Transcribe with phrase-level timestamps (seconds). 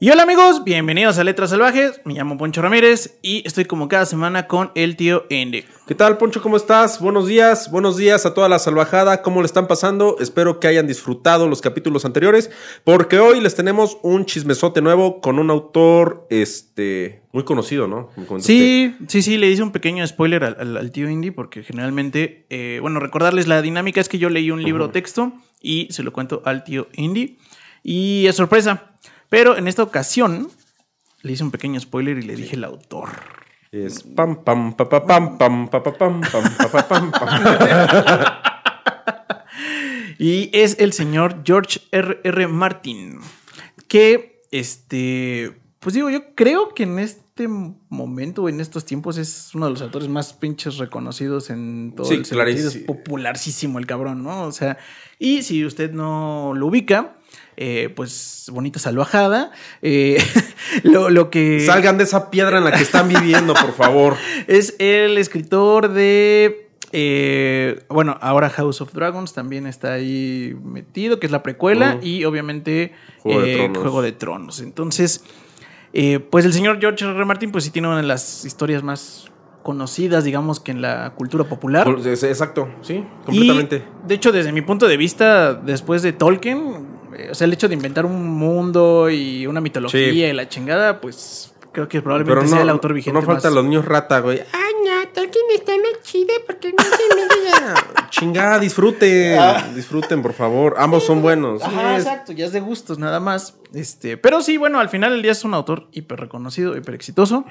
[0.00, 2.00] Y hola amigos, bienvenidos a Letras Salvajes.
[2.04, 5.64] Me llamo Poncho Ramírez y estoy como cada semana con el tío Ende.
[5.88, 6.40] ¿Qué tal, Poncho?
[6.40, 7.00] ¿Cómo estás?
[7.00, 9.22] Buenos días, buenos días a toda la salvajada.
[9.22, 10.14] ¿Cómo le están pasando?
[10.20, 12.48] Espero que hayan disfrutado los capítulos anteriores,
[12.84, 18.10] porque hoy les tenemos un chismesote nuevo con un autor, este, muy conocido, ¿no?
[18.38, 23.00] Sí, sí, sí, le hice un pequeño spoiler al, tío Indy, porque generalmente, eh, bueno,
[23.00, 26.62] recordarles la dinámica es que yo leí un libro texto y se lo cuento al
[26.62, 27.36] tío Indy.
[27.82, 28.87] Y es sorpresa,
[29.28, 30.48] pero en esta ocasión
[31.22, 33.10] le hice un pequeño spoiler y le dije el autor.
[33.70, 36.22] Es pam pam pa pam pam pa pam pam
[36.88, 37.12] pam pam
[40.18, 42.20] Y es el señor George R.
[42.24, 42.48] R.
[42.48, 43.20] Martin.
[43.86, 45.60] Que este.
[45.78, 49.82] Pues digo, yo creo que en este momento, en estos tiempos, es uno de los
[49.82, 52.68] autores más pinches reconocidos en todo el sentido.
[52.68, 54.42] Es popularísimo el cabrón, ¿no?
[54.42, 54.76] O sea,
[55.20, 57.17] y si usted no lo ubica,
[57.60, 59.50] eh, pues bonita salvajada.
[59.82, 60.22] Eh,
[60.84, 61.58] lo, que.
[61.66, 64.14] Salgan de esa piedra en la que están viviendo, por favor.
[64.46, 66.70] Es el escritor de.
[66.92, 72.24] Eh, bueno, ahora House of Dragons también está ahí metido, que es la precuela, y
[72.24, 72.92] obviamente
[73.24, 74.60] Juego de, Tronos.
[74.60, 75.24] Entonces,
[76.30, 77.12] pues el señor George R.
[77.12, 77.24] R.
[77.24, 79.26] Martin, pues sí tiene una de las historias más
[79.64, 81.88] conocidas, digamos, que en la cultura popular.
[82.06, 83.82] Exacto, sí, completamente.
[84.06, 86.97] de hecho, desde mi punto de vista, después de Tolkien,
[87.30, 91.52] o sea, el hecho de inventar un mundo y una mitología y la chingada, pues
[91.72, 93.18] creo que probablemente sea el autor vigente.
[93.18, 94.40] No falta los niños rata, güey.
[94.52, 99.38] Ay, no, Tolkien está más chido porque no se Chingada, disfruten.
[99.38, 99.68] Ah.
[99.74, 100.74] Disfruten, por favor.
[100.78, 101.62] Ambos son buenos.
[101.62, 103.56] Ajá, exacto, ya es de gustos, nada más.
[103.74, 107.44] Este, pero sí, bueno, al final el día es un autor hiper reconocido, hiper exitoso.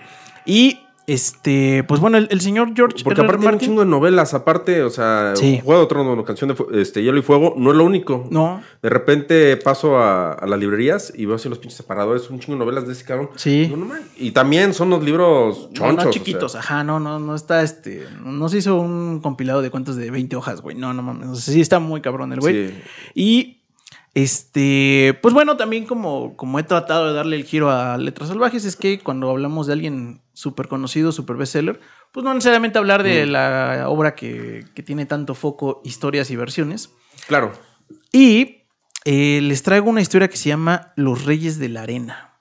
[0.45, 3.01] Y este, pues bueno, el, señor George.
[3.01, 6.81] Porque aparte tiene un chingo de novelas, aparte, o sea, Juego de Tronos, canción de
[6.81, 8.27] este, Hielo y Fuego, no es lo único.
[8.29, 8.61] No.
[8.81, 12.59] De repente paso a, las librerías y veo así los pinches separadores, un chingo de
[12.59, 13.29] novelas de ese cabrón.
[13.35, 13.73] Sí.
[14.17, 16.05] y también son los libros chonchos.
[16.05, 18.05] No, chiquitos, ajá, no, no, no está este.
[18.21, 20.75] No se hizo un compilado de cuentos de 20 hojas, güey.
[20.75, 21.39] No, no mames.
[21.39, 22.67] Sí está muy cabrón el güey.
[22.67, 22.81] Sí.
[23.15, 23.57] Y
[24.17, 28.65] este, pues bueno, también como, como he tratado de darle el giro a Letras Salvajes,
[28.65, 31.79] es que cuando hablamos de alguien súper conocido, súper bestseller,
[32.11, 33.29] pues no necesariamente hablar de mm.
[33.29, 36.89] la obra que, tiene tanto foco, historias y versiones.
[37.27, 37.51] Claro.
[38.11, 38.63] Y
[39.05, 42.39] eh, les traigo una historia que se llama Los Reyes de la Arena.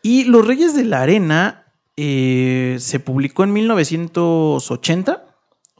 [0.00, 5.29] Y Los Reyes de la Arena eh, se publicó en 1980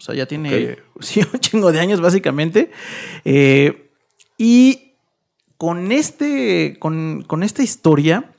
[0.00, 2.71] o sea, ya tiene un chingo de años, básicamente.
[3.27, 3.91] Eh,
[4.38, 4.94] y
[5.59, 8.33] con, este, con, esta historia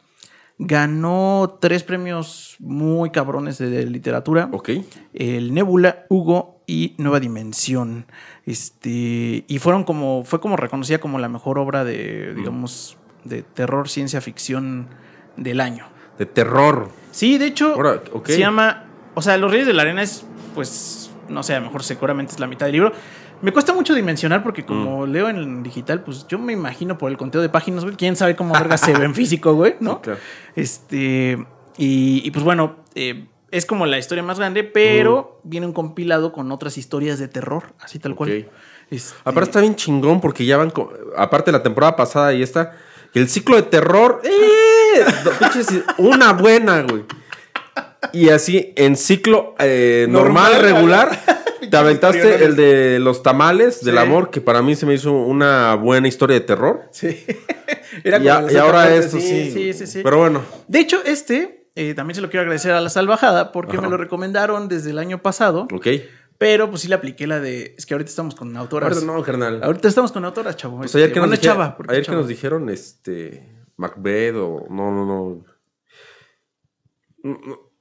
[0.57, 4.49] ganó tres premios muy cabrones de, literatura.
[4.51, 4.71] Ok.
[5.13, 8.07] El Nebula, Hugo y Nueva Dimensión.
[8.47, 13.87] Este, y fueron como, fue como reconocida como la mejor obra de, digamos, de terror,
[13.87, 14.87] ciencia ficción
[15.37, 15.85] del año.
[16.17, 16.89] De terror.
[17.11, 17.75] Sí, de hecho,
[18.25, 21.00] se llama, o sea, Los Reyes de la Arena es, pues,
[21.31, 22.91] no sé, a lo mejor seguramente es la mitad del libro.
[23.41, 25.11] Me cuesta mucho dimensionar porque como mm.
[25.11, 28.35] leo en digital, pues yo me imagino por el conteo de páginas, güey, quién sabe
[28.35, 30.01] cómo verga se ve en físico, güey, ¿no?
[30.01, 30.19] claro.
[30.55, 31.43] Este,
[31.77, 35.49] y, pues bueno, eh, es como la historia más grande, pero mm.
[35.49, 38.47] viene un compilado con otras historias de terror, así tal cual.
[38.89, 39.15] Este...
[39.23, 40.71] Aparte está bien chingón porque ya van,
[41.17, 42.73] aparte de la temporada pasada y esta,
[43.13, 45.05] el ciclo de terror, ¡eh!
[45.97, 47.03] una buena, güey.
[48.13, 51.17] Y así, en ciclo eh, normal, regular,
[51.69, 55.75] te aventaste el de los tamales del amor, que para mí se me hizo una
[55.75, 56.89] buena historia de terror.
[56.91, 57.23] Sí.
[58.03, 58.27] y,
[58.57, 59.51] ahora esto, sí.
[59.51, 60.01] Sí, sí, sí.
[60.03, 60.41] Pero bueno.
[60.67, 63.97] De hecho, este eh, también se lo quiero agradecer a la salvajada porque me lo
[63.97, 65.67] recomendaron desde el año pasado.
[65.71, 65.87] Ok.
[66.37, 67.75] Pero pues sí le apliqué la de.
[67.77, 68.91] Es que ahorita estamos con autoras.
[68.91, 69.63] Ahorita no, carnal.
[69.63, 70.79] Ahorita estamos con autoras, chavo.
[70.79, 73.47] Pues ayer que, nos, chava, ayer que nos dijeron, este.
[73.77, 74.65] Macbeth o.
[74.69, 75.45] No, no, no.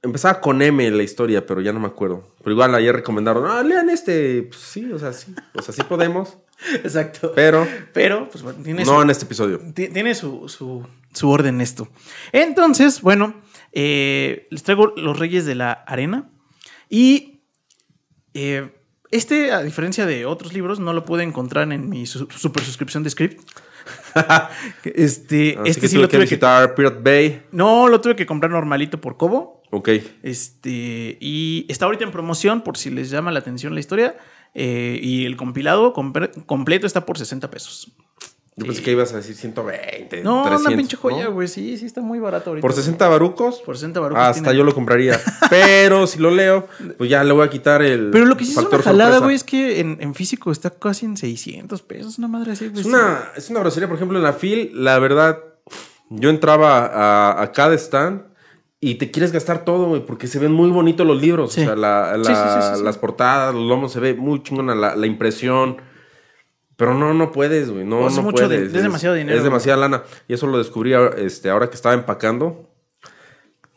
[0.03, 2.33] Empezaba con M la historia, pero ya no me acuerdo.
[2.39, 4.43] Pero igual ayer recomendaron, ah, lean este.
[4.43, 5.33] Pues sí, o sea, sí.
[5.53, 6.37] O sea, sí podemos.
[6.83, 7.33] Exacto.
[7.35, 7.67] Pero.
[7.93, 9.59] Pero, pues tiene No en este episodio.
[9.73, 11.87] Tiene su, su, orden esto.
[12.31, 13.35] Entonces, bueno,
[13.73, 16.31] eh, les traigo Los Reyes de la Arena.
[16.89, 17.43] Y.
[18.33, 18.71] Eh,
[19.11, 23.09] este, a diferencia de otros libros, no lo pude encontrar en mi super suscripción de
[23.09, 23.41] script.
[24.83, 27.43] este, este sí lo tuve que Pirate Bay.
[27.51, 29.61] No, lo tuve que comprar normalito por Cobo.
[29.71, 29.89] Ok.
[30.23, 34.17] Este, y está ahorita en promoción por si les llama la atención la historia.
[34.53, 37.91] Eh, y el compilado completo está por 60 pesos.
[38.57, 40.23] Yo pensé que ibas a decir 120.
[40.23, 41.47] No, una pinche joya, güey.
[41.47, 42.61] Sí, sí, está muy barato ahorita.
[42.61, 43.61] ¿Por 60 barucos?
[43.61, 44.21] Por 60 barucos.
[44.23, 45.19] Hasta yo lo compraría.
[45.49, 46.67] Pero si lo leo,
[46.97, 48.09] pues ya le voy a quitar el.
[48.11, 51.15] Pero lo que sí es una jalada, güey, es que en, físico está casi en
[51.17, 52.17] 600 pesos.
[52.17, 52.81] Una madre así, güey.
[52.81, 55.39] Es una, es una grosería, por ejemplo, en la FIL, la verdad
[56.09, 58.23] Yo entraba a, a cada stand
[58.81, 61.53] y te quieres gastar todo, güey, porque se ven muy bonitos los libros.
[61.53, 61.61] Sí.
[61.61, 65.07] O sea, la- la- Sí, las portadas, los lomos, se ve muy chingona la, la
[65.07, 65.77] impresión.
[66.81, 67.85] Pero no, no puedes, güey.
[67.85, 68.71] No, es no mucho puedes.
[68.71, 70.01] di- es demasiado dinero, Es demasiada lana.
[70.27, 72.67] Y eso lo descubrí ahora- este, ahora que estaba empacando.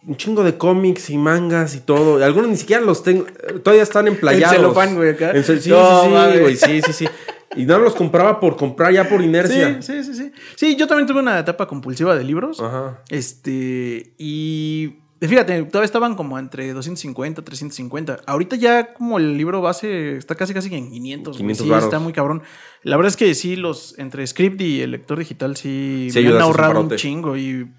[0.07, 2.25] Un chingo de cómics y mangas y todo.
[2.25, 3.27] Algunos ni siquiera los tengo.
[3.63, 4.55] Todavía están emplayados.
[4.55, 5.33] En celofán, güey, acá.
[5.33, 6.57] En cel- sí, No, sí, sí, güey.
[6.57, 7.09] Sí, sí, sí.
[7.57, 9.83] Y no los compraba por comprar ya por inercia.
[9.83, 10.33] Sí, sí, sí, sí.
[10.57, 12.59] Sí, yo también tuve una etapa compulsiva de libros.
[12.59, 13.03] Ajá.
[13.11, 18.21] Este, y fíjate, todavía estaban como entre 250, 350.
[18.27, 21.39] Ahorita ya como el libro base está casi casi en 500.
[21.39, 21.55] güey.
[21.57, 22.43] 500 sí, está muy cabrón.
[22.83, 26.29] La verdad es que sí, los entre script y el lector digital sí, Sí me
[26.31, 27.71] han ahorrado un chingo y,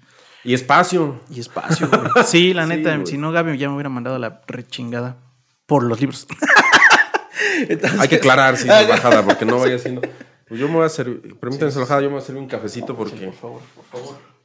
[0.44, 1.20] Y espacio.
[1.30, 1.88] y espacio.
[1.88, 2.00] güey.
[2.26, 5.16] Sí, la Sí, neta, si no, Gaby ya me hubiera mandado la rechingada
[5.66, 6.26] por los libros.
[7.68, 10.02] Entonces- Hay que aclarar si es bajada, porque no vaya siendo.
[10.48, 11.36] Pues yo me voy a servir.
[11.38, 13.26] Permítanme, bajada, yo me voy a servir un cafecito porque.
[13.26, 14.35] Por favor, por favor.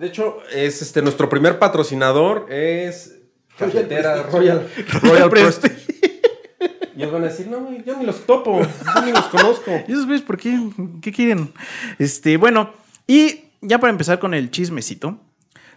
[0.00, 3.18] De hecho, es este nuestro primer patrocinador es
[3.58, 4.66] Cafetera Royal
[5.02, 5.74] Royal Prestige.
[5.74, 6.20] Prestige.
[6.96, 9.70] Y ellos van a decir, no, yo ni los topo, yo ni los conozco.
[9.88, 10.58] ¿Y esos güeyes por qué?
[11.02, 11.52] ¿Qué quieren?
[11.98, 12.72] Este, bueno,
[13.06, 15.18] y ya para empezar con el chismecito.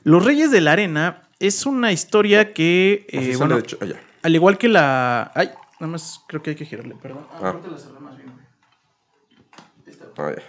[0.04, 4.00] Los Reyes de la Arena es una historia que, eh, bueno, de hecho- allá.
[4.22, 5.34] al igual que la...
[5.36, 5.50] Ay,
[5.82, 7.28] nada más creo que hay que girarle, perdón.
[7.34, 7.50] Ah.
[7.50, 9.98] ahorita la cerré más bien, güey.
[10.18, 10.44] Ah, ya.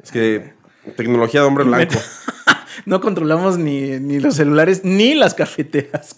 [0.00, 0.52] Es que
[0.96, 1.96] tecnología de hombre blanco.
[2.86, 6.14] No controlamos ni, ni los celulares ni las cafeteras.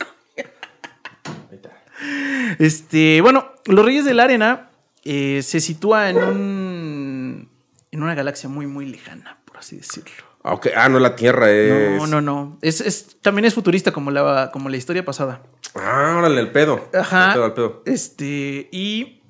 [2.59, 4.71] Este, bueno, los Reyes de la Arena
[5.05, 7.49] eh, se sitúa en un...
[7.93, 10.25] En una galaxia muy, muy lejana, por así decirlo.
[10.45, 10.59] Ah.
[10.77, 11.99] Ah, no, la Tierra es.
[11.99, 12.59] No, no, no.
[12.63, 15.43] Es, es- también es futurista como la, como la historia pasada.
[15.75, 16.89] Ah, órale, el pedo.
[16.95, 17.27] Ajá.
[17.29, 17.83] El pedo, el pedo.
[17.87, 19.21] Este, y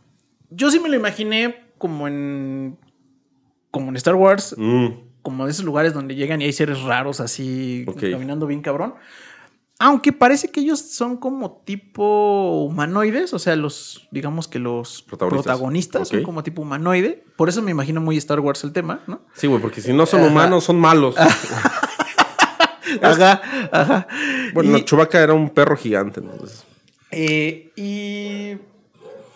[0.50, 2.77] yo sí me lo imaginé como en.
[3.71, 4.87] como en Star Wars, Mm,
[5.22, 8.02] como de esos lugares donde llegan y hay seres raros así Ok.
[8.11, 8.94] caminando bien cabrón.
[9.82, 15.44] Aunque parece que ellos son como tipo humanoides, o sea, los, digamos que los Protagonistas.
[15.52, 17.25] protagonistas, son como tipo humanoide.
[17.37, 19.22] Por eso me imagino muy Star Wars el tema, ¿no?
[19.34, 20.28] Sí, güey, porque si no son Ajá.
[20.31, 21.14] humanos, son malos.
[23.02, 23.40] Ajá,
[23.70, 24.06] ajá.
[24.52, 26.20] Bueno, Y- Chewbacca era un perro gigante.
[26.20, 26.64] entonces.
[27.12, 28.58] Eh, y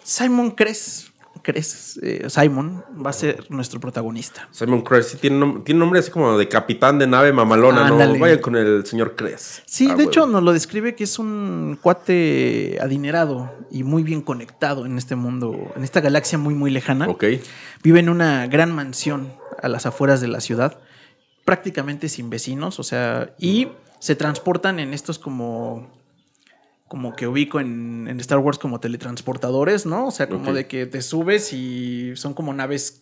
[0.03, 1.11] Simon Cres,
[1.45, 4.49] Cres eh, Simon va a ser nuestro protagonista.
[4.51, 7.89] Simon Crest sí tiene, nom- tiene nombre así como de capitán de nave mamalona.
[7.89, 8.19] ¿no?
[8.19, 9.61] Vaya con el señor Crest.
[9.67, 14.23] Sí, Ah, de hecho nos lo describe que es un cuate adinerado y muy bien
[14.23, 17.07] conectado en este mundo, en esta galaxia muy muy lejana.
[17.09, 17.25] Ok.
[17.85, 19.33] Vive en una gran mansión
[19.63, 20.81] a las afueras de la ciudad,
[21.45, 23.69] prácticamente sin vecinos, o sea, y
[23.99, 26.04] se transportan en estos como
[26.95, 30.07] como que ubico en, en Star Wars como teletransportadores, ¿no?
[30.07, 33.01] O sea, como de que te subes y son como naves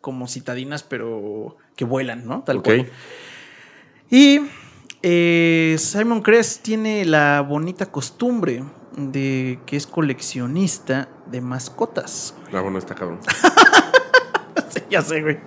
[0.00, 2.44] como citadinas, pero que vuelan, ¿no?
[2.44, 2.64] Tal Ok.
[2.66, 2.88] cual.
[4.08, 4.38] Y
[5.02, 8.62] eh, Simon Crest tiene la bonita costumbre
[8.96, 12.36] de que es coleccionista de mascotas.
[12.52, 13.18] Ah, bueno, está cabrón.
[14.70, 15.38] Sí, ya sé, güey.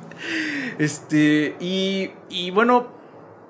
[0.77, 2.87] Este, y, y bueno,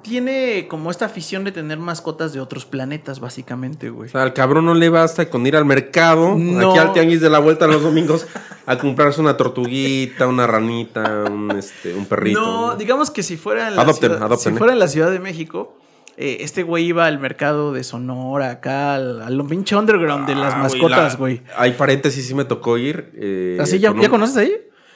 [0.01, 4.09] tiene como esta afición de tener mascotas de otros planetas, básicamente, güey.
[4.09, 6.69] O sea, al cabrón no le basta con ir al mercado, No.
[6.71, 8.27] aquí al tianguis de la vuelta los domingos,
[8.65, 12.41] a comprarse una tortuguita, una ranita, un, este, un perrito.
[12.41, 14.57] No, digamos que si fuera en la, Adopten, ciudad, adopten, si ¿eh?
[14.57, 15.75] fuera en la Ciudad de México,
[16.17, 20.53] eh, este güey iba al mercado de Sonora, acá, al, al pinche underground de las
[20.53, 21.41] Ah, mascotas, la- güey.
[21.57, 23.11] Hay paréntesis, sí me tocó ir.
[23.15, 24.53] eh, ¿Así ya, con ya un- conoces ahí?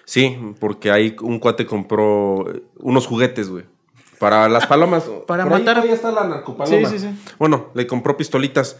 [0.08, 2.46] Sí, porque ahí un cuate compró
[2.77, 3.63] unos juguetes, güey.
[4.19, 5.03] Para las palomas.
[5.27, 6.89] Para Por ahí matar- todavía está la narcopaloma.
[6.89, 7.34] Sí, sí, sí.
[7.39, 8.79] Bueno, le compró pistolitas.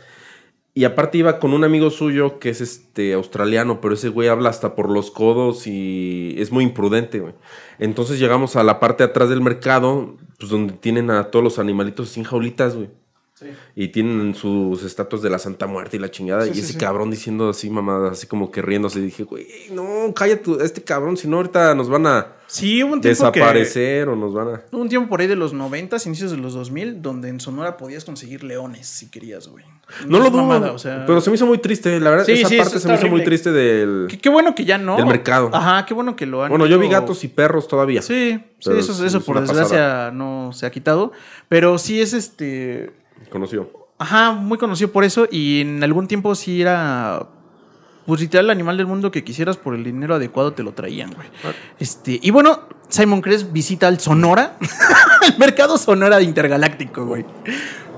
[0.78, 4.50] Y aparte iba con un amigo suyo que es este australiano, pero ese güey habla
[4.50, 7.34] hasta por los codos y es muy imprudente, güey.
[7.80, 11.60] Entonces llegamos a la parte de atrás del mercado, pues donde tienen a todos los
[11.60, 12.90] animalitos sin jaulitas, güey.
[13.76, 16.44] Y tienen sus estatuas de la Santa Muerte y la chingada.
[16.46, 19.00] Sí, y sí, ese cabrón diciendo así, mamá, así como que riéndose.
[19.00, 22.94] Y dije, güey, no, cállate, este cabrón, si no ahorita nos van a Sí, hubo
[22.94, 23.40] un tiempo que...
[23.40, 24.62] desaparecer o nos van a...
[24.72, 27.76] Hubo un tiempo por ahí de los 90, inicios de los 2000, donde en Sonora
[27.76, 29.66] podías conseguir leones si querías, güey.
[30.08, 31.06] No lo dudo, mamada, o sea...
[31.08, 33.52] pero se me hizo muy triste, la verdad, esa parte se me hizo muy triste
[33.52, 34.06] del...
[34.10, 34.96] Qué, qué bueno que ya no.
[34.96, 35.50] Del mercado.
[35.54, 36.50] Ajá, qué bueno que lo han.
[36.50, 38.02] Bueno, yo vi gatos y perros todavía.
[38.04, 40.12] Sí, sí, eso, es- eso es por desgracia pasada.
[40.12, 41.12] no se ha quitado.
[41.50, 42.92] Pero sí es este.
[43.36, 43.70] Conoció.
[43.98, 45.28] Ajá, muy conocido por eso.
[45.30, 47.28] Y en algún tiempo sí era.
[48.06, 51.12] Pues literal el animal del mundo que quisieras por el dinero adecuado te lo traían,
[51.12, 51.28] güey.
[51.44, 51.52] Ah.
[51.78, 54.56] Este, y bueno, Simon Crest visita al Sonora,
[55.28, 57.26] el mercado Sonora intergaláctico, güey.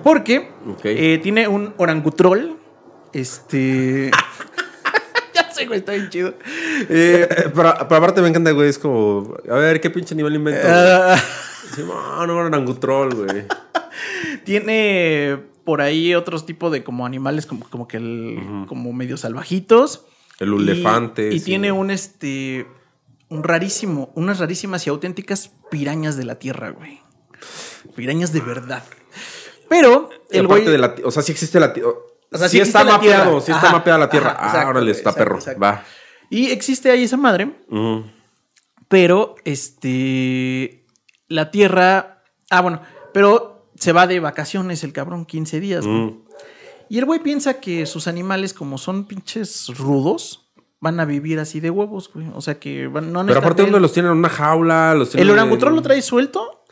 [0.03, 0.50] Porque
[0.84, 2.58] eh, tiene un orangutrol.
[3.13, 4.10] Este.
[5.36, 6.34] ya sé, güey, está bien chido.
[6.89, 10.67] Eh, pero, pero aparte me encanta, güey, es como, a ver, ¿qué pinche nivel invento?
[11.75, 13.46] Sí, no, no, orangutrol, güey.
[14.48, 20.06] Tiene por ahí otros tipos de como animales como, como que el, como medio salvajitos.
[20.39, 21.34] El elefante.
[21.34, 21.46] Y, sí.
[21.46, 22.66] tiene un este
[23.27, 27.01] un rarísimo, unas rarísimas y auténticas pirañas de la tierra, güey.
[27.96, 28.84] Pirañas de verdad.
[29.68, 31.89] Pero el aparte güey de la O sea, sí existe la tierra.
[32.32, 34.32] O sea, sí, sí está mapeado, sí está mapeada la tierra.
[34.32, 35.36] ajá, ah, exacto, órale, está exacto, perro.
[35.36, 35.60] exacto.
[35.60, 35.84] Va.
[36.30, 37.51] y existe ahí esa madre,
[38.88, 40.86] pero este
[41.27, 42.82] la tierra, ah bueno,
[43.13, 45.86] pero se va de vacaciones el cabrón 15 días.
[45.86, 46.10] Mm.
[46.89, 51.60] Y el güey piensa que sus animales como son pinches rudos, van a vivir así
[51.60, 52.27] de huevos, güey.
[52.34, 53.63] O sea que van, no Pero aparte.
[53.63, 54.12] ¿dónde los tienen?
[54.12, 54.93] ¿En una jaula?
[54.96, 56.63] Los El tienen orangutrón en- lo trae suelto.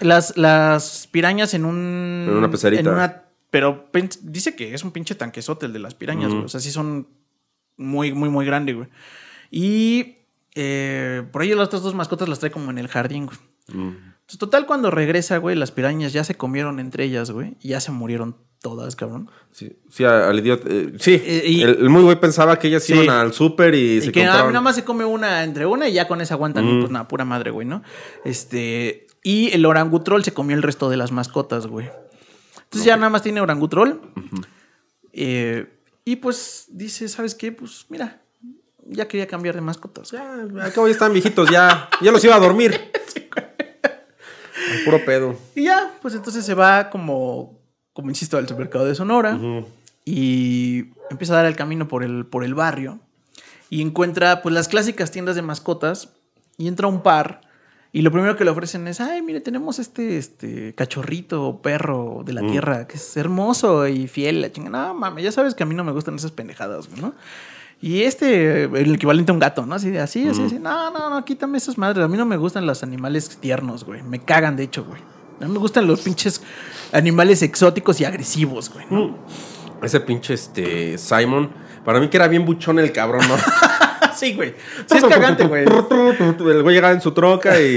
[0.00, 2.26] Las, las pirañas en un.
[2.28, 2.80] En una pecerita.
[2.82, 3.88] en una- pero
[4.22, 6.44] dice que es un pinche tanquesote el de las pirañas, güey.
[6.44, 7.06] O sea, sí son
[7.76, 8.88] muy, muy, muy grandes, güey.
[9.50, 10.16] Y
[10.56, 13.38] eh, por ahí las otras dos mascotas las trae como en el jardín, güey.
[13.68, 14.13] Mm.
[14.24, 17.56] Entonces, total, cuando regresa, güey, las pirañas ya se comieron entre ellas, güey.
[17.60, 19.30] Y ya se murieron todas, cabrón.
[19.52, 20.66] Sí, sí, al idiota.
[20.70, 22.94] eh, sí, Eh, y- el, el muy güey pensaba que ellas Sí.
[22.94, 24.52] iban al súper y, Y se que ah, compraban.
[24.54, 26.64] nada más se come una entre una y ya con esa aguantan.
[26.64, 26.80] Mm.
[26.80, 27.82] Pues nada, pura madre, güey, ¿no?
[28.24, 29.06] Este.
[29.22, 31.90] Y el orangutrol se comió el resto de las mascotas, güey.
[32.64, 34.00] Entonces ya nada más tiene orangutrol.
[35.12, 35.66] Eh,
[36.06, 37.52] y pues dice, ¿sabes qué?
[37.52, 38.22] Pues mira,
[38.86, 40.10] ya quería cambiar de mascotas.
[40.10, 42.80] Ya, al cabo ya están viejitos, ya, ya los iba a dormir.
[44.72, 45.36] Al puro pedo.
[45.54, 47.58] Y ya, pues entonces se va como,
[47.92, 49.38] como insisto, al supermercado de Sonora.
[50.04, 52.98] Y empieza a dar el camino por el, por el barrio
[53.70, 56.10] y encuentra pues las clásicas tiendas de mascotas
[56.58, 57.40] y entra un par
[57.92, 62.22] y lo primero que le ofrecen es, ay, mire, tenemos este, este cachorrito o perro
[62.24, 62.50] de la Mm.
[62.50, 64.88] tierra que es hermoso y fiel, la chingada.
[64.88, 67.14] No, mames, ya sabes que a mí no me gustan esas pendejadas, ¿no?
[67.86, 69.74] Y este, el equivalente a un gato, ¿no?
[69.74, 70.46] Así, de, así, así, Mm.
[70.46, 70.58] así.
[70.58, 72.02] No, no, no, quítame esas madres.
[72.02, 74.02] A mí no me gustan los animales tiernos, güey.
[74.02, 75.02] Me cagan, de hecho, güey.
[75.40, 76.40] A mí me gustan los pinches
[76.92, 79.08] animales exóticos y agresivos, güey, ¿no?
[79.08, 79.84] Mm.
[79.84, 81.50] Ese pinche este Simon,
[81.84, 83.34] para mí que era bien buchón el cabrón, ¿no?
[84.16, 84.54] Sí, güey.
[84.86, 85.64] Sí, es cagante, güey.
[85.64, 87.76] El güey llegaba en su troca y.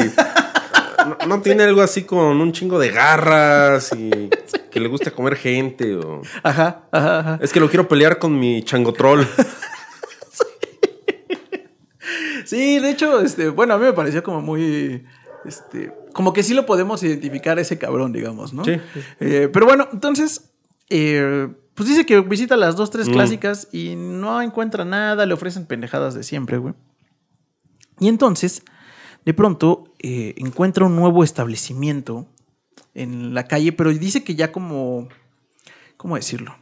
[1.20, 4.10] No, no tiene algo así con un chingo de garras y
[4.72, 6.22] que le gusta comer gente o.
[6.44, 7.40] Ajá, ajá, ajá.
[7.42, 9.28] Es que lo quiero pelear con mi changotrol.
[12.48, 15.06] Sí, de hecho, este, bueno, a mí me pareció como muy.
[15.46, 18.66] Este, como que sí lo podemos identificar a ese cabrón, digamos, ¿no?
[18.66, 18.78] Sí.
[19.20, 20.50] Eh, pero bueno, entonces.
[20.90, 23.12] eh, pues dice que visita las dos, tres Mm.
[23.14, 26.74] clásicas y no encuentra nada, le ofrecen pendejadas de siempre, güey.
[28.00, 28.64] Y entonces,
[29.26, 32.26] de pronto, eh, encuentra un nuevo establecimiento
[32.96, 35.08] en la calle, pero dice que ya como.
[35.98, 36.56] ¿Cómo decirlo?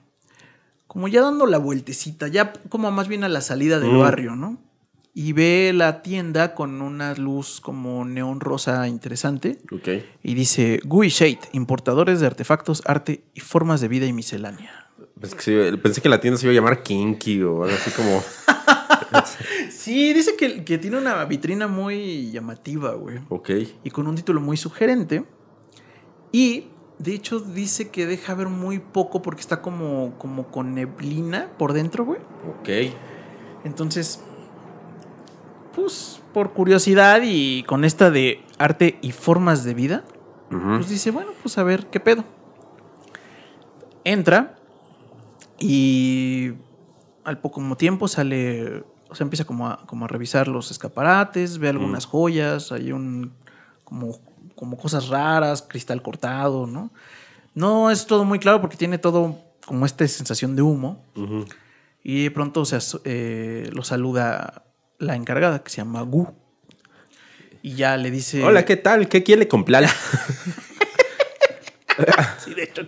[0.87, 3.99] Como ya dando la vueltecita, ya como más bien a la salida del Mm.
[3.99, 4.57] barrio, ¿no?
[5.17, 9.59] Y ve la tienda con una luz como neón rosa interesante.
[9.71, 9.87] Ok.
[10.21, 14.89] Y dice, Gui Shade, importadores de artefactos, arte y formas de vida y miscelánea.
[15.19, 17.75] Pensé que, se iba- pensé que la tienda se iba a llamar Kinky o algo
[17.75, 18.21] así como.
[19.69, 23.19] Sí, dice que, que tiene una vitrina muy llamativa, güey.
[23.29, 23.49] Ok.
[23.83, 25.23] Y con un título muy sugerente.
[26.31, 26.65] Y,
[26.99, 31.71] de hecho, dice que deja ver muy poco porque está como, como con neblina por
[31.73, 32.19] dentro, güey.
[32.59, 32.69] Ok.
[33.63, 34.19] Entonces,
[35.75, 40.03] pues, por curiosidad y con esta de arte y formas de vida,
[40.49, 42.23] pues dice, bueno, pues a ver qué pedo.
[44.03, 44.55] Entra
[45.59, 46.53] y
[47.23, 51.69] al poco tiempo sale, o sea, empieza como a, como a revisar los escaparates, ve
[51.69, 53.33] algunas joyas, hay un,
[53.83, 54.19] como,
[54.55, 56.91] como cosas raras, cristal cortado, ¿no?
[57.53, 61.03] No es todo muy claro porque tiene todo como esta sensación de humo.
[62.03, 64.64] Y de pronto o sea, eh, lo saluda
[64.99, 66.27] la encargada, que se llama Gu.
[67.61, 68.43] Y ya le dice...
[68.43, 69.09] Hola, ¿qué tal?
[69.09, 69.85] ¿Qué quiere comprar?
[72.43, 72.83] Sí, de hecho.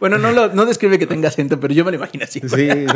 [0.00, 2.40] Bueno, no, lo, no describe que tenga acento, pero yo me lo imagino así.
[2.40, 2.68] sí.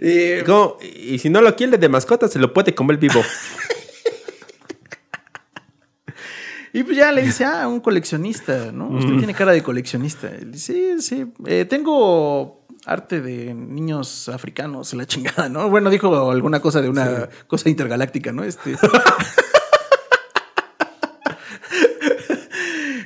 [0.00, 0.76] Eh, ¿cómo?
[0.82, 3.22] Y si no lo quiere de mascota, se lo puede comer vivo.
[6.72, 8.88] y pues ya le dice, ah, un coleccionista, ¿no?
[8.88, 10.28] Usted tiene cara de coleccionista.
[10.28, 11.26] Él dice, sí, sí.
[11.46, 12.57] eh, tengo
[12.88, 15.68] arte de niños africanos, la chingada, ¿no?
[15.70, 18.44] Bueno, dijo alguna cosa de una cosa intergaláctica, ¿no?
[18.44, 18.76] Este.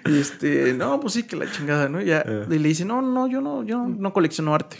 [0.04, 2.00] Y este, no, pues sí, que la chingada, ¿no?
[2.00, 2.46] Ya Eh.
[2.50, 4.76] y le dice, no, no, yo no, yo no, no colecciono arte.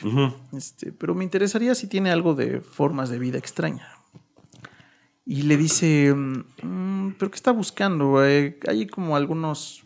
[0.53, 3.89] Este, pero me interesaría si tiene algo de formas de vida extraña.
[5.25, 8.25] Y le dice, "Mm, ¿pero qué está buscando?
[8.27, 9.85] Eh, hay como algunos...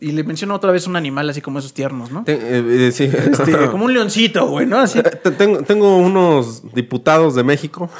[0.00, 2.22] Y le menciona otra vez un animal así como esos tiernos, ¿no?
[2.26, 3.04] Eh, eh, sí.
[3.12, 4.78] Este, como un leoncito, güey, ¿no?
[4.78, 5.02] Así.
[5.02, 7.90] Te- Tengo, tengo unos diputados de México.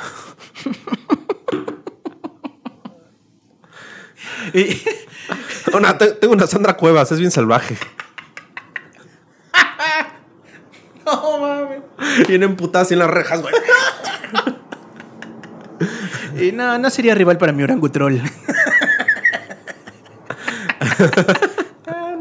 [4.55, 4.81] Y,
[5.77, 7.77] Una- te- tengo una Sandra Cuevas, es bien salvaje.
[11.07, 11.81] No mames.
[12.29, 13.55] Viene emputada así en las rejas, güey.
[16.37, 18.21] Eh, no, no sería rival para mi orangutrol.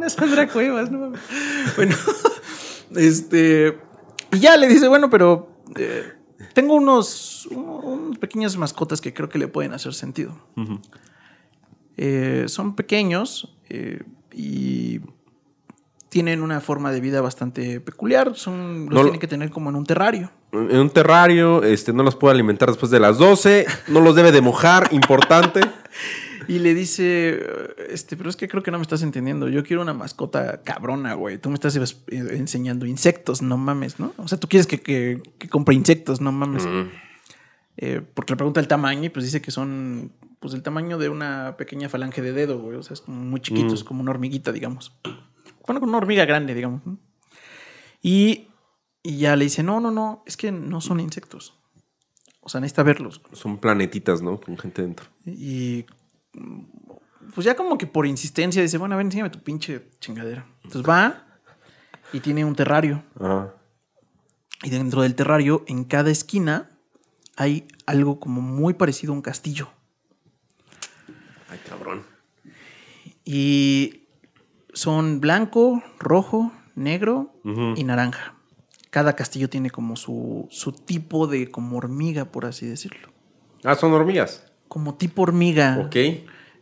[0.08, 1.20] Una Sandra Cuevas, no mames.
[1.76, 1.96] Bueno,
[2.96, 3.78] este.
[4.32, 6.04] Y ya le dice, bueno, pero eh,
[6.54, 10.38] tengo unos, un- unos pequeñas mascotas que creo que le pueden hacer sentido.
[11.98, 15.00] Eh, son pequeños eh, y
[16.10, 18.36] tienen una forma de vida bastante peculiar.
[18.36, 20.32] Son, los No tienen que tener como en un terrario.
[20.52, 24.32] En un terrario, este, no los puede alimentar después de las 12, no los debe
[24.32, 25.62] de mojar, importante.
[26.48, 27.40] Y le dice,
[27.90, 29.50] este, pero es que creo que no me estás entendiendo.
[29.50, 31.38] Yo quiero una mascota cabrona, güey.
[31.38, 34.14] Tú me estás eh, enseñando insectos, no mames, ¿no?
[34.18, 36.66] O sea, tú quieres que, que, que compre insectos, no mames.
[37.78, 41.10] Eh, porque le pregunta el tamaño y pues dice que son, pues el tamaño de
[41.10, 42.78] una pequeña falange de dedo, güey.
[42.78, 44.98] O sea, es como muy chiquitos, como una hormiguita, digamos.
[45.66, 46.82] Bueno, como una hormiga grande, digamos.
[48.02, 48.48] Y,
[49.04, 51.54] y ya le dice, no, no, no, es que no son insectos.
[52.42, 53.22] O sea, necesita verlos.
[53.34, 54.40] Son planetitas, ¿no?
[54.40, 55.08] Con gente dentro.
[55.26, 55.97] Y mm,
[57.34, 60.46] pues ya como que por insistencia dice, bueno, a ver, enséñame tu pinche chingadera.
[60.64, 61.26] Entonces va
[62.14, 63.04] y tiene un terrario.
[63.20, 63.54] Ajá.
[64.64, 66.72] Y dentro del terrario, en cada esquina,
[67.36, 69.70] hay algo como muy parecido a un castillo.
[71.50, 72.04] Ay, cabrón.
[73.24, 74.08] Y
[74.74, 77.40] son blanco, rojo, negro
[77.76, 78.36] y naranja.
[78.90, 83.10] Cada castillo tiene como su, su tipo de como hormiga, por así decirlo.
[83.64, 84.52] Ah, son hormigas.
[84.68, 85.80] Como tipo hormiga.
[85.86, 85.96] Ok.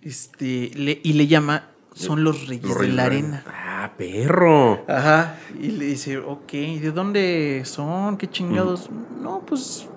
[0.01, 3.43] Este, le- y le llama, son los reyes, Los de la arena.
[3.47, 4.83] Ah, perro.
[4.87, 5.37] Ajá.
[5.59, 8.17] Y le dice, ok, ¿de dónde son?
[8.17, 8.89] ¿Qué chingados?
[8.89, 9.23] Mm.
[9.23, 9.87] No, pues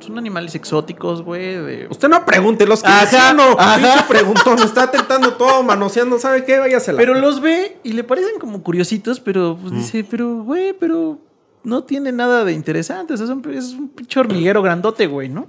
[0.00, 1.54] son animales exóticos, güey.
[1.56, 1.86] De...
[1.90, 3.58] Usted no pregunte los que Ajá, no.
[3.58, 3.76] ajá.
[3.76, 6.58] Pinche preguntón, está tentando todo, manoseando, ¿sabe qué?
[6.58, 6.98] Váyasela.
[6.98, 11.18] Pero los ve y le parecen como curiositos, pero pues dice, pero, güey, pero
[11.64, 13.14] no tiene nada de interesante.
[13.14, 15.46] O sea, es un, es un pinche hormiguero grandote, güey, ¿no?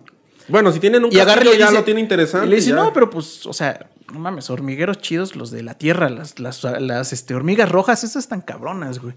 [0.48, 2.48] Bueno, si tienen un Y agarra ya dice- lo tiene interesante.
[2.48, 2.76] Y le dice, ya.
[2.76, 6.64] no, pero pues, o sea, no mames, hormigueros chidos, los de la tierra, las, las,
[6.64, 9.16] las este, hormigas rojas, esas están cabronas, güey.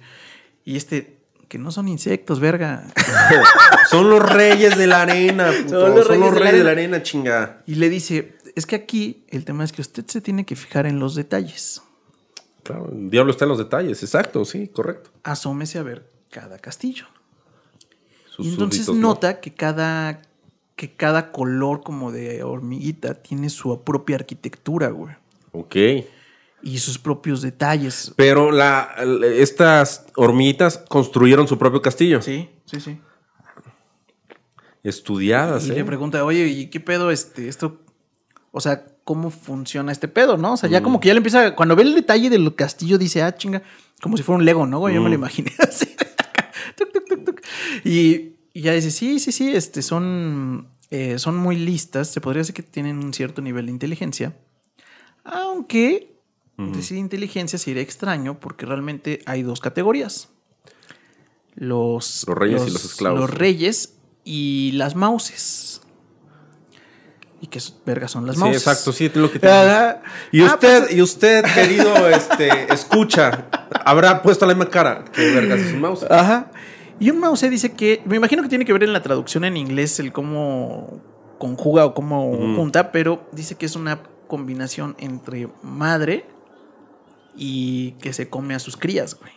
[0.64, 2.84] Y este, que no son insectos, verga.
[3.90, 5.80] Son los reyes de la arena, puto.
[5.80, 7.62] Son los Son los reyes reyes, de de la arena, chinga.
[7.66, 10.86] Y le dice, es que aquí el tema es que usted se tiene que fijar
[10.86, 11.82] en los detalles.
[12.62, 15.10] Claro, el diablo está en los detalles, exacto, sí, correcto.
[15.24, 17.06] Asómese a ver cada castillo.
[18.28, 20.22] Sus y entonces nota que cada,
[20.80, 25.14] que cada color como de hormiguita tiene su propia arquitectura, güey.
[25.52, 25.76] Ok.
[26.62, 28.14] Y sus propios detalles.
[28.16, 28.88] Pero la,
[29.36, 32.22] estas hormiguitas construyeron su propio castillo.
[32.22, 32.98] Sí, sí, sí.
[34.82, 35.74] Estudiadas, Y ¿eh?
[35.74, 37.82] le pregunta, oye, ¿y qué pedo este, esto?
[38.50, 40.54] O sea, ¿cómo funciona este pedo, no?
[40.54, 40.82] O sea, ya Mm.
[40.82, 43.62] como que ya le empieza, cuando ve el detalle del castillo, dice, ah, chinga,
[44.00, 44.78] como si fuera un Lego, ¿no?
[44.78, 44.94] güey?
[44.94, 45.20] Yo me lo Mm.
[45.20, 45.94] imaginé así.
[46.74, 47.40] Tuc, tuc, tuc, tuc.
[47.84, 52.40] y, y ya dice, sí, sí, sí, este, son, eh, son muy listas, se podría
[52.40, 54.36] decir que tienen un cierto nivel de inteligencia,
[55.24, 56.12] aunque
[56.58, 60.28] decir inteligencia sería extraño porque realmente hay dos categorías.
[61.54, 63.20] Los, Los reyes y los esclavos.
[63.20, 63.94] Los reyes
[64.24, 65.80] y las mauses.
[67.40, 68.60] ¿Y qué s- vergas son las Sí, mauses?
[68.60, 69.46] exacto, sí, es lo que te
[70.32, 73.48] Y ah, usted, pues, y usted, querido, este, escucha,
[73.86, 75.02] habrá puesto la misma cara.
[75.10, 76.02] ¿Qué vergas es un mouse?
[76.10, 76.50] Ajá.
[77.00, 79.56] Y un mouse dice que, me imagino que tiene que ver en la traducción en
[79.56, 81.00] inglés el cómo
[81.38, 86.26] conjuga o cómo junta, pero dice que es una combinación entre madre
[87.34, 89.32] y que se come a sus crías, güey.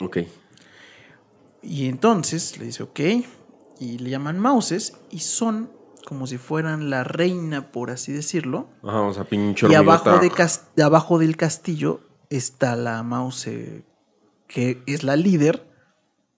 [0.00, 0.18] Ok.
[1.62, 3.00] Y entonces le dice, ok,
[3.78, 5.70] y le llaman mouses y son
[6.06, 8.68] como si fueran la reina, por así decirlo.
[8.82, 13.48] Ajá, o sea, pinche Y abajo, de cas- de abajo del castillo está la mouse
[14.48, 15.71] que es la líder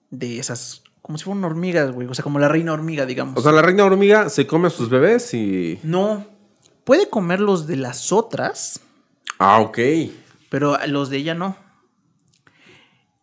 [0.09, 2.07] de esas, como si fueran hormigas, güey.
[2.07, 3.37] O sea, como la reina hormiga, digamos.
[3.37, 5.79] O sea, la reina hormiga se come a sus bebés y...
[5.83, 6.25] no,
[6.83, 8.79] puede comer los de las otras,
[9.39, 9.79] Ah, ok.
[10.49, 11.57] pero los de ella no.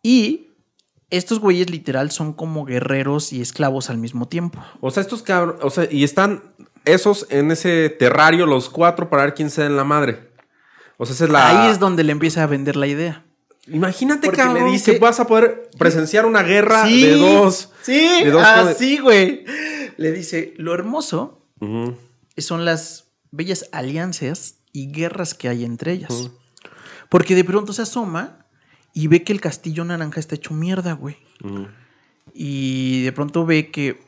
[0.01, 0.49] Y
[1.09, 4.59] estos güeyes literal son como guerreros y esclavos al mismo tiempo.
[4.81, 5.57] O sea, estos cabros...
[5.61, 6.43] O sea, y están
[6.85, 10.29] esos en ese terrario, los cuatro, para ver quién se da en la madre.
[10.97, 11.47] O sea, esa es la...
[11.65, 13.23] Ahí es donde le empieza a vender la idea.
[13.67, 17.71] Imagínate, Porque le cabrón, dice- que vas a poder presenciar una guerra de dos...
[17.81, 19.45] Sí, de dos- así, güey.
[19.97, 21.45] Le dice, lo hermoso
[22.37, 26.29] son las bellas alianzas y guerras que hay entre ellas.
[27.09, 28.45] Porque de pronto se asoma
[28.93, 31.17] y ve que el castillo naranja está hecho mierda, güey.
[32.33, 34.01] Y de pronto ve que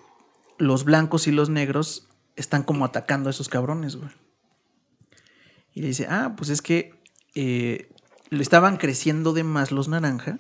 [0.58, 4.10] los blancos y los negros están como atacando a esos cabrones, güey.
[5.74, 6.94] Y le dice, ah, pues es que
[7.36, 7.90] eh,
[8.32, 10.40] estaban creciendo de más los naranja.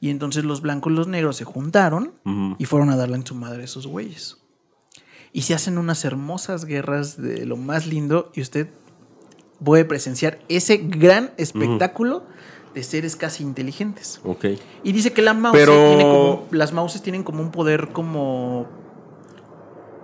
[0.00, 2.14] Y entonces los blancos y los negros se juntaron
[2.58, 4.38] y fueron a darle en su madre a esos güeyes.
[5.32, 8.68] Y se hacen unas hermosas guerras de lo más lindo y usted
[9.62, 12.24] puede presenciar ese gran espectáculo
[12.74, 14.20] de seres casi inteligentes.
[14.24, 14.46] Ok.
[14.84, 18.68] Y dice que la mouse Pero- tiene como, las mouses tienen como un poder como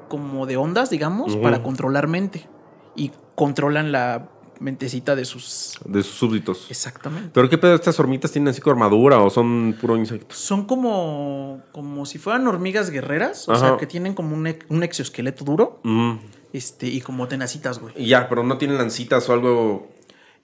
[0.08, 2.48] como de ondas, digamos, para controlar mente
[2.94, 4.28] y controlan la
[4.60, 6.66] mentecita de sus De sus súbditos.
[6.70, 7.30] exactamente.
[7.32, 7.74] ¿Pero qué pedo?
[7.74, 10.38] ¿Estas hormitas tienen así como armadura o son puro insectos?
[10.38, 15.44] Son como como si fueran hormigas guerreras, o sea, que tienen como un, un exoesqueleto
[15.44, 16.14] duro, Mm.
[16.52, 17.94] este y como tenacitas, güey.
[17.96, 19.88] Y ya, pero no tienen lancitas o algo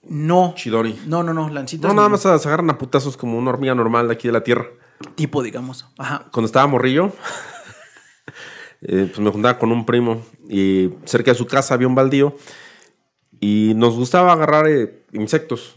[0.08, 0.52] No.
[0.56, 0.98] chidori.
[1.06, 1.88] No, no, no, lancitas.
[1.88, 4.42] No, nada más se agarran a putazos como una hormiga normal de aquí de la
[4.44, 4.66] tierra.
[5.16, 5.86] tipo, digamos.
[5.98, 6.26] Ajá.
[6.32, 7.12] Cuando estaba morrillo,
[8.82, 12.36] eh, pues me juntaba con un primo y cerca de su casa había un baldío
[13.42, 15.76] y nos gustaba agarrar eh, insectos.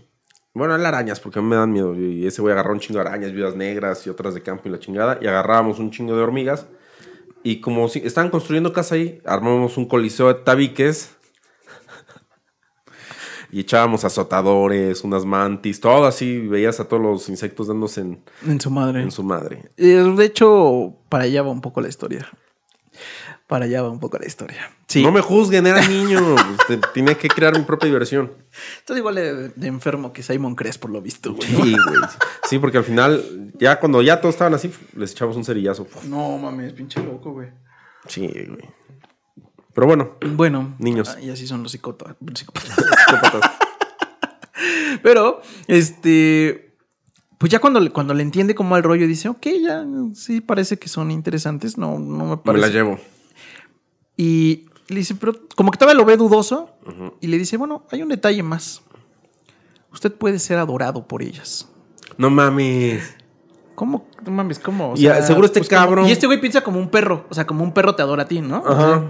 [0.53, 1.95] Bueno, eran arañas porque a mí me dan miedo.
[1.95, 4.71] Y ese güey agarró un chingo de arañas, viudas negras y otras de campo y
[4.71, 5.17] la chingada.
[5.19, 6.67] Y agarrábamos un chingo de hormigas.
[7.43, 11.11] Y como si estaban construyendo casa ahí, armamos un coliseo de tabiques.
[13.51, 16.39] Y echábamos azotadores, unas mantis, todo así.
[16.39, 19.01] Veías a todos los insectos dándose en, En su madre.
[19.01, 19.71] en su madre.
[19.77, 22.27] Eh, De hecho, para allá va un poco la historia.
[23.47, 24.71] Para allá va un poco la historia.
[24.87, 25.03] Sí.
[25.03, 26.19] No me juzguen, era niño.
[26.35, 28.31] Pues, te- tenía que crear mi propia diversión.
[28.79, 31.47] Estoy igual de, de enfermo que Simon Cres, por lo visto, güey.
[31.47, 31.99] Sí, güey.
[32.49, 35.85] Sí, porque al final, ya cuando ya todos estaban así, les echamos un cerillazo.
[36.05, 37.49] No mames, pinche loco, güey.
[38.07, 38.67] Sí, güey.
[39.75, 41.09] Pero bueno, Bueno, Niños.
[41.15, 42.15] ah, Y así son los psicópatas.
[42.33, 43.51] psicópatas.
[45.03, 46.73] Pero, este.
[47.37, 50.79] Pues ya cuando, le- cuando le entiende como al rollo, dice, ok, ya sí parece
[50.79, 51.77] que son interesantes.
[51.77, 52.65] No, no me me parece.
[52.67, 52.99] la llevo.
[54.17, 56.69] Y le dice, pero como que todavía lo ve dudoso.
[57.21, 58.81] Y le dice, bueno, hay un detalle más.
[59.91, 61.67] Usted puede ser adorado por ellas.
[62.17, 63.15] No mames.
[63.75, 64.05] ¿Cómo?
[64.25, 64.91] No mames, ¿cómo?
[64.91, 67.25] O Y, seguro este como- cabrón- y este güey piensa como un perro.
[67.29, 68.63] O sea, como un perro te adora a ti, ¿no?
[68.65, 69.03] Ajá.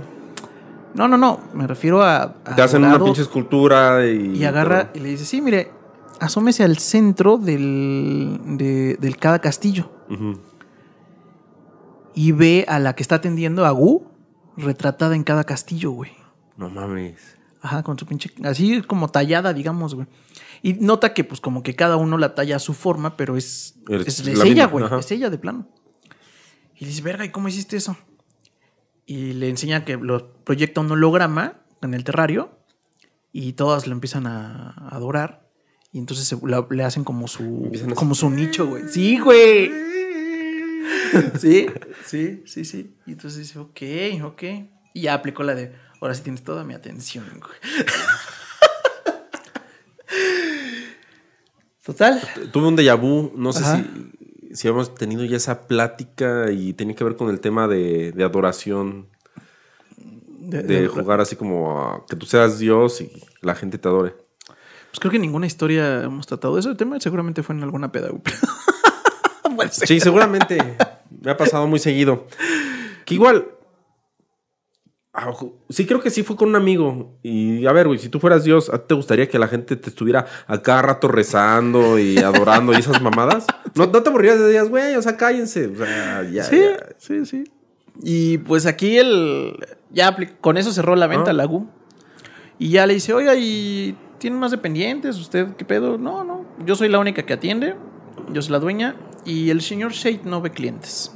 [0.96, 1.39] No, no, no.
[1.54, 2.24] Me refiero a.
[2.46, 4.38] a Te hacen una pinche escultura y.
[4.38, 5.72] Y agarra y le dice, sí, mire,
[6.20, 9.91] asómese al centro del, de, del cada castillo.
[10.10, 10.39] Ujú.
[12.13, 14.06] Y ve a la que está atendiendo a Gu
[14.58, 16.12] retratada en cada castillo, güey.
[16.58, 17.36] No mames.
[17.62, 18.32] Ajá, con su pinche.
[18.44, 20.08] Así como tallada, digamos, güey.
[20.62, 23.76] Y nota que, pues, como que cada uno la talla a su forma, pero es.
[23.89, 24.86] Es Es, la es ella, güey.
[24.86, 25.00] ajá.
[25.00, 25.68] Es ella de plano.
[26.76, 27.98] Y le dice, verga, ¿y cómo hiciste eso?
[29.06, 32.60] Y le enseña que lo proyecta un holograma en el terrario.
[33.32, 35.50] Y todas lo empiezan a adorar.
[35.91, 37.70] Y entonces se- la- le hacen como su.
[37.96, 38.84] Como su nicho, güey.
[38.89, 39.70] Sí, güey.
[41.39, 41.67] Sí,
[42.06, 42.95] sí, sí, sí.
[43.06, 43.82] Y entonces dice, ok,
[44.23, 44.43] ok.
[44.93, 47.86] Y ya aplicó la de, ahora sí tienes toda mi atención, güey.
[51.86, 52.19] Total.
[52.51, 53.32] Tuve un déjà vu.
[53.36, 53.78] No sé Ajá.
[54.49, 58.12] si, si hemos tenido ya esa plática y tenía que ver con el tema de,
[58.12, 59.08] de adoración.
[59.97, 63.88] De- De de- jugar así como a que tú seas Dios y la gente te
[63.88, 64.15] adore.
[64.91, 66.69] Pues creo que en ninguna historia hemos tratado de eso.
[66.69, 68.10] El tema seguramente fue en alguna peda.
[69.71, 70.58] Sí, seguramente.
[71.25, 72.27] Me ha pasado muy seguido.
[73.05, 73.47] Que igual.
[75.13, 75.33] ah,
[75.69, 77.17] Sí, creo que sí fue con un amigo.
[77.23, 79.75] Y a ver, güey, si tú fueras Dios, ¿a ti te gustaría que la gente
[79.75, 83.45] te estuviera a cada rato rezando y adorando y esas mamadas?
[83.75, 84.95] ¿No, no te aburrirías de días, güey?
[84.95, 85.67] O sea, cállense.
[85.67, 86.43] O sea, ya.
[86.43, 86.77] Sí, ya.
[86.97, 87.43] sí, sí.
[88.03, 89.57] Y pues aquí el.
[89.91, 91.33] Ya con eso cerró la venta, Ah.
[91.33, 91.67] la GU.
[92.59, 95.17] Y ya le dice, oiga, ¿y tienen más dependientes?
[95.17, 95.97] ¿Usted qué pedo?
[95.97, 96.45] No, no.
[96.65, 97.75] Yo soy la única que atiende.
[98.31, 98.95] Yo soy la dueña.
[99.25, 101.11] Y el señor Shade no ve clientes.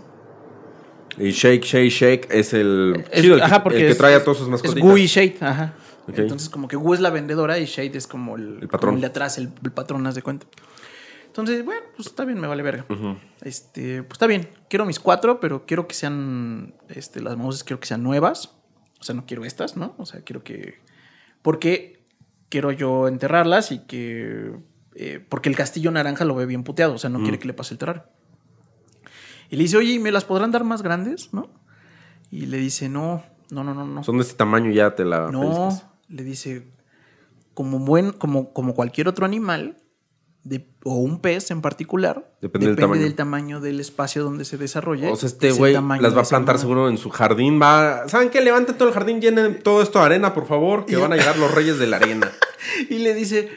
[1.17, 3.97] Y Shake, Shake, Shake es el, Es- chido, el, que- ajá, porque el que es-
[3.97, 4.89] trae a todos sus Es mascotitas.
[4.89, 5.73] Gu y Shade, ajá.
[6.07, 8.79] Entonces, como que Gu es la vendedora y Shade es como el, El patrón.
[8.91, 10.47] como el de atrás, el, el patrón, haz de cuenta.
[11.27, 12.85] Entonces, bueno, pues está bien, me vale verga.
[13.41, 14.49] Este, pues está bien.
[14.69, 16.73] Quiero mis cuatro, pero quiero que sean.
[16.89, 18.55] Este, las mouses quiero que sean nuevas.
[18.99, 19.93] O sea, no quiero estas, ¿no?
[19.99, 20.79] O sea, quiero que.
[21.43, 22.03] Porque
[22.49, 24.53] quiero yo enterrarlas y que.
[25.01, 26.93] Eh, porque el castillo naranja lo ve bien puteado.
[26.93, 28.03] O sea, no quiere que le pase el terrario.
[29.49, 31.33] Y le dice, oye, ¿y ¿me las podrán dar más grandes?
[31.33, 31.49] ¿No?
[32.29, 34.03] Y le dice, no, no, no, no, no.
[34.03, 35.69] Son de este tamaño ya te la No,
[36.09, 36.67] le dice,
[37.53, 39.77] como, buen, como, como cualquier otro animal,
[40.43, 43.01] de- o un pez en particular, Depende del tamaño.
[43.01, 45.09] del tamaño del espacio donde se desarrolle.
[45.09, 47.59] O sea, este güey las va a plantar seguro en su jardín.
[47.62, 48.41] Va, ¿saben qué?
[48.41, 51.15] Levanten todo el jardín, llenen todo esto de arena, por favor, que Y- van a
[51.17, 52.29] llegar los reyes de la arena.
[52.89, 53.49] Y le dice,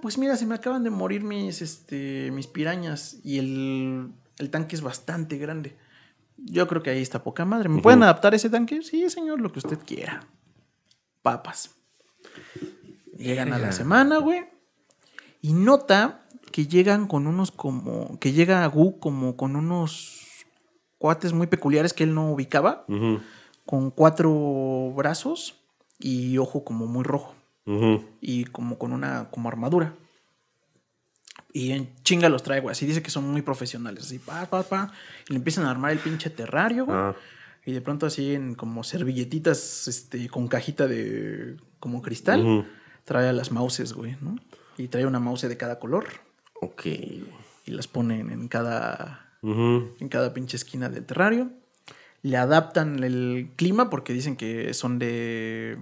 [0.00, 4.76] pues mira, se me acaban de morir mis, este, mis pirañas y el, el tanque
[4.76, 5.76] es bastante grande.
[6.36, 7.68] Yo creo que ahí está poca madre.
[7.68, 8.82] ¿Me pueden adaptar ese tanque?
[8.82, 10.24] Sí, señor, lo que usted quiera.
[11.22, 11.74] Papas.
[13.16, 14.46] Llegan a la semana, güey.
[15.42, 18.18] Y nota que llegan con unos como.
[18.20, 20.26] que llega a Gu como con unos
[20.98, 22.86] cuates muy peculiares que él no ubicaba.
[23.66, 25.56] Con cuatro brazos
[25.98, 27.34] y ojo como muy rojo.
[28.20, 29.94] Y como con una como armadura.
[31.52, 32.72] Y en chinga los trae, güey.
[32.72, 34.04] Así dice que son muy profesionales.
[34.04, 34.92] Así, pa, pa, pa.
[35.28, 36.96] Y le empiezan a armar el pinche terrario, güey.
[36.98, 37.14] Ah,
[37.64, 42.66] Y de pronto así en como servilletitas este, con cajita de como cristal.
[43.04, 44.36] Trae a las mouses, güey, ¿no?
[44.76, 46.06] Y trae una mouse de cada color.
[46.60, 46.86] ok.
[46.86, 51.50] Y las ponen en cada, en cada pinche esquina del terrario.
[52.22, 55.78] Le adaptan el clima porque dicen que son de...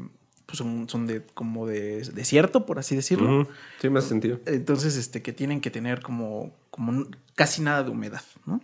[0.46, 3.48] Pues son, son de como de desierto, por así decirlo.
[3.80, 4.40] Sí, me hace sentido.
[4.46, 8.60] Entonces, este, que tienen que tener como, como casi nada de humedad, ¿no?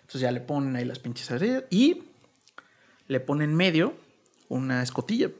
[0.00, 2.04] Entonces ya le ponen ahí las pinches areas y
[3.06, 3.94] le ponen en medio
[4.48, 5.30] una escotilla.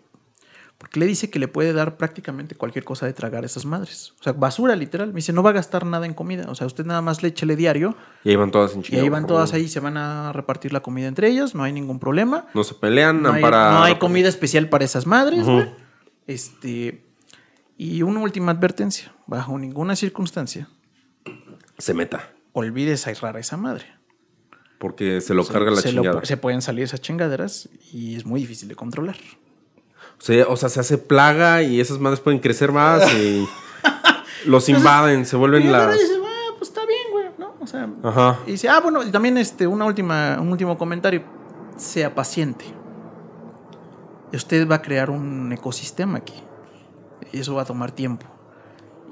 [0.81, 4.15] Porque le dice que le puede dar prácticamente cualquier cosa de tragar a esas madres.
[4.19, 5.09] O sea, basura, literal.
[5.09, 6.47] Me dice, no va a gastar nada en comida.
[6.49, 9.03] O sea, usted nada más le échele diario Y ahí van todas en y chinga.
[9.03, 11.99] ahí van todas ahí, se van a repartir la comida entre ellas, no hay ningún
[11.99, 12.47] problema.
[12.55, 13.73] No se pelean, No hay, para.
[13.73, 15.47] no hay comida especial para esas madres.
[16.27, 17.05] Este.
[17.77, 20.69] Y una última advertencia: bajo ninguna circunstancia
[21.79, 22.31] Se meta.
[22.53, 23.85] olvides agarrar a esa madre.
[24.79, 26.25] Porque se lo carga la se, lo- chingada.
[26.25, 29.17] se pueden salir esas chingaderas y es muy difícil de controlar.
[30.21, 33.49] O sea, o sea, se hace plaga y esas madres pueden crecer más y
[34.45, 35.97] los invaden, se Y vuelven agarra las.
[35.97, 37.55] y dice, ah, pues está bien, güey, ¿no?
[37.59, 38.39] O sea, Ajá.
[38.47, 41.23] y dice, ah, bueno, y también este, una última, un último comentario.
[41.79, 42.67] Sea paciente.
[44.35, 46.35] Usted va a crear un ecosistema aquí.
[47.33, 48.27] Y eso va a tomar tiempo.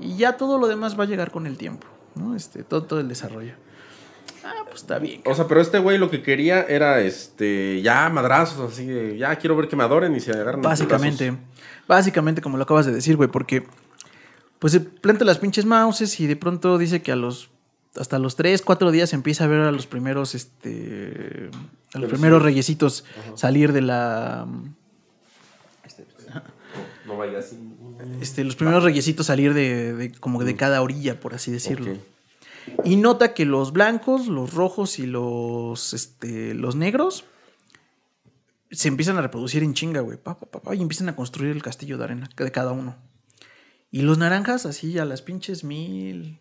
[0.00, 2.36] Y ya todo lo demás va a llegar con el tiempo, ¿no?
[2.36, 3.54] Este, todo, todo el desarrollo.
[4.50, 5.20] Ah, pues está bien.
[5.26, 7.82] O sea, pero este güey lo que quería era este.
[7.82, 9.18] Ya madrazos, así de.
[9.18, 10.62] Ya quiero ver que me adoren y se agarran.
[10.62, 11.36] Básicamente,
[11.86, 13.66] básicamente como lo acabas de decir, güey, porque
[14.58, 17.50] pues se planta las pinches mouses y de pronto dice que a los
[17.96, 21.50] hasta los 3, 4 días empieza a ver a los primeros este
[21.94, 24.46] a los primeros reyesitos salir de la
[27.06, 27.58] No vaya así.
[28.20, 31.92] este los primeros reyesitos salir de, de- como de cada orilla, por así decirlo.
[31.92, 31.98] Ok.
[32.84, 37.24] Y nota que los blancos, los rojos y los, este, los negros
[38.70, 40.18] se empiezan a reproducir en chinga, güey.
[40.18, 42.96] Pa, pa, y empiezan a construir el castillo de arena de cada uno.
[43.90, 46.38] Y los naranjas, así a las pinches mil.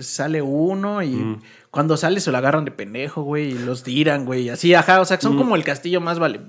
[0.00, 1.40] Sale uno y Mm.
[1.70, 3.50] cuando sale se lo agarran de pendejo, güey.
[3.52, 4.48] Y los tiran, güey.
[4.48, 5.00] Así, ajá.
[5.00, 6.40] O sea, son como el castillo más vale.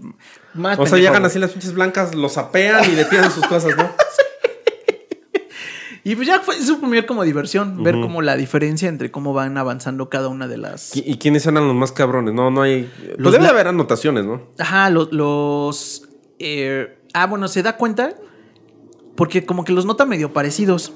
[0.55, 0.81] Más Mm.
[0.81, 1.25] O sea, llegan güey.
[1.25, 3.83] así las pinches blancas, los sapean y le tiran sus cosas, ¿no?
[6.03, 7.83] Y pues ya fue su primer como diversión.
[7.83, 10.95] Ver como la diferencia entre cómo van avanzando cada una de las.
[10.95, 12.33] ¿Y, quiénes eran los más cabrones?
[12.33, 12.89] No, no hay.
[13.05, 14.41] Pues Los debe haber anotaciones, ¿no?
[14.57, 16.09] Ajá, lo- los.
[16.39, 18.15] eh, ah, bueno, se da cuenta
[19.15, 20.93] porque como que los nota medio parecidos.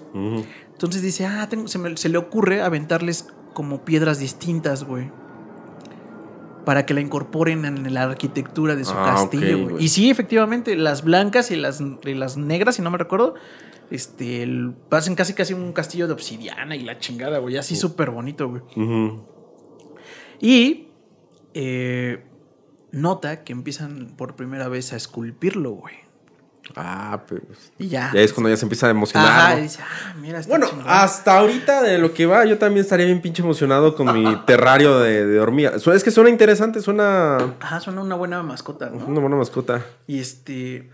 [0.71, 5.11] Entonces dice, ah, tengo- se, me- se le ocurre aventarles como piedras distintas, güey.
[6.65, 9.69] Para que la incorporen en la arquitectura de su Ah, castillo, ok, güey.
[9.73, 9.85] güey.
[9.85, 13.35] Y sí, efectivamente, las blancas y las, y las negras, si no me recuerdo,
[13.91, 17.58] este, el- hacen casi casi un castillo de obsidiana y la chingada, güey.
[17.58, 18.62] Así súper bonito, güey.
[20.39, 20.88] Y
[21.54, 22.24] eh,
[22.91, 25.95] nota que empiezan por primera vez a esculpirlo, güey.
[26.76, 27.41] Ah, pues.
[27.78, 28.12] Y ya.
[28.12, 29.30] Ya es cuando ya se empieza a emocionar.
[29.30, 29.60] Ajá, ¿no?
[29.60, 33.06] y dice, ah, mira, está Bueno, hasta ahorita de lo que va, yo también estaría
[33.06, 35.74] bien pinche emocionado con mi terrario de, de hormiga.
[35.76, 39.06] Es que suena interesante, suena Ajá, suena una buena mascota, ¿no?
[39.06, 39.86] una buena mascota.
[40.08, 40.89] Y este.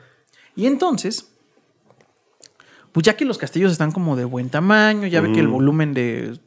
[0.56, 1.31] Y entonces.
[2.92, 5.94] Pues ya que los castillos están como de buen tamaño, ya ve que el volumen
[5.94, 6.38] de.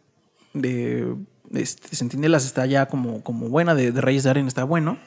[0.53, 1.15] de.
[1.55, 4.99] este, centinelas está ya como, como buena, de, de Reyes de Arena está bueno.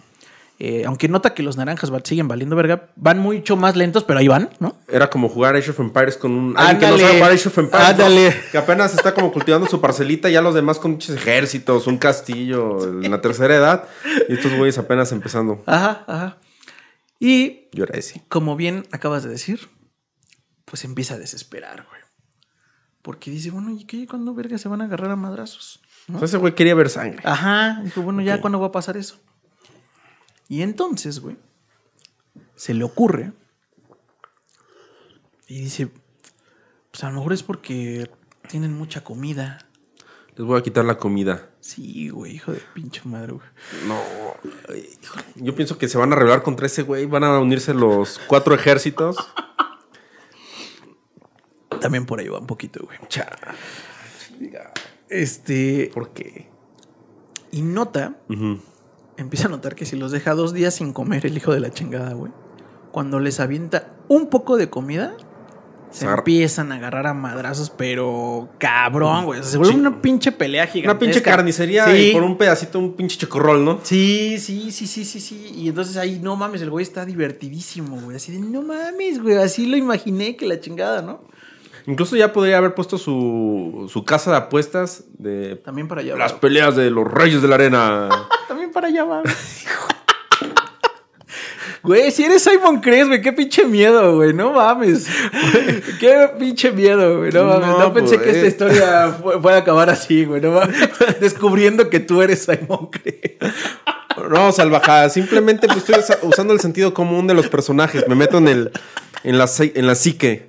[0.60, 4.18] Eh, aunque nota que los naranjas va- siguen valiendo verga, van mucho más lentos, pero
[4.18, 4.76] ahí van, ¿no?
[4.92, 6.58] Era como jugar Age of Empires con un.
[6.58, 7.80] Alguien que no sabe jugar Age of Empires.
[7.84, 7.88] ¿no?
[7.92, 8.36] ándale.
[8.52, 13.02] Que apenas está como cultivando su parcelita, ya los demás con muchos ejércitos, un castillo
[13.04, 13.84] en la tercera edad.
[14.28, 15.62] Y estos güeyes apenas empezando.
[15.68, 16.38] Ajá, ajá.
[17.20, 18.24] Y Yo era ese.
[18.28, 19.60] como bien acabas de decir,
[20.70, 22.02] pues empieza a desesperar, güey.
[23.02, 24.06] Porque dice, bueno, ¿y qué?
[24.06, 25.80] ¿Cuándo verga se van a agarrar a madrazos?
[26.08, 26.16] ¿No?
[26.16, 27.22] Entonces ese güey quería ver sangre.
[27.24, 29.18] Ajá, dijo, bueno, ya cuándo va a pasar eso.
[30.50, 31.38] Y entonces, güey,
[32.56, 33.32] se le ocurre
[35.48, 35.90] y dice,
[36.92, 38.12] pues a lo mejor es porque
[38.50, 39.60] tienen mucha comida.
[40.36, 41.50] Les voy a quitar la comida.
[41.62, 43.48] Sí, güey, hijo de pinche madre, güey.
[43.88, 44.02] No.
[44.76, 45.24] híjole.
[45.36, 47.06] Yo pienso que se van a rebelar contra ese güey.
[47.06, 49.16] Van a unirse los cuatro ejércitos.
[51.80, 52.98] También por ahí va un poquito, güey.
[55.10, 56.48] Este, ¿Por qué?
[57.52, 58.14] y nota
[59.18, 61.72] empieza a notar que si los deja dos días sin comer el hijo de la
[61.72, 62.32] chingada, güey,
[62.92, 65.16] cuando les avienta un poco de comida,
[65.90, 69.42] se empiezan a agarrar a madrazos, pero cabrón, güey.
[69.42, 70.92] se vuelve una pinche pelea gigante.
[70.92, 73.80] Una pinche carnicería y por un pedacito un pinche chocorrol, ¿no?
[73.82, 75.52] Sí, sí, sí, sí, sí, sí.
[75.56, 78.18] Y entonces ahí, no mames, el güey está divertidísimo, güey.
[78.18, 79.38] Así de, no mames, güey.
[79.38, 81.22] Así lo imaginé que la chingada, ¿no?
[81.88, 85.56] Incluso ya podría haber puesto su, su casa de apuestas de...
[85.56, 86.18] También para allá.
[86.18, 88.10] Las peleas de los reyes de la arena.
[88.48, 89.24] También para allá, va.
[91.84, 95.08] Güey, si eres Simon Cres, güey, qué pinche miedo, güey, no mames.
[96.02, 97.70] qué pinche miedo, güey, no mames.
[97.78, 100.76] No, pensé que esta pues, historia fuera a acabar así, güey, no mames.
[101.22, 103.38] Descubriendo que tú eres Simon Cres.
[104.30, 108.06] No, salvajada, simplemente pues, estoy usando el sentido común de los personajes.
[108.10, 108.72] Me meto en el
[109.24, 110.48] en la, en la psique.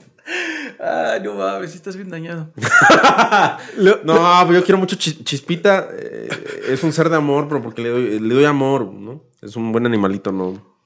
[0.80, 2.52] Ay, no mames, estás bien dañado.
[4.04, 5.88] no, pues yo quiero mucho Chispita.
[5.92, 6.28] Eh,
[6.68, 9.24] es un ser de amor, pero porque le doy, le doy amor, ¿no?
[9.42, 10.76] Es un buen animalito, ¿no?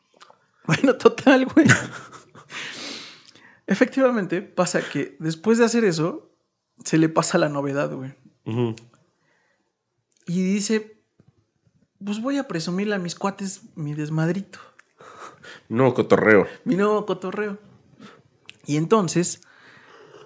[0.64, 1.66] Bueno, total, güey.
[3.66, 6.30] Efectivamente, pasa que después de hacer eso,
[6.84, 8.14] se le pasa la novedad, güey.
[10.26, 11.02] Y dice,
[12.04, 14.58] pues voy a presumirle a mis cuates mi desmadrito.
[15.68, 16.46] Mi nuevo cotorreo.
[16.64, 17.58] Mi nuevo cotorreo.
[18.66, 19.42] Y entonces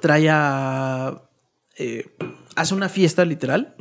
[0.06, 1.22] trae a...
[1.78, 2.08] Eh,
[2.54, 3.74] hace una fiesta, literal,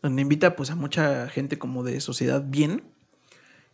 [0.00, 2.84] donde invita pues a mucha gente como de sociedad bien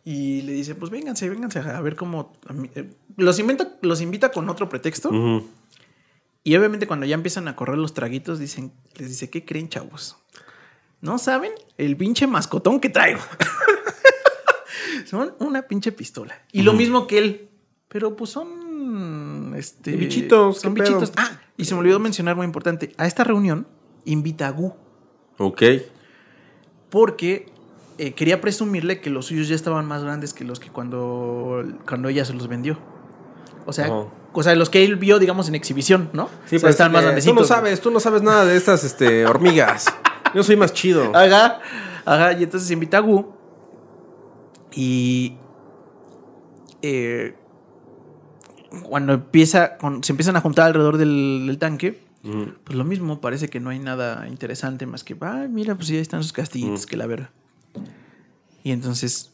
[0.03, 2.33] y le dice, pues vénganse, vénganse a ver cómo...
[2.73, 5.11] Eh, los, invita, los invita con otro pretexto.
[6.43, 10.17] Y obviamente cuando ya empiezan a correr los traguitos, dicen, les dice, ¿qué creen, chavos?
[10.99, 11.51] ¿No saben?
[11.77, 13.19] El pinche mascotón que traigo.
[15.05, 16.41] son una pinche pistola.
[16.51, 17.49] Y lo mismo que él.
[17.87, 19.53] Pero pues son...
[19.55, 20.61] Este, bichitos.
[20.61, 21.13] Son bichitos.
[21.15, 22.93] Ah, y se me olvidó mencionar muy importante.
[22.97, 23.67] A esta reunión
[24.05, 24.73] invita a Gu.
[25.39, 25.63] Ok.
[26.89, 27.51] Porque
[27.97, 32.09] eh, quería presumirle que los suyos ya estaban más grandes que los que cuando, cuando
[32.09, 32.77] ella se los vendió.
[33.65, 36.29] O sea, o sea, los que él vio, digamos, en exhibición, ¿no?
[36.45, 37.35] Sí, pero están más grandecitos.
[37.35, 39.87] Tú no sabes, tú no sabes nada de estas este, hormigas.
[40.35, 41.11] Yo soy más chido.
[41.15, 41.59] Ajá,
[42.05, 42.33] ajá.
[42.33, 43.33] Y entonces invita a Gu.
[44.73, 45.35] Y.
[46.83, 47.35] Eh,
[48.83, 51.99] cuando empieza, se empiezan a juntar alrededor del, tanque,
[52.63, 55.99] pues lo mismo, parece que no hay nada interesante más que, ah, mira, pues ya
[55.99, 57.29] están sus castillitos, que la verdad.
[58.63, 59.31] Y entonces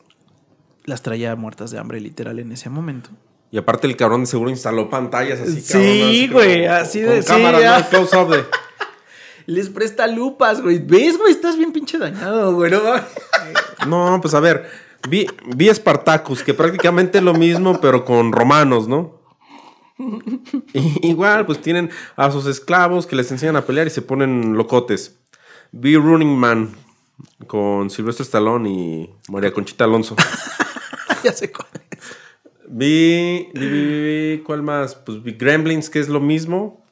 [0.86, 3.10] las traía muertas de hambre literal en ese momento.
[3.52, 7.80] Y aparte el cabrón de seguro instaló pantallas así, Sí, güey, así de con cámara,
[7.80, 7.90] ¿no?
[7.90, 8.44] Close up de...
[9.46, 10.80] Les presta lupas, güey.
[10.80, 11.32] ¿Ves, güey?
[11.32, 12.72] Estás bien pinche dañado, güey.
[13.88, 14.70] No, pues a ver.
[15.10, 19.20] Vi, vi Spartacus, que prácticamente es lo mismo, pero con romanos, ¿no?
[21.02, 25.20] igual, pues tienen a sus esclavos que les enseñan a pelear y se ponen locotes.
[25.72, 26.72] Vi Running Man,
[27.48, 30.16] con Silvestre Stallone y María Conchita Alonso.
[31.24, 32.00] ya sé cuál es.
[32.68, 34.96] Vi, vi, ¿cuál más?
[34.96, 36.84] Pues vi Gremlins, que es lo mismo.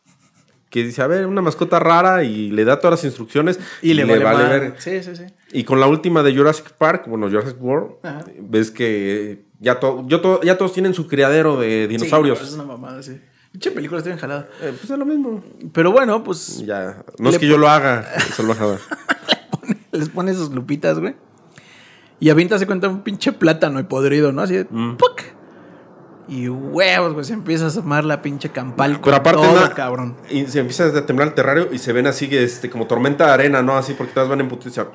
[0.69, 4.05] Que dice, a ver, una mascota rara y le da todas las instrucciones y, le,
[4.05, 4.75] vale, ver.
[4.77, 5.25] Sí, sí, sí.
[5.53, 7.95] Y con la última de Jurassic Park, bueno, Jurassic World,
[8.39, 12.39] ves que ya, yo ya todos tienen su criadero de dinosaurios.
[12.39, 13.19] Sí, es una mamada, sí.
[13.51, 14.47] Pinche película estoy enjalada.
[14.61, 15.43] Eh, pues es lo mismo.
[15.73, 16.65] Pero bueno, pues.
[16.65, 17.03] Ya.
[17.19, 18.79] No es que yo lo haga, salvajada.
[19.91, 21.15] les pone sus lupitas, güey.
[22.19, 24.41] Y avienta se cuenta un pinche plátano y podrido, ¿no?
[24.41, 24.97] Así de mm.
[26.27, 28.99] Y huevos, güey, se empieza a asomar la pinche campal.
[29.03, 30.17] Pero aparte, todo, cabrón.
[30.29, 33.31] Y se empieza a temblar el terrario y se ven así, este, como tormenta de
[33.31, 33.75] arena, ¿no?
[33.77, 34.87] Así porque todas van en putiza.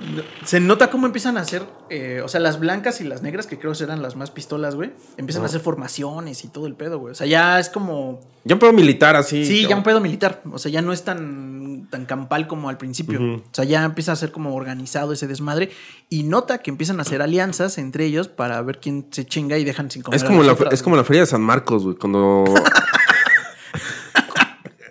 [0.44, 3.58] Se nota cómo empiezan a hacer, eh, o sea, las blancas y las negras, que
[3.58, 6.98] creo que eran las más pistolas, güey, empiezan a hacer formaciones y todo el pedo,
[6.98, 7.12] güey.
[7.12, 8.20] O sea, ya es como.
[8.44, 9.44] Ya un pedo militar, así.
[9.44, 10.42] Sí, ya un pedo militar.
[10.52, 13.20] O sea, ya no es tan, tan campal como al principio.
[13.36, 15.70] O sea, ya empieza a ser como organizado ese desmadre.
[16.08, 19.64] Y nota que empiezan a hacer alianzas entre ellos para ver quién se chinga y
[19.64, 20.16] dejan sin comer.
[20.16, 22.44] Es como, la, es como la feria San Marcos, güey, cuando...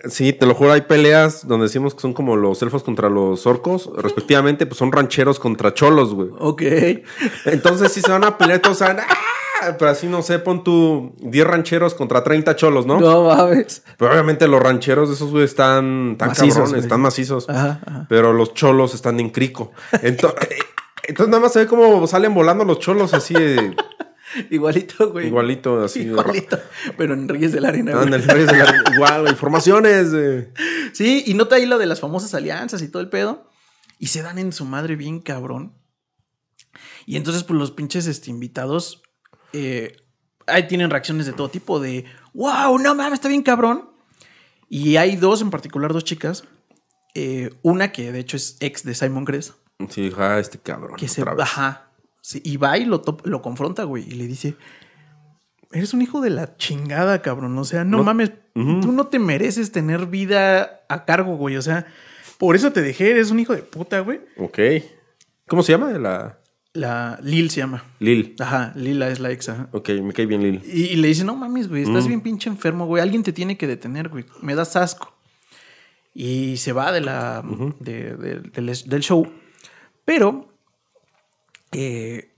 [0.08, 3.46] Sí, te lo juro, hay peleas donde decimos que son como los elfos contra los
[3.46, 6.28] orcos, respectivamente, pues son rancheros contra cholos, güey.
[6.38, 6.62] Ok.
[7.46, 9.74] Entonces sí se van a pelear, todos saben, ¡ah!
[9.78, 13.00] Pero así, no sé, pon tú 10 rancheros contra 30 cholos, ¿no?
[13.00, 13.82] No mames.
[13.96, 17.48] Pero obviamente los rancheros de esos, güey, están tan macizos, están macizos.
[17.48, 19.72] Ajá, Pero los cholos están en crico.
[20.02, 20.48] Entonces,
[21.04, 23.74] entonces nada más se ve cómo salen volando los cholos así de...
[24.50, 25.28] Igualito, güey.
[25.28, 26.00] Igualito, así.
[26.00, 26.58] Igualito.
[26.96, 27.92] Pero en Reyes de la Arena.
[28.02, 28.84] en Reyes de la Arena.
[28.94, 30.08] Igual, informaciones.
[30.92, 33.50] Sí, y nota ahí lo de las famosas alianzas y todo el pedo.
[33.98, 35.74] Y se dan en su madre bien cabrón.
[37.06, 39.02] Y entonces, pues los pinches este, invitados.
[39.52, 39.96] Eh,
[40.46, 43.90] ahí tienen reacciones de todo tipo: de wow, no mames, está bien cabrón.
[44.68, 46.44] Y hay dos en particular, dos chicas.
[47.14, 49.54] Eh, una que de hecho es ex de Simon Gress.
[49.88, 50.96] Sí, ja, este cabrón.
[50.96, 51.22] Que se.
[51.22, 51.85] Ajá
[52.34, 54.56] y va y lo, lo confronta, güey, y le dice.
[55.72, 57.56] eres un hijo de la chingada, cabrón.
[57.58, 61.56] O sea, no, mames, tú no te mereces tener vida a cargo, güey.
[61.56, 61.86] O sea,
[62.38, 64.20] por eso te dejé, eres un hijo de puta, güey.
[64.38, 64.58] Ok.
[65.46, 65.90] ¿Cómo se llama?
[65.92, 66.38] La...
[66.72, 67.84] La Lil se llama.
[68.00, 68.34] Lil.
[68.38, 69.68] Ajá, Lila es la ex, ajá.
[69.72, 70.62] Ok, me cae bien Lil.
[70.70, 73.02] Y, le dice, no mames, güey, estás bien pinche enfermo, güey.
[73.02, 74.26] Alguien te tiene que detener, güey.
[74.42, 75.14] Me das asco.
[76.12, 77.42] Y se va de la,
[77.80, 79.26] de- de- del, del show.
[80.04, 80.55] Pero
[81.78, 82.34] eh,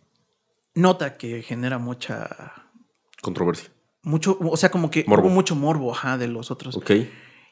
[0.75, 2.69] nota que genera mucha...
[3.23, 3.71] Controversia.
[4.03, 5.27] Mucho, o sea, como que Morbo.
[5.27, 6.77] hubo mucho morbo, ajá, de los otros.
[6.77, 6.91] Ok.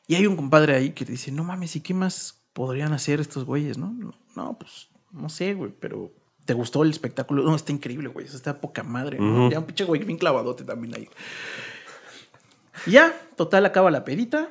[0.09, 3.45] Y hay un compadre ahí que dice, no mames, ¿y qué más podrían hacer estos
[3.45, 3.95] güeyes, no?
[4.35, 6.13] No, pues, no sé, güey, pero
[6.45, 7.43] ¿te gustó el espectáculo?
[7.43, 9.51] No, está increíble, güey, está poca madre, ¿no?
[9.51, 11.09] Ya un pinche güey bien clavadote también ahí.
[12.87, 14.49] Y ya, total, acaba la pedita,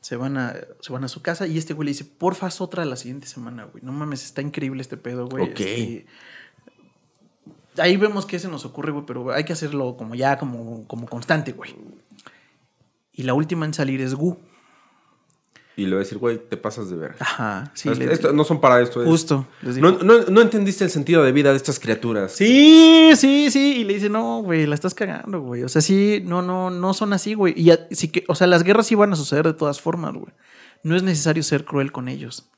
[0.00, 2.60] se van a, se van a su casa y este güey le dice, porfa, haz
[2.60, 3.84] otra la siguiente semana, güey.
[3.84, 5.44] No mames, está increíble este pedo, güey.
[5.44, 5.60] Ok.
[5.60, 6.06] Este,
[7.78, 11.06] ahí vemos qué se nos ocurre, güey, pero hay que hacerlo como ya, como, como
[11.06, 11.74] constante, güey.
[13.12, 14.36] Y la última en salir es Gu.
[15.74, 17.14] Y le voy a decir, güey, te pasas de ver.
[17.18, 17.88] Ajá, sí.
[17.88, 19.00] Esto- le- esto- no son para esto.
[19.02, 19.46] es- Justo.
[19.62, 19.90] les digo.
[19.90, 22.32] No, no, no entendiste el sentido de vida de estas criaturas.
[22.32, 23.78] Sí, sí, sí.
[23.78, 25.62] Y le dice, no, güey, la estás cagando, güey.
[25.64, 27.54] O sea, sí, no, no, no son así, güey.
[27.56, 30.12] Y ya- sí que, o sea, las guerras sí van a suceder de todas formas,
[30.12, 30.32] güey.
[30.82, 32.50] No es necesario ser cruel con ellos.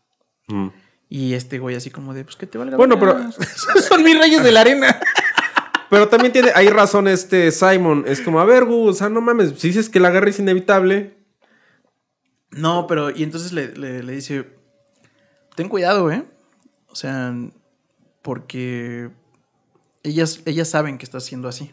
[0.48, 0.68] Mm.
[1.16, 2.76] Y este güey así como de, pues que te valga.
[2.76, 3.30] Bueno, verga.
[3.88, 4.98] son mis reyes de la arena.
[5.88, 8.02] Pero también tiene, hay razón este Simon.
[8.08, 10.40] Es como, a ver, Gu, o sea, no mames, si dices que la guerra es
[10.40, 11.14] inevitable.
[12.50, 14.48] No, pero, y entonces le, le- le dice,
[15.54, 16.24] ten cuidado, ¿eh?
[16.88, 17.32] O sea,
[18.20, 19.08] porque
[20.02, 21.70] ellas, ellas saben que estás siendo así.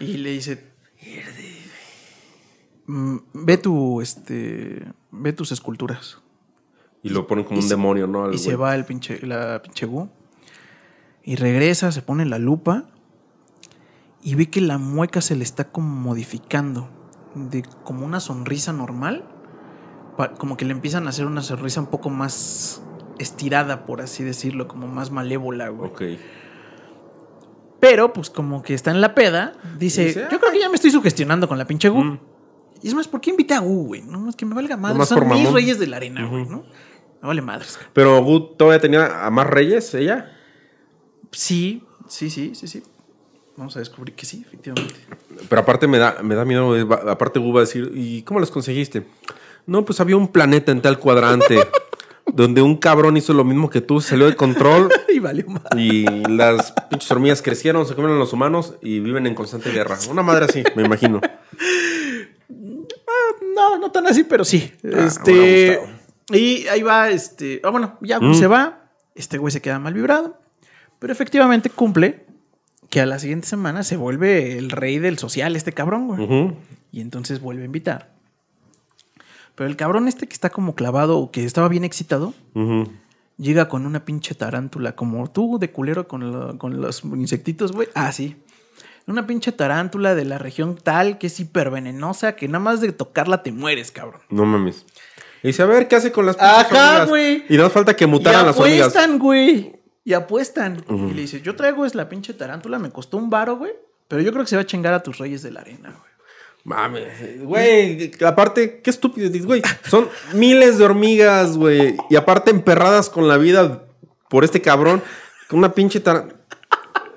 [0.00, 0.64] Y le dice,
[2.86, 4.82] "Mm, ve tu, este,
[5.12, 6.18] ve tus esculturas.
[7.02, 8.24] Y lo ponen como Y un se- demonio, ¿no?
[8.24, 10.08] Al Y se va el pinche, la pinche Gu.
[11.24, 12.84] Y regresa, se pone la lupa.
[14.22, 16.90] Y ve que la mueca se le está como modificando.
[17.34, 19.24] De como una sonrisa normal.
[20.16, 22.82] pa- Como que le empiezan a hacer una sonrisa un poco más
[23.18, 24.68] estirada, por así decirlo.
[24.68, 25.90] Como más malévola, güey.
[25.90, 26.02] Ok.
[27.80, 29.54] Pero, pues como que está en la peda.
[29.78, 32.04] Dice, Dice, yo creo que ya me estoy sugestionando con la pinche Gu.
[32.04, 32.18] Mm.
[32.82, 34.02] Y es más, ¿por qué invité a Gu, güey?
[34.02, 35.02] No, es que me valga madre.
[35.06, 35.54] Son mis mamón.
[35.54, 36.64] reyes de la arena, güey, ¿no?
[37.22, 37.78] Me vale madres.
[37.92, 40.32] Pero Gu todavía tenía a más reyes, ella.
[41.32, 42.82] Sí, sí, sí, sí, sí.
[43.56, 44.94] Vamos a descubrir que sí, efectivamente.
[45.48, 48.40] Pero aparte me da, me da miedo, va- aparte Gu va a decir, ¿y cómo
[48.40, 49.06] las conseguiste?
[49.66, 51.58] No, pues había un planeta en tal cuadrante
[52.32, 55.62] donde un cabrón hizo lo mismo que tú, salió de control y valió más.
[55.76, 59.98] y las pinches hormigas crecieron, se comieron a los humanos y viven en constante guerra.
[60.10, 61.20] Una madre así, me imagino.
[63.54, 64.72] No, no tan así, pero sí.
[64.94, 65.80] Ah, este.
[66.30, 67.60] Y ahí va, este.
[67.64, 68.34] Ah, bueno, ya Mm.
[68.34, 68.90] se va.
[69.14, 70.38] Este güey se queda mal vibrado.
[70.98, 72.26] Pero efectivamente cumple
[72.88, 76.54] que a la siguiente semana se vuelve el rey del social, este cabrón, güey.
[76.92, 78.10] Y entonces vuelve a invitar.
[79.54, 82.34] Pero el cabrón este que está como clavado o que estaba bien excitado,
[83.38, 87.88] llega con una pinche tarántula, como tú de culero con, lo- con los insectitos, güey.
[87.94, 88.36] Ah, sí.
[89.06, 93.42] Una pinche tarántula de la región tal que es hipervenenosa, que nada más de tocarla
[93.42, 94.20] te mueres, cabrón.
[94.30, 94.84] No mames.
[95.42, 97.44] Y dice, a ver, ¿qué hace con las Ajá, güey.
[97.48, 98.88] Y no falta que Y mutaran las hormigas.
[98.88, 99.72] apuestan, güey.
[100.04, 100.84] Y apuestan.
[100.88, 103.72] Y le dice, yo traigo es la pinche tarántula, me costó un varo, güey.
[104.08, 106.10] Pero yo creo que se va a chingar a tus reyes de la arena, güey.
[106.62, 109.62] Mames, güey, aparte, qué estúpido, güey.
[109.88, 111.96] Son miles de hormigas, güey.
[112.10, 113.84] Y aparte emperradas con la vida
[114.28, 115.02] por este cabrón.
[115.48, 116.36] Con una pinche tar...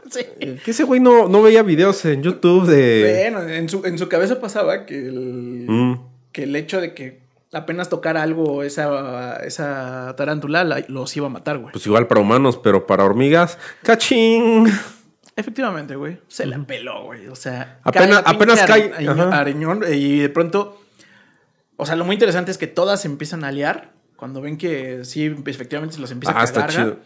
[0.10, 0.22] Sí.
[0.64, 3.30] Que ese güey no, no veía videos en YouTube de...
[3.32, 6.00] Bueno, en su, en su cabeza pasaba que el, Mm.
[6.32, 7.23] que el hecho de que
[7.54, 11.72] apenas tocara algo esa, esa tarántula la- los iba a matar, güey.
[11.72, 14.66] Pues igual para humanos, pero para hormigas, ¡cachín!
[15.36, 16.20] Efectivamente, güey.
[16.28, 17.28] Se la peló, güey.
[17.28, 18.92] O sea, Apenas- pinche apenas cae,
[19.32, 20.80] areñón- y de pronto.
[21.78, 23.92] O sea, lo muy interesante es que todas se empiezan a aliar.
[24.16, 26.98] Cuando ven que sí, efectivamente se los empieza Ah, a está chido.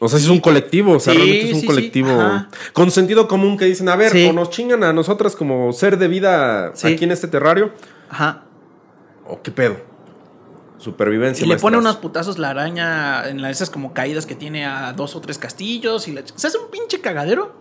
[0.00, 3.26] O sea, es un colectivo, o sea, Sí, realmente es un sí, colectivo con sentido
[3.28, 7.02] común que dicen, a ver, o nos chingan a nosotras como ser de vida aquí
[7.04, 7.72] en este terrario,
[8.08, 8.44] Ajá.
[9.28, 9.76] O qué pedo.
[10.78, 11.44] Supervivencia.
[11.44, 15.16] Y le pone unos putazos la araña en esas como caídas que tiene a dos
[15.16, 16.06] o tres castillos.
[16.06, 17.52] Y la, se hace un pinche cagadero.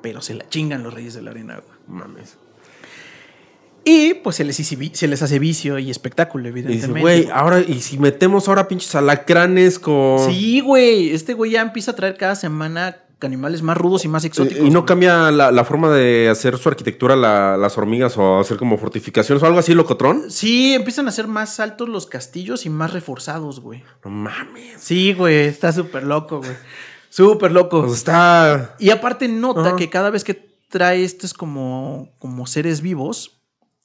[0.00, 1.78] Pero se la chingan los reyes de la arena, güey.
[1.86, 2.38] Mames.
[3.84, 7.00] Y pues se les, se hace vicio y espectáculo, evidentemente.
[7.00, 10.18] güey, ahora, y si metemos ahora pinches alacranes con.
[10.30, 11.10] Sí, güey.
[11.10, 14.62] Este güey ya empieza a traer cada semana animales más rudos y más exóticos.
[14.62, 18.38] Eh, Y no cambia la, la forma de hacer su arquitectura la- las hormigas o
[18.38, 20.30] hacer como fortificaciones o algo así, locotrón.
[20.30, 23.82] Sí, empiezan a ser más altos los castillos y más reforzados, güey.
[24.04, 24.80] No mames.
[24.80, 26.52] Sí, güey, está súper loco, güey.
[27.10, 27.82] Súper loco.
[27.82, 28.76] Pues está.
[28.78, 30.34] Y aparte nota que cada vez que
[30.68, 33.40] trae estos como, como seres vivos.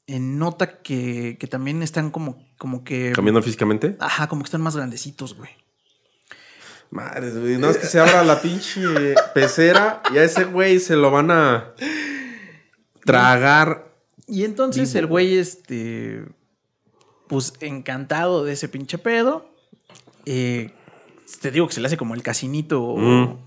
[0.06, 3.14] eh, nota que, que también están como, como que.
[3.16, 3.96] ¿Cambiando físicamente?
[4.02, 5.50] Ajá, como que están más grandecitos, güey.
[6.94, 7.58] Madre, güey.
[7.58, 11.32] No es que se abra la pinche pecera y a ese güey se lo van
[11.32, 11.74] a
[13.04, 13.92] tragar.
[14.28, 15.00] Y entonces Vivo.
[15.00, 16.24] el güey, este.
[17.28, 19.50] Pues encantado de ese pinche pedo.
[20.26, 20.72] eh,
[21.42, 23.38] te digo que se le hace como el casinito, Mm.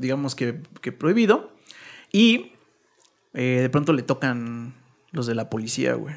[0.00, 1.50] digamos que, que prohibido.
[2.12, 2.52] Y
[3.34, 4.74] eh, de pronto le tocan
[5.10, 6.14] los de la policía, güey.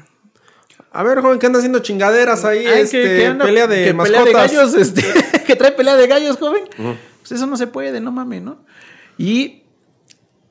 [0.92, 2.64] A ver, joven, ¿qué anda haciendo chingaderas ahí?
[2.66, 4.24] Ay, este, que- que anda- pelea de que mascotas.
[4.24, 5.02] pelea de gallos, este,
[5.46, 6.64] que trae pelea de gallos, joven.
[7.20, 8.58] Pues eso no se puede, no mames, ¿no?
[9.18, 9.62] Y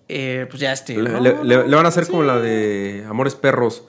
[0.10, 0.98] eh, pues ya este.
[0.98, 2.12] Le, no, le- no, le- le van a hacer sí.
[2.12, 3.84] como la de Amores Perros.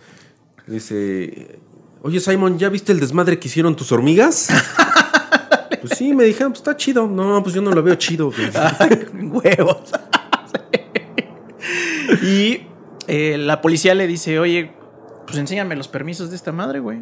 [0.66, 1.59] Dice,
[2.03, 4.49] oye Simon, ¿ya viste el desmadre que hicieron tus hormigas?
[5.82, 7.07] pues sí, me dijeron, pues está chido.
[7.07, 8.30] No, pues yo no lo veo chido.
[8.30, 8.51] güey.
[9.28, 9.91] huevos.
[12.22, 12.62] y
[13.07, 14.72] eh, la policía le dice, oye,
[15.27, 17.01] pues enséñame los permisos de esta madre, güey.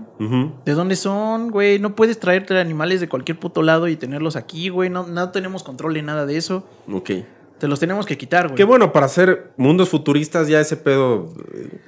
[0.64, 1.78] ¿De dónde son, güey?
[1.78, 4.90] No puedes traerte animales de cualquier puto lado y tenerlos aquí, güey.
[4.90, 6.68] No, no tenemos control en nada de eso.
[6.90, 7.10] Ok.
[7.58, 8.56] Te los tenemos que quitar, güey.
[8.56, 11.32] Qué bueno, para hacer mundos futuristas ya ese pedo...
[11.54, 11.80] eh,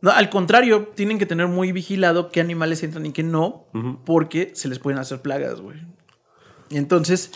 [0.00, 3.66] No, al contrario, tienen que tener muy vigilado qué animales entran y qué no,
[4.04, 5.78] porque se les pueden hacer plagas, güey.
[6.70, 7.30] Y entonces,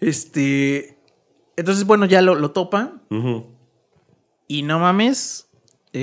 [0.00, 0.98] este.
[1.56, 2.94] Entonces, bueno, ya lo, lo topa.
[4.48, 5.45] Y no mames,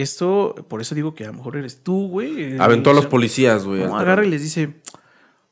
[0.01, 2.57] esto, por eso digo que a lo mejor eres tú, güey.
[2.59, 3.63] Aventó a los policías.
[3.63, 3.91] policías, güey.
[3.91, 4.81] No, agarra y les dice,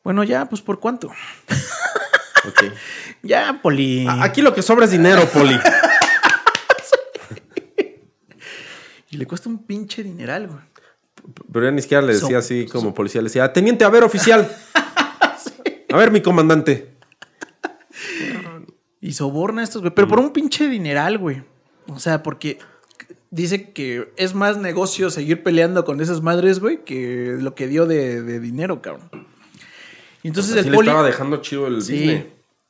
[0.04, 1.12] bueno, ya, pues por cuánto.
[2.44, 2.64] Ok.
[3.22, 4.08] Ya, poli.
[4.10, 5.60] Aquí lo que sobra es dinero, Poli.
[9.12, 10.60] Y le cuesta un pinche dineral, güey.
[11.52, 14.04] Pero ya ni siquiera le decía So- así como policía, le decía, teniente, a ver,
[14.04, 14.50] oficial.
[15.94, 16.96] A ver, mi comandante.
[19.02, 19.94] Y soborna a estos, güey.
[19.94, 21.44] Pero por un pinche dineral, güey.
[21.90, 22.60] O sea, porque
[23.32, 27.88] dice que es más negocio seguir peleando con esas madres, güey, que lo que dio
[27.88, 29.10] de, de dinero, cabrón.
[30.22, 30.88] Y entonces Así el le poli.
[30.90, 31.94] estaba dejando chido el Sí.
[31.94, 32.26] business.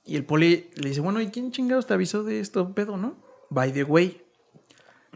[0.05, 3.15] Y el poli le dice, bueno, ¿y quién chingados te avisó de esto, pedo, no?
[3.49, 4.21] By the way.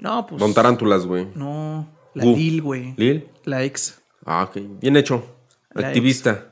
[0.01, 0.39] No, pues.
[0.39, 1.27] Don Tarántulas, güey.
[1.35, 2.25] No, la.
[2.25, 2.93] Lil, güey.
[2.97, 3.27] ¿Lil?
[3.45, 4.01] La ex.
[4.25, 4.57] Ah, ok.
[4.81, 5.23] Bien hecho.
[5.73, 6.51] La Activista.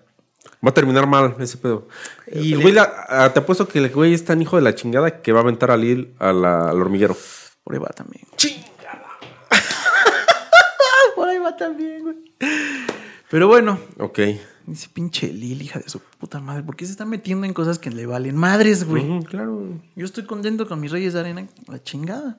[0.66, 1.88] Va a terminar mal ese pedo.
[2.32, 4.76] Y El le- güey, la- te apuesto que el güey es tan hijo de la
[4.76, 7.18] chingada que va a aventar a Lil a la- al hormiguero.
[7.64, 8.26] Por ahí va también.
[8.30, 8.40] Por
[11.58, 12.16] también, güey.
[13.30, 14.20] Pero bueno, Ok.
[14.68, 16.64] dice pinche Lil, hija de su puta madre.
[16.64, 19.24] ¿Por qué se está metiendo en cosas que le valen madres, güey?
[19.26, 19.80] Claro.
[19.96, 21.48] Yo estoy contento con mis reyes de arena.
[21.68, 22.38] La chingada.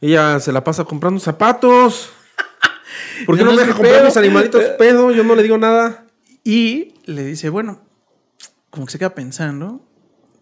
[0.00, 2.10] Ella se la pasa comprando zapatos.
[3.26, 5.10] ¿Por qué No, me deja comprar mis animalitos pedo?
[5.10, 6.06] Yo no le digo nada.
[6.44, 7.80] Y le dice, bueno,
[8.70, 9.86] como que se queda pensando,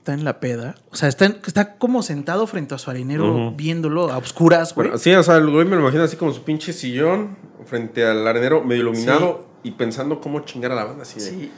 [0.09, 0.75] está en la peda.
[0.91, 3.57] O sea, está, en- está como sentado frente a su arenero Ujú.
[3.57, 4.89] viéndolo a oscuras, güey.
[4.89, 7.37] Bueno, sí, o sea, el güey me lo imagino así como su pinche sillón
[7.67, 11.53] frente al arenero medio iluminado y pensando cómo chingar a la banda así de, Sí.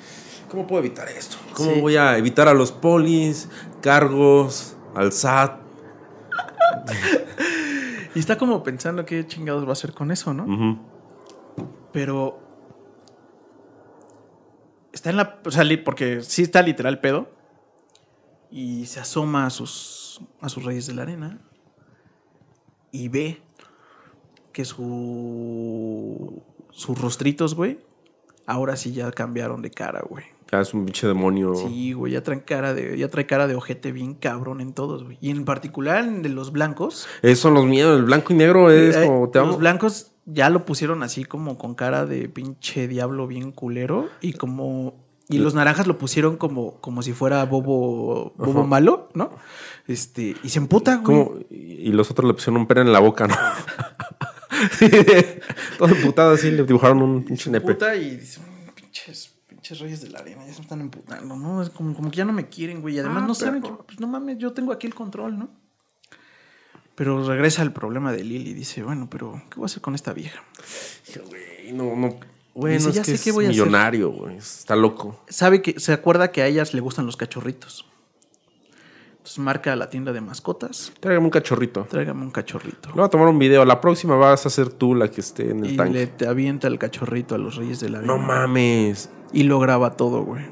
[0.49, 1.37] ¿Cómo puedo evitar esto?
[1.55, 1.81] ¿Cómo Sí.
[1.81, 3.49] voy a evitar a los polis,
[3.81, 5.61] cargos, al SAT?
[8.17, 10.81] Y está como pensando qué chingados va a hacer con eso, ¿no?
[11.93, 12.41] Pero.
[14.93, 15.39] Está en la.
[15.47, 17.29] O sea, porque sí está literal pedo.
[18.51, 20.21] Y se asoma a sus.
[20.41, 21.39] a sus reyes de la arena.
[22.93, 23.41] Y ve
[24.53, 26.43] que su.
[26.71, 27.79] sus rostritos, güey.
[28.47, 30.25] Ahora sí ya cambiaron de cara, güey.
[30.51, 31.55] Ya es un pinche demonio.
[31.55, 32.99] Sí, güey, ya traen cara de.
[32.99, 35.19] Ya trae cara de ojete bien cabrón en todos, güey.
[35.21, 37.07] Y en particular en de los blancos.
[37.23, 37.99] Esos son los miedos.
[37.99, 39.49] El blanco y negro es Eh, como te amo.
[39.49, 44.33] Los blancos ya lo pusieron así como con cara de pinche diablo bien culero y
[44.33, 44.95] como
[45.31, 48.68] y los naranjas lo pusieron como como si fuera bobo bobo Ajá.
[48.68, 49.31] malo, ¿no?
[49.87, 51.05] Este, y se emputa, güey.
[51.05, 53.35] Como- y los otros le pusieron un pera en la boca, ¿no?
[55.78, 57.72] Todo emputado así, le dibujaron un pinche nepe.
[57.72, 61.62] emputa y dice, "Mm, pinches pinches reyes de la arena, ya se están emputando, ¿no?
[61.62, 62.97] Es como, como que ya no me quieren, güey.
[62.97, 65.49] Y además Ah, no saben que, pues no mames, yo tengo aquí el control, ¿no?
[66.95, 69.95] Pero regresa al problema de Lili y dice, bueno, pero ¿qué voy a hacer con
[69.95, 70.43] esta vieja?
[71.28, 72.18] Güey, no, no.
[72.61, 73.63] Bueno, Dice, es "Ya que sé es qué voy a hacer".
[73.65, 74.37] millonario, güey.
[74.37, 75.19] Está loco.
[75.29, 77.87] sabe que se acuerda que a ellas le gustan los cachorritos.
[79.13, 81.87] Entonces marca a la tienda de mascotas, Tráigame un cachorrito.
[81.91, 82.89] tráigame un cachorrito.
[82.91, 83.65] Le voy a tomar un video.
[83.65, 85.93] La próxima vas a ser tú la que esté en el Y tanque.
[85.95, 88.13] le te avienta el cachorrito a los reyes de la arena.
[88.15, 89.11] No mames.
[89.33, 90.45] Y lo graba todo, güey.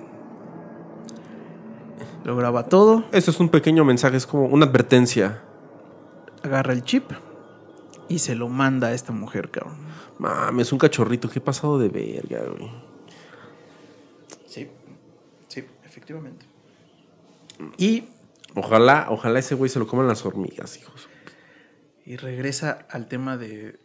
[2.25, 5.43] Lo graba todo, Eso es un pequeño mensaje, es como una advertencia.
[6.43, 7.11] agarra el chip
[8.09, 9.77] y se lo manda a esta mujer, cabrón.
[10.19, 11.29] Mames, un cachorrito.
[11.29, 12.71] Qué pasado de verga, güey.
[14.47, 14.69] Sí,
[15.49, 16.47] sí, efectivamente.
[17.77, 18.05] Y
[18.55, 21.09] Ojalá, ojalá ese güey se lo coman las hormigas, hijos.
[22.05, 23.79] Y regresa al tema de.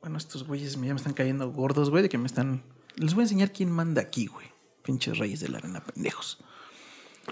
[0.00, 2.62] Bueno, estos güeyes ya me están cayendo gordos, güey, de que me están.
[2.96, 4.46] Les voy a enseñar quién manda aquí, güey.
[4.82, 6.44] Pinches reyes de la arena, pendejos.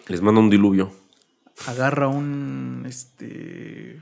[0.08, 0.92] Les manda un diluvio.
[1.66, 2.84] Agarra un.
[2.86, 4.00] Este.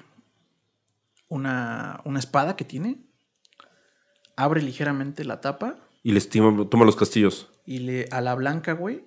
[1.29, 2.99] Una, una espada que tiene.
[4.43, 5.77] Abre ligeramente la tapa.
[6.03, 7.51] Y les toma, toma los castillos.
[7.67, 9.05] Y le, a la blanca, güey,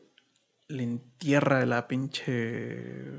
[0.68, 3.12] le entierra la pinche.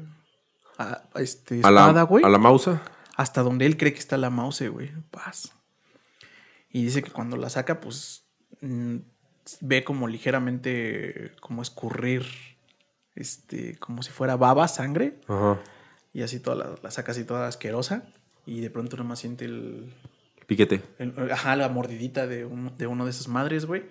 [0.79, 2.25] a- a este, A espada, la, güey.
[2.25, 2.83] a la mausa.
[3.17, 4.91] Hasta donde él cree que está la mouse, güey.
[5.11, 5.53] Paz.
[6.71, 8.25] Y dice que cuando la saca, pues.
[8.61, 8.97] mm,
[9.61, 11.33] ve como ligeramente.
[11.41, 12.25] como escurrir.
[13.17, 13.77] Este.
[13.79, 15.21] como si fuera baba, sangre.
[15.29, 15.61] Ajá.
[16.13, 18.05] Y así toda la, la saca así toda asquerosa.
[18.47, 19.93] Y de pronto nomás siente el.
[20.47, 20.83] Piquete.
[20.99, 23.85] el- ajá, la mordidita de, un- de uno de esas madres, güey.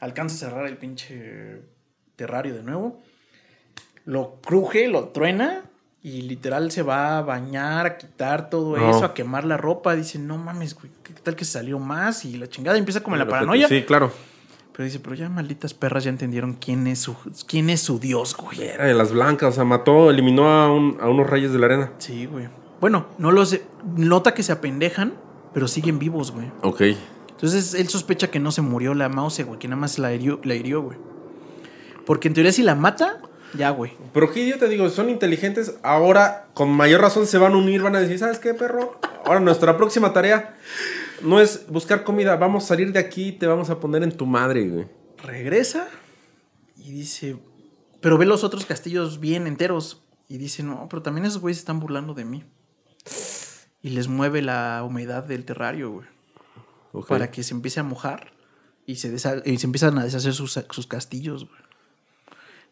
[0.00, 1.62] Alcanza a cerrar el pinche
[2.16, 3.02] terrario de nuevo.
[4.04, 5.62] Lo cruje, lo truena.
[6.02, 8.90] Y literal se va a bañar, a quitar todo No.
[8.90, 9.94] eso, a quemar la ropa.
[9.96, 12.26] Dice, no mames, güey, ¿qué tal que salió más?
[12.26, 13.68] Y la chingada empieza como la paranoia.
[13.68, 14.12] Sí, claro.
[14.72, 18.36] Pero dice, pero ya malditas perras ya entendieron quién es su, quién es su dios,
[18.36, 18.60] güey.
[18.64, 21.66] Era de las blancas, o sea, mató, eliminó a, un- a unos reyes de la
[21.66, 21.92] arena.
[21.98, 22.48] Sí, güey.
[22.82, 23.58] Bueno, no los...
[23.96, 25.14] Nota que se apendejan,
[25.54, 26.50] pero siguen vivos, güey.
[26.62, 26.82] Ok.
[27.30, 30.40] Entonces él sospecha que no se murió la mouse, güey, que nada más la hirió,
[30.44, 30.98] la hirió, güey.
[32.04, 33.22] Porque en teoría si la mata,
[33.56, 33.92] ya, güey.
[34.12, 35.76] Pero qué yo te digo, son inteligentes.
[35.82, 38.98] Ahora, con mayor razón, se van a unir, van a decir, ¿sabes qué, perro?
[39.24, 40.56] Ahora nuestra próxima tarea
[41.22, 44.12] no es buscar comida, vamos a salir de aquí y te vamos a poner en
[44.12, 44.86] tu madre, güey.
[45.22, 45.88] Regresa
[46.76, 47.36] y dice,
[48.00, 50.02] pero ve los otros castillos bien enteros.
[50.28, 52.44] Y dice, no, pero también esos güeyes están burlando de mí.
[53.84, 57.04] Y les mueve la humedad del terrario, güey.
[57.06, 58.32] Para que se empiece a mojar
[58.86, 59.14] y se,
[59.44, 61.60] y se empiezan a deshacer sus, sus castillos, güey.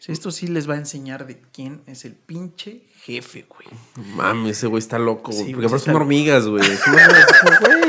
[0.06, 3.68] Esto sí les va a enseñar de quién es el pinche jefe, güey.
[4.16, 5.44] Mami, ese güey está loco, güey.
[5.44, 6.64] Sí, porque aparte son hormigas, güey.
[6.76, 7.26] Son hormigas,
[7.60, 7.82] güey.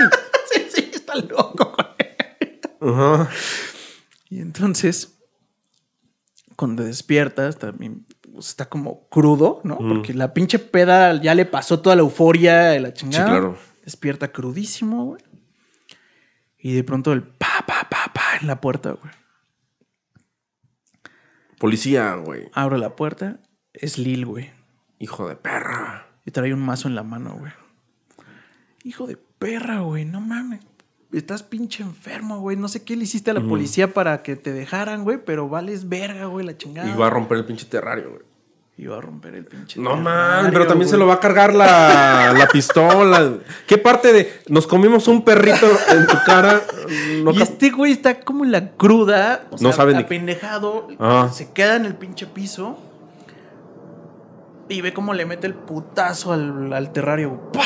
[0.51, 2.93] Sí, sí, está loco, güey.
[2.93, 3.30] Ajá.
[4.30, 5.15] Y entonces,
[6.57, 9.77] cuando despiertas, también pues, está como crudo, ¿no?
[9.77, 13.25] Porque la pinche peda ya le pasó toda la euforia de la chingada.
[13.25, 13.57] Sí, claro.
[13.84, 15.21] Despierta crudísimo, güey.
[16.57, 19.13] Y de pronto el pa, pa, pa, pa en la puerta, güey.
[21.59, 22.49] Policía, güey.
[22.53, 23.39] Abro la puerta,
[23.73, 24.51] es Lil, güey.
[24.97, 26.07] Hijo de perra.
[26.25, 27.51] Y trae un mazo en la mano, güey.
[28.84, 30.61] Hijo de perra, güey, no mames.
[31.14, 32.57] Estás pinche enfermo, güey.
[32.57, 35.88] No sé qué le hiciste a la policía para que te dejaran, güey, pero vales
[35.88, 36.89] verga, güey, la chingada.
[36.89, 38.22] Y va a romper el pinche terrario, güey.
[38.76, 39.80] Y va a romper el pinche.
[39.80, 43.34] No man, pero también se lo va a cargar la, la pistola.
[43.68, 46.59] ¿Qué parte de nos comimos un perrito en tu cara?
[47.22, 50.88] No y este güey está como en la cruda, o No sea, sabe ni- apendejado,
[50.99, 51.30] Ah.
[51.32, 52.80] se queda en el pinche piso
[54.70, 57.51] y ve cómo le mete el putazo al, al terrario.
[57.53, 57.61] ¡Pah!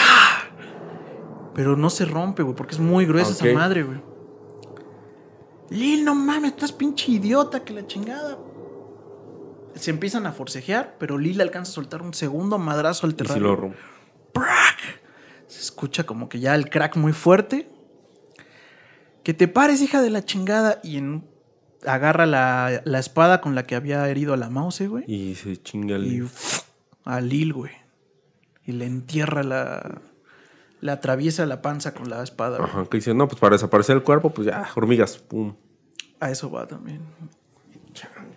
[1.58, 3.99] Pero no se rompe, güey, porque es muy gruesa esa madre, güey.
[5.72, 8.38] Lil, no mames, estás pinche idiota, que la chingada.
[9.76, 13.39] Se empiezan a forcejear, pero Lil alcanza a soltar un segundo madrazo al Y si
[13.39, 13.78] lo rompe.
[15.47, 17.68] Se escucha como que ya el crack muy fuerte.
[19.24, 20.80] Que te pares, hija de la chingada.
[20.84, 21.28] Y en-
[21.86, 25.03] agarra la, la espada con la que había herido a la mouse, güey.
[25.12, 26.05] Y se chinga el.
[26.14, 26.62] Y uf,
[27.03, 27.72] a Lil, güey.
[28.64, 30.01] Y le entierra la.
[30.82, 32.63] Le atraviesa la panza con la espada.
[32.63, 35.55] Ajá, que dice, no, pues para desaparecer el cuerpo, pues ya, hormigas, pum.
[36.19, 37.01] A eso va también.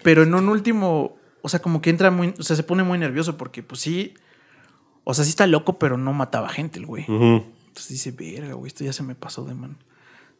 [0.02, 1.16] Pero en un último.
[1.42, 2.34] O sea, como que entra muy.
[2.38, 4.14] O sea, se pone muy nervioso porque, pues sí.
[5.04, 7.04] O sea, sí está loco, pero no mataba gente el güey.
[7.08, 9.76] Entonces dice, verga, güey, esto ya se me pasó de mano.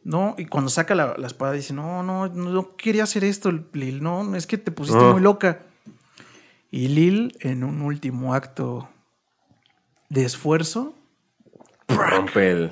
[0.02, 4.02] No, y cuando saca la, la espada dice, no, no, no quería hacer esto, Lil,
[4.02, 5.12] no, es que te pusiste Ah.
[5.12, 5.60] muy loca.
[6.70, 8.88] Y Lil, en un último acto
[10.08, 10.94] de esfuerzo,
[11.96, 12.70] Rompe el.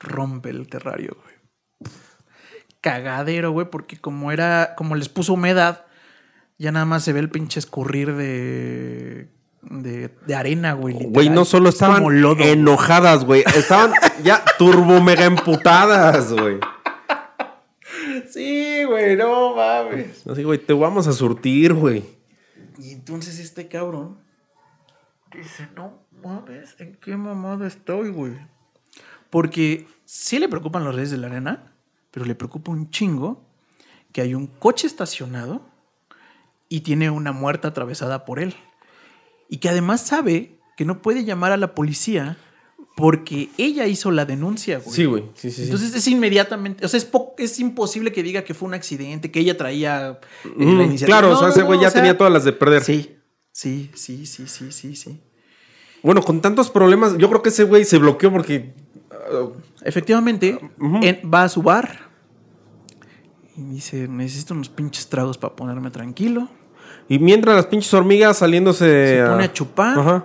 [0.00, 1.36] rompe el terrario, güey.
[2.80, 5.86] Cagadero, güey, porque como era, como les puso humedad,
[6.58, 9.28] ya nada más se ve el pinche escurrir de,
[9.62, 10.94] de, de arena, güey.
[10.94, 12.50] Güey, no solo Es estaban como lodo, güey.
[12.50, 13.42] enojadas, güey.
[13.56, 13.92] Estaban
[14.22, 16.60] ya turbo mega emputadas, güey.
[18.30, 20.26] Sí, güey, no mames.
[20.26, 22.04] Así, güey, te vamos a surtir, güey.
[22.78, 24.18] Y entonces este cabrón
[25.32, 28.32] dice, no mames, ¿en qué mamada estoy, güey?
[29.30, 31.72] Porque sí le preocupan los reyes de la arena,
[32.10, 33.44] pero le preocupa un chingo
[34.12, 35.62] que hay un coche estacionado
[36.68, 38.54] y tiene una muerta atravesada por él.
[39.48, 42.36] Y que además sabe que no puede llamar a la policía
[42.96, 44.96] porque ella hizo la denuncia, güey.
[44.96, 45.24] Sí, güey.
[45.34, 45.62] Sí, sí, sí.
[45.64, 47.08] Entonces es inmediatamente, o sea, es,
[47.38, 51.18] es imposible que diga que fue un accidente, que ella traía eh, Mm, la iniciativa.
[51.18, 52.82] claro, No, o sea, ese no, güey o ya sea, tenía todas las de perder.
[52.82, 53.16] Sí,
[53.52, 55.20] sí, sí, sí, sí, sí, sí.
[56.02, 58.72] Bueno, con tantos problemas, yo creo que ese güey se bloqueó porque.
[59.32, 59.52] Uh,
[59.82, 62.06] Efectivamente, en- va a su bar
[63.56, 66.48] y dice, necesito unos pinches tragos para ponerme tranquilo.
[67.08, 69.16] y mientras las pinches hormigas saliéndose.
[69.22, 70.24] Se pone a chupar Ajá.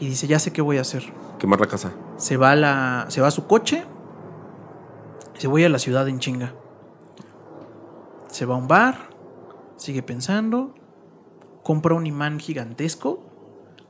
[0.00, 1.04] y dice, ya sé qué voy a hacer.
[1.38, 1.92] Quemar la casa.
[2.16, 3.84] Se va a, la, se va a su coche
[5.38, 6.54] se voy a la ciudad en chinga.
[8.28, 9.10] Se va a un bar,
[9.76, 10.74] sigue pensando,
[11.62, 13.22] compra un imán gigantesco,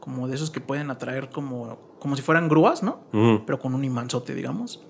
[0.00, 3.00] como de esos que pueden atraer como, como si fueran grúas, ¿no?
[3.46, 4.84] Pero con un imanzote, digamos.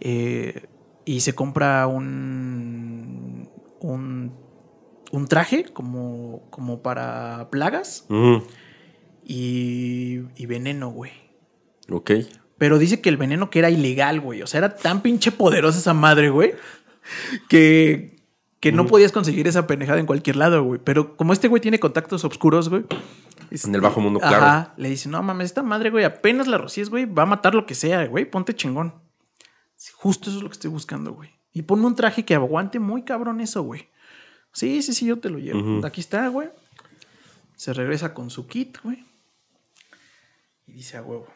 [0.00, 0.66] Eh,
[1.04, 3.48] y se compra un,
[3.80, 4.32] un,
[5.12, 8.06] un traje como, como para plagas
[9.24, 11.12] y, y veneno, güey.
[11.90, 12.12] Ok.
[12.58, 14.42] Pero dice que el veneno que era ilegal, güey.
[14.42, 16.54] O sea, era tan pinche poderosa esa madre, güey.
[17.48, 18.15] Que,
[18.60, 20.80] que no podías conseguir esa pendejada en cualquier lado, güey.
[20.82, 22.84] Pero como este güey tiene contactos oscuros, güey.
[23.50, 24.44] En el bajo mundo, claro.
[24.44, 24.74] Ajá.
[24.76, 27.66] Le dice, no mames, esta madre, güey, apenas la rocíes, güey, va a matar lo
[27.66, 28.24] que sea, güey.
[28.28, 28.94] Ponte chingón.
[29.94, 31.30] Justo eso es lo que estoy buscando, güey.
[31.52, 33.88] Y ponme un traje que aguante muy cabrón eso, güey.
[34.52, 35.84] Sí, sí, sí, yo te lo llevo.
[35.86, 36.48] Aquí está, güey.
[37.54, 39.04] Se regresa con su kit, güey.
[40.66, 41.26] Y dice a huevo,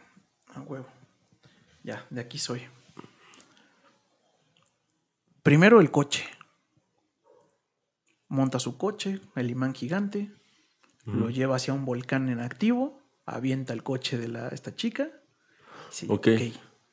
[0.54, 0.86] a huevo.
[1.82, 2.62] Ya, de aquí soy.
[5.42, 6.24] Primero el coche.
[8.30, 10.30] Monta su coche, el imán gigante,
[11.04, 15.08] lo lleva hacia un volcán en activo, avienta el coche de la, esta chica.
[15.90, 16.28] Sí, Ok.
[16.36, 16.40] ok,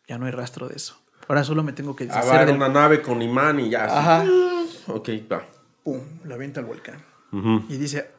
[0.08, 1.00] ya no hay rastro de eso.
[1.28, 2.56] Ahora solo me tengo que deshacer va, era del...
[2.56, 3.86] una nave con imán y ya.
[3.86, 3.96] así.
[3.96, 4.26] Ajá.
[4.94, 5.46] Ok, va.
[5.84, 7.06] Pum, lo avienta al volcán.
[7.70, 8.10] Y dice,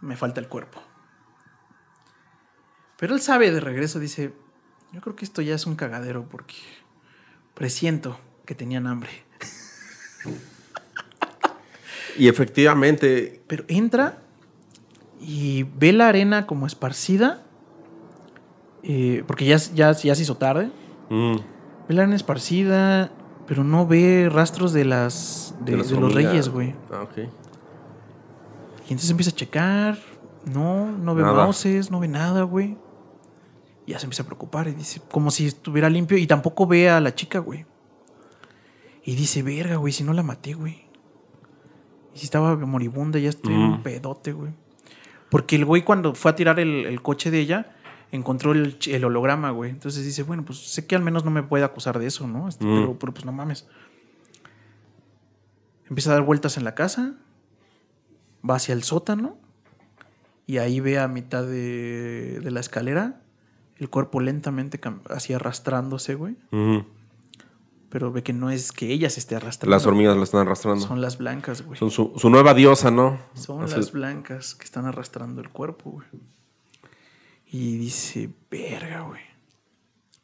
[0.00, 0.80] me falta el cuerpo.
[2.98, 4.32] Pero él sabe de regreso, dice,
[4.92, 6.54] yo creo que esto ya es un cagadero porque
[7.54, 9.10] presiento que tenían hambre.
[12.18, 14.18] Y efectivamente, Pero entra
[15.20, 17.42] y ve la arena como esparcida,
[18.82, 20.70] eh, porque ya, ya, ya se hizo tarde.
[21.10, 21.36] mm,
[21.88, 23.10] Ve la arena esparcida,
[23.46, 26.74] pero no ve rastros de las de, las de los reyes, güey.
[26.92, 27.18] Ah, ok.
[27.18, 29.98] Y entonces empieza a checar.
[30.44, 31.44] No, no ve Nada.
[31.44, 32.76] mouses, no ve nada, güey.
[33.84, 36.16] Y ya se empieza a preocupar y dice, como si estuviera limpio.
[36.18, 37.66] Y tampoco ve a la chica, güey.
[39.04, 40.85] Y dice, verga, güey, si no la maté, güey.
[42.16, 44.52] Y si estaba moribunda, ya estoy en un pedote, güey.
[45.28, 47.76] Porque el güey cuando fue a tirar el, el coche de ella,
[48.10, 49.70] encontró el, holograma, güey.
[49.70, 52.48] Entonces dice, bueno, pues sé que al menos no me puede acusar de eso, ¿no?
[52.48, 52.74] Este, Mm.
[52.74, 53.68] pero, pero pues no mames.
[55.90, 57.12] Empieza a dar vueltas en la casa,
[58.48, 59.36] va hacia el sótano
[60.46, 63.20] y ahí ve a mitad de, de la escalera
[63.76, 66.36] el cuerpo lentamente así arrastrándose, güey.
[67.96, 69.74] Pero ve que no es que ella se esté arrastrando.
[69.74, 70.80] Las hormigas la están arrastrando.
[70.80, 71.78] Son Son, las blancas, güey.
[71.78, 73.18] su, su nueva diosa, ¿no?
[73.32, 76.06] Son Así- las blancas que están arrastrando el cuerpo, güey.
[77.46, 79.22] Y dice, verga, güey.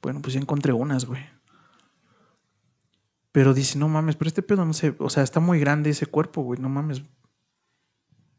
[0.02, 1.24] Bueno, pues ya encontré unas, güey.
[3.32, 6.04] Pero dice, no mames, pero este pedo no sé, o sea, está muy grande ese
[6.04, 7.00] cuerpo, güey, no mames.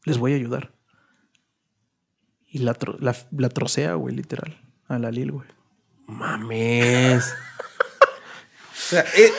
[0.06, 0.72] Les voy a ayudar.
[2.48, 2.78] Y la,
[3.32, 5.48] la trocea, güey, literal, a la Lil, güey.
[6.06, 7.34] Mames.
[8.84, 9.32] sea, eh,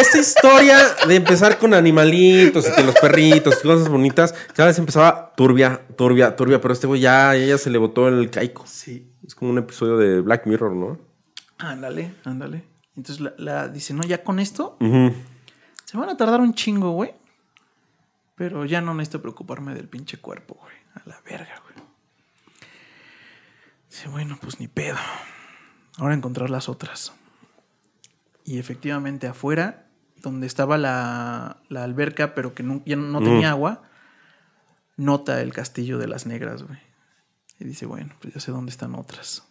[0.00, 4.78] esta historia de empezar con animalitos y que los perritos y cosas bonitas, cada vez
[4.78, 8.64] empezaba turbia, turbia, turbia, pero este güey ya, se le botó el caico.
[8.66, 9.08] Sí.
[9.26, 10.98] Es como un episodio de Black Mirror, ¿no?
[11.58, 12.64] Ándale, ándale.
[12.96, 14.76] Entonces la, la- dice, no, ya con esto.
[15.84, 17.14] Se van a tardar un chingo, güey.
[18.34, 20.74] Pero ya no necesito preocuparme del pinche cuerpo, güey.
[20.94, 21.86] A la verga, güey.
[23.90, 24.96] Dice, bueno, pues ni pedo.
[25.98, 27.12] Ahora encontrar las otras.
[28.44, 29.86] Y efectivamente afuera,
[30.16, 33.24] donde estaba la, la alberca, pero que no, ya no Mm.
[33.24, 33.82] tenía agua,
[34.96, 36.78] nota el castillo de las negras, güey.
[37.58, 39.44] Y dice, bueno, pues ya sé dónde están otras.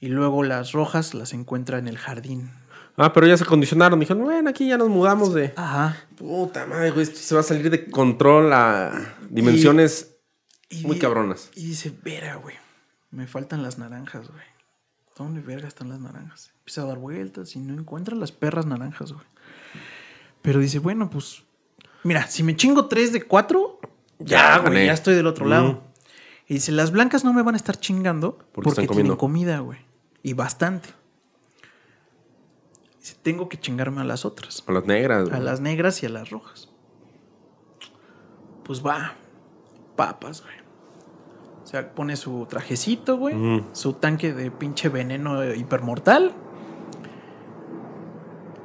[0.00, 2.50] Y luego las rojas las encuentra en el jardín.
[2.96, 4.00] Ah, pero ya se condicionaron.
[4.00, 5.52] Dijeron, bueno, aquí ya nos mudamos de.
[5.56, 5.96] Ajá.
[6.16, 10.16] Puta madre, güey, esto se va a salir de control a dimensiones
[10.68, 11.50] Y muy cabronas.
[11.54, 12.56] Y dice, verga, güey.
[13.10, 14.44] Me faltan las naranjas, güey.
[15.20, 16.50] ¿Dónde verga están las naranjas?
[16.60, 19.26] Empieza a dar vueltas y no encuentra las perras naranjas, güey.
[20.40, 21.42] Pero dice, bueno, pues.
[22.04, 23.80] Mira, si me chingo tres de cuatro,
[24.18, 24.86] ya, Ya, güey, gané.
[24.86, 25.82] ya estoy del otro lado.
[26.48, 29.78] Y dice, las blancas no me van a estar chingando Porque porque, tienen comida, güey.
[30.22, 30.88] Y bastante.
[32.98, 34.64] Dice, tengo que chingarme a las otras.
[34.66, 35.26] A las negras.
[35.28, 35.42] A güey.
[35.42, 36.70] las negras y a las rojas.
[38.64, 39.16] Pues va.
[39.96, 40.54] Papas, güey.
[41.70, 43.62] O sea, pone su trajecito, güey.
[43.74, 46.32] Su tanque de pinche veneno hipermortal.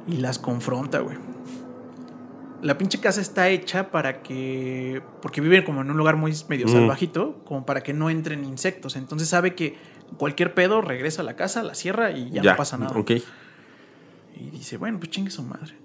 [0.08, 1.16] Y las confronta, güey.
[2.62, 5.02] La pinche casa está hecha para que.
[5.22, 6.70] Porque viven como en un lugar muy medio Mm.
[6.72, 8.96] salvajito, como para que no entren insectos.
[8.96, 9.76] Entonces sabe que
[10.16, 12.98] cualquier pedo regresa a la casa, la cierra y ya, no pasa nada.
[12.98, 13.12] Ok.
[14.34, 15.76] Y dice, bueno, pues chingue su madre.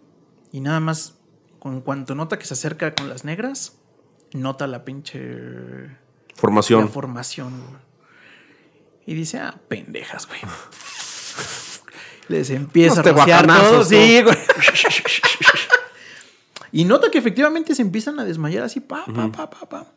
[0.51, 1.19] Y nada más,
[1.59, 3.77] con cuanto nota que se acerca con las negras,
[4.33, 6.00] nota la pinche.
[6.35, 6.89] La Formación.
[6.89, 7.81] formación, güey.
[9.05, 10.39] Y dice, ah, pendejas, güey.
[12.27, 13.83] Les empieza a rociar todo.
[13.83, 14.37] Sí, güey.
[16.73, 19.87] Y nota que efectivamente se empiezan a desmayar así, pa, pa, pa, pa, pa.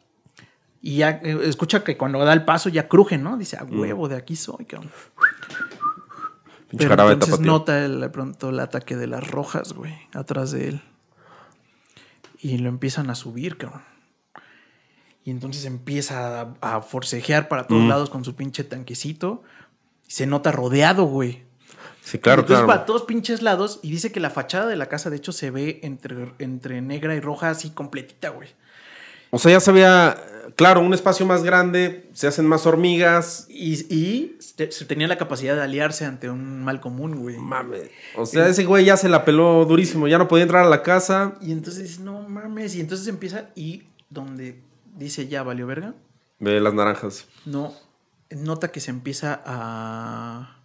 [0.83, 3.37] Y ya eh, escucha que cuando da el paso ya crujen, ¿no?
[3.37, 4.91] Dice, a huevo, de aquí soy, cabrón.
[6.69, 10.69] Pinche Pero entonces nota el- de pronto el ataque de las rojas, güey, atrás de
[10.71, 10.83] él.
[12.41, 13.83] Y lo empiezan a subir, cabrón.
[15.25, 17.89] Y entonces empieza a, a forcejear para todos Mm.
[17.89, 19.43] lados con su pinche tanquecito.
[20.07, 21.43] Y se nota rodeado, güey.
[22.03, 22.79] Sí, claro, entonces claro.
[22.79, 25.33] va a todos pinches lados y dice que la fachada de la casa, de hecho,
[25.33, 28.51] se ve entre, entre negra y roja así completita, güey.
[29.31, 30.17] O sea, ya sabía,
[30.55, 33.47] claro, un espacio más grande, se hacen más hormigas.
[33.49, 37.39] Y, y se se tenía la capacidad de aliarse ante un mal común, güey.
[37.39, 37.89] Mames.
[38.17, 40.83] O sea, ese güey ya se la peló durísimo, ya no podía entrar a la
[40.83, 41.35] casa.
[41.41, 42.75] Y entonces dice, no mames.
[42.77, 44.61] Y entonces empieza y donde
[44.95, 45.95] dice ya valió verga,
[46.41, 47.27] Ve las naranjas.
[47.45, 47.73] no,
[48.31, 50.59] nota que se empieza a,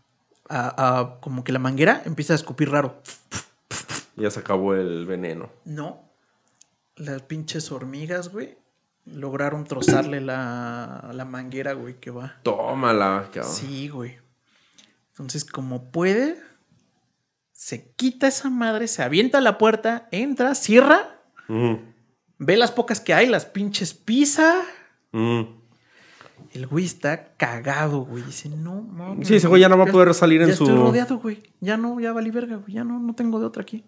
[0.50, 3.02] a, a- como que la manguera empieza a escupir raro.
[4.16, 5.50] Ya se acabó el veneno.
[5.66, 6.02] No,
[6.96, 8.58] las pinches hormigas, güey,
[9.06, 12.36] lograron trozarle la, la manguera, güey, que va.
[12.44, 13.54] Tómala, cabrón.
[13.54, 14.18] Sí, güey.
[15.12, 16.38] Entonces, como puede,
[17.54, 21.18] se quita esa madre, se avienta a la puerta, entra, cierra,
[22.40, 24.62] ve las pocas que hay, las pinches pisa.
[25.14, 25.58] ujú.
[26.54, 28.24] El güey está cagado, güey.
[28.24, 29.28] Dice, no, mames.
[29.28, 31.44] Sí, ese güey ya no va a poder salir en ya su- Estoy rodeado, güey.
[31.60, 32.74] Ya no, ya valí verga, güey.
[32.74, 33.84] Ya no, no tengo de otra aquí.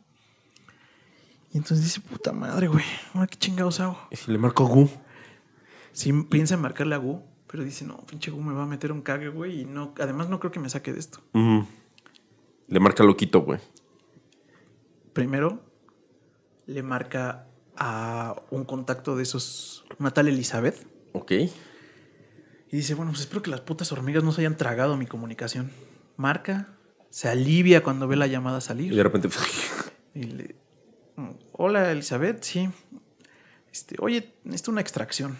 [1.54, 2.84] Y entonces dice, puta madre, güey.
[3.14, 3.97] Ahora qué chingados hago.
[4.12, 4.89] ¿Y si le marco Gu?
[5.93, 8.91] Sí, piensa en marcarle a Gu, pero dice, no, pinche Gu me va a meter
[8.91, 9.62] un cague, güey.
[9.62, 11.20] Y no, además no creo que me saque de esto.
[11.34, 13.60] Le marca loquito, güey.
[15.14, 15.64] Primero,
[16.68, 17.47] le marca
[17.84, 20.86] a un contacto de esos, una tal Elizabeth.
[21.13, 21.32] Ok.
[21.32, 21.49] Y
[22.69, 25.71] dice, bueno, pues espero que las putas hormigas no se hayan tragado mi comunicación.
[26.15, 26.69] Marca,
[27.09, 28.93] se alivia cuando ve la llamada salir.
[28.93, 29.29] Y de repente.
[30.13, 30.55] Y le,
[31.15, 32.69] "Mm, Hola, Elizabeth, sí.
[33.71, 35.38] Este, oye, necesito una extracción.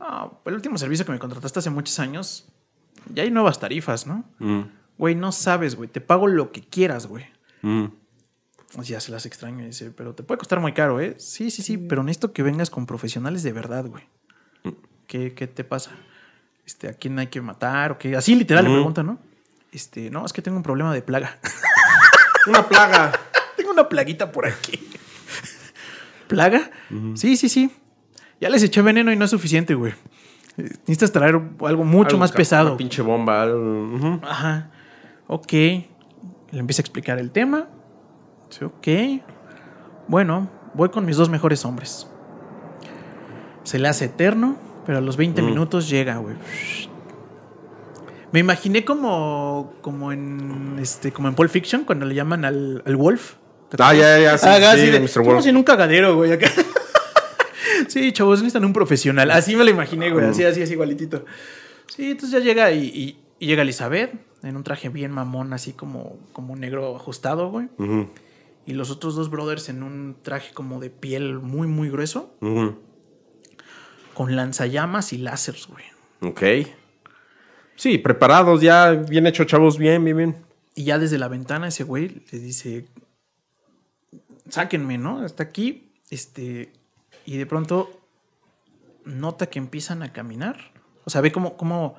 [0.00, 2.48] Ah, el último servicio que me contrataste hace muchos años,
[3.14, 4.24] ya hay nuevas tarifas, ¿no?
[4.38, 4.62] Mm,
[4.98, 7.26] Güey, no sabes, güey, te pago lo que quieras, güey.
[7.62, 7.84] mm.
[8.82, 11.14] Ya se las extraño y dice, pero te puede costar muy caro, ¿eh?
[11.18, 14.04] Sí, sí, sí, pero necesito que vengas con profesionales de verdad, güey.
[15.06, 15.92] ¿Qué, qué te pasa?
[16.66, 17.92] Este, ¿A quién hay que matar?
[17.92, 18.16] ¿O qué?
[18.16, 18.76] Así literal le Ujú.
[18.78, 19.18] pregunta, ¿no?
[19.70, 21.38] Este, no, es que tengo un problema de plaga.
[22.46, 23.12] Una plaga.
[23.56, 24.78] tengo una plaguita por aquí.
[26.28, 26.70] ¿Plaga?
[27.14, 27.70] Sí, sí, sí.
[28.40, 29.94] Ya les eché veneno y no es suficiente, güey.
[30.56, 32.68] Necesitas traer algo mucho Algo más pesado.
[32.70, 33.42] Una pinche bomba.
[33.42, 34.20] algo.
[34.22, 34.70] Ajá.
[35.26, 35.52] Ok.
[35.52, 35.86] Le
[36.52, 37.68] empieza a explicar el tema.
[38.50, 39.22] Sí, ok.
[40.08, 42.06] Bueno, voy con mis dos mejores hombres.
[43.64, 45.46] Se le hace eterno, pero a los 20 Mm.
[45.46, 46.36] minutos llega, güey.
[48.32, 52.96] Me imaginé como, como en este, como en Pulp Fiction, cuando le llaman al, al
[52.96, 53.34] Wolf.
[53.70, 54.38] ¿Te Ah, ya, ya.
[54.38, 55.22] Sí, Haga sí, así de, Mr.
[55.24, 55.46] Wolf.
[55.46, 56.48] en un cagadero, güey, acá.
[57.88, 59.30] sí, chavos, necesitan un profesional.
[59.30, 60.26] Así me lo imaginé, güey.
[60.26, 61.24] Así, así, así, igualitito.
[61.88, 65.72] Sí, entonces ya llega y, y- y llega Elizabeth en un traje bien mamón, así
[65.72, 67.68] como, como negro ajustado, güey.
[67.78, 68.08] Ujú,
[68.66, 72.36] Y los otros dos brothers en un traje como de piel muy, muy grueso,
[74.12, 75.84] con lanzallamas y láseres, güey.
[76.20, 76.68] Ok.
[77.76, 80.36] Sí, preparados ya, bien hecho, chavos, bien, bien, bien.
[80.74, 82.88] Y ya desde la ventana ese güey le dice,
[84.48, 85.20] sáquenme, ¿no?
[85.20, 86.72] Hasta aquí, este,
[87.24, 88.00] y de pronto
[89.04, 90.72] nota que empiezan a caminar.
[91.04, 91.96] O sea, ve cómo, cómo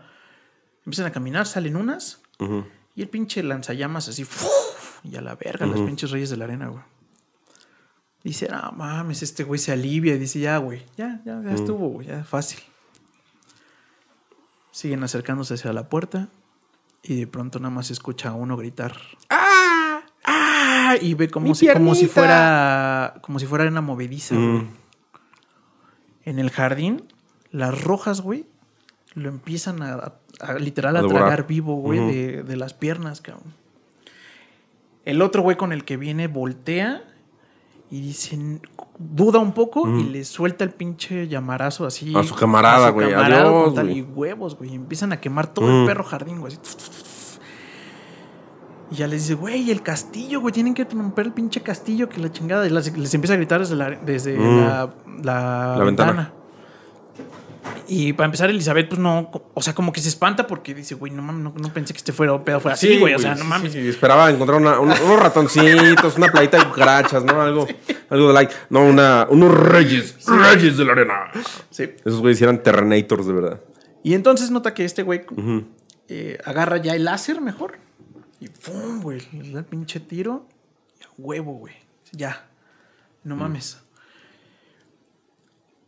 [0.85, 2.21] empiezan a caminar, salen unas,
[2.95, 4.66] y el pinche lanzallamas así, ¡fuf!
[5.03, 6.83] Y a la verga, los pinches reyes de la arena, güey.
[8.23, 11.87] Dice, no mames, este güey se alivia y dice, ya, güey, ya, ya, ya estuvo,
[11.89, 12.59] güey, ya, fácil.
[14.71, 16.29] Siguen acercándose hacia la puerta
[17.03, 18.95] y de pronto nada más se escucha a uno gritar,
[19.29, 20.01] ¡ah!
[20.25, 20.95] ¡ah!
[21.01, 24.47] Y ve como, ¡Mi si, como si fuera, como si fuera una movediza, güey.
[24.47, 24.73] Mm.
[26.25, 27.03] En el jardín,
[27.51, 28.45] las rojas, güey,
[29.13, 33.53] lo empiezan a, a- literal A tragar vivo, güey, de, de las piernas, cabrón.
[35.07, 37.01] El otro güey con el que viene voltea
[37.89, 38.37] y dice,
[38.99, 40.09] duda un poco y Ujú.
[40.09, 42.13] le suelta el pinche llamarazo así.
[42.15, 43.89] A su camarada, güey, adiós, tal-.
[43.89, 44.75] Y huevos, güey.
[44.75, 45.79] Empiezan a quemar todo Mm.
[45.81, 46.53] el perro jardín, güey.
[48.89, 52.19] Y ya les dice, güey, el castillo, güey, tienen que romper el pinche castillo, que
[52.21, 52.65] la chingada.
[52.67, 54.59] Y les empieza a gritar desde la, desde Mm.
[54.65, 54.89] la,
[55.23, 56.11] la La ventana.
[56.11, 56.33] ventana.
[57.89, 61.11] Y para empezar, Elizabeth, pues no, o sea, como que se espanta porque dice, güey,
[61.13, 63.45] no mames, no, no pensé que este fuera pedo fuera así, güey, o sea, no
[63.45, 63.71] mames.
[63.71, 67.41] sí, sí, esperaba encontrar una- unos ratoncitos, una playita de cucarachas, ¿no?
[67.41, 67.65] Algo,
[68.09, 68.53] algo de like.
[68.69, 71.31] No, una, unos reyes, reyes de la arena.
[71.69, 71.83] Sí.
[72.03, 73.61] Esos güeyes eran Terrenators, de verdad.
[74.03, 75.21] Y entonces nota que este güey
[76.09, 77.77] eh, agarra ya el láser mejor.
[78.39, 79.01] Y ¡pum!
[79.01, 79.21] güey.
[79.33, 80.45] Le da el pinche tiro.
[80.99, 81.73] Y a huevo, güey.
[82.11, 82.45] Ya.
[83.23, 83.79] No mames.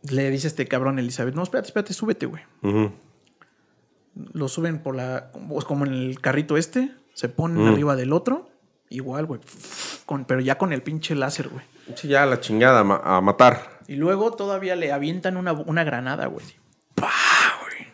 [0.08, 2.42] Le dice este cabrón Elizabeth: No, espérate, espérate, súbete, güey.
[4.32, 5.30] Lo suben por la.
[5.66, 6.90] Como en el carrito este.
[7.14, 8.48] Se ponen arriba del otro.
[8.88, 9.40] Igual, güey.
[10.06, 11.64] Con, pero ya con el pinche láser, güey.
[11.94, 13.80] Sí, ya la chingada, ma- a matar.
[13.86, 16.44] Y luego todavía le avientan una, una granada, güey.
[16.94, 17.08] ¡Pah,
[17.62, 17.86] güey!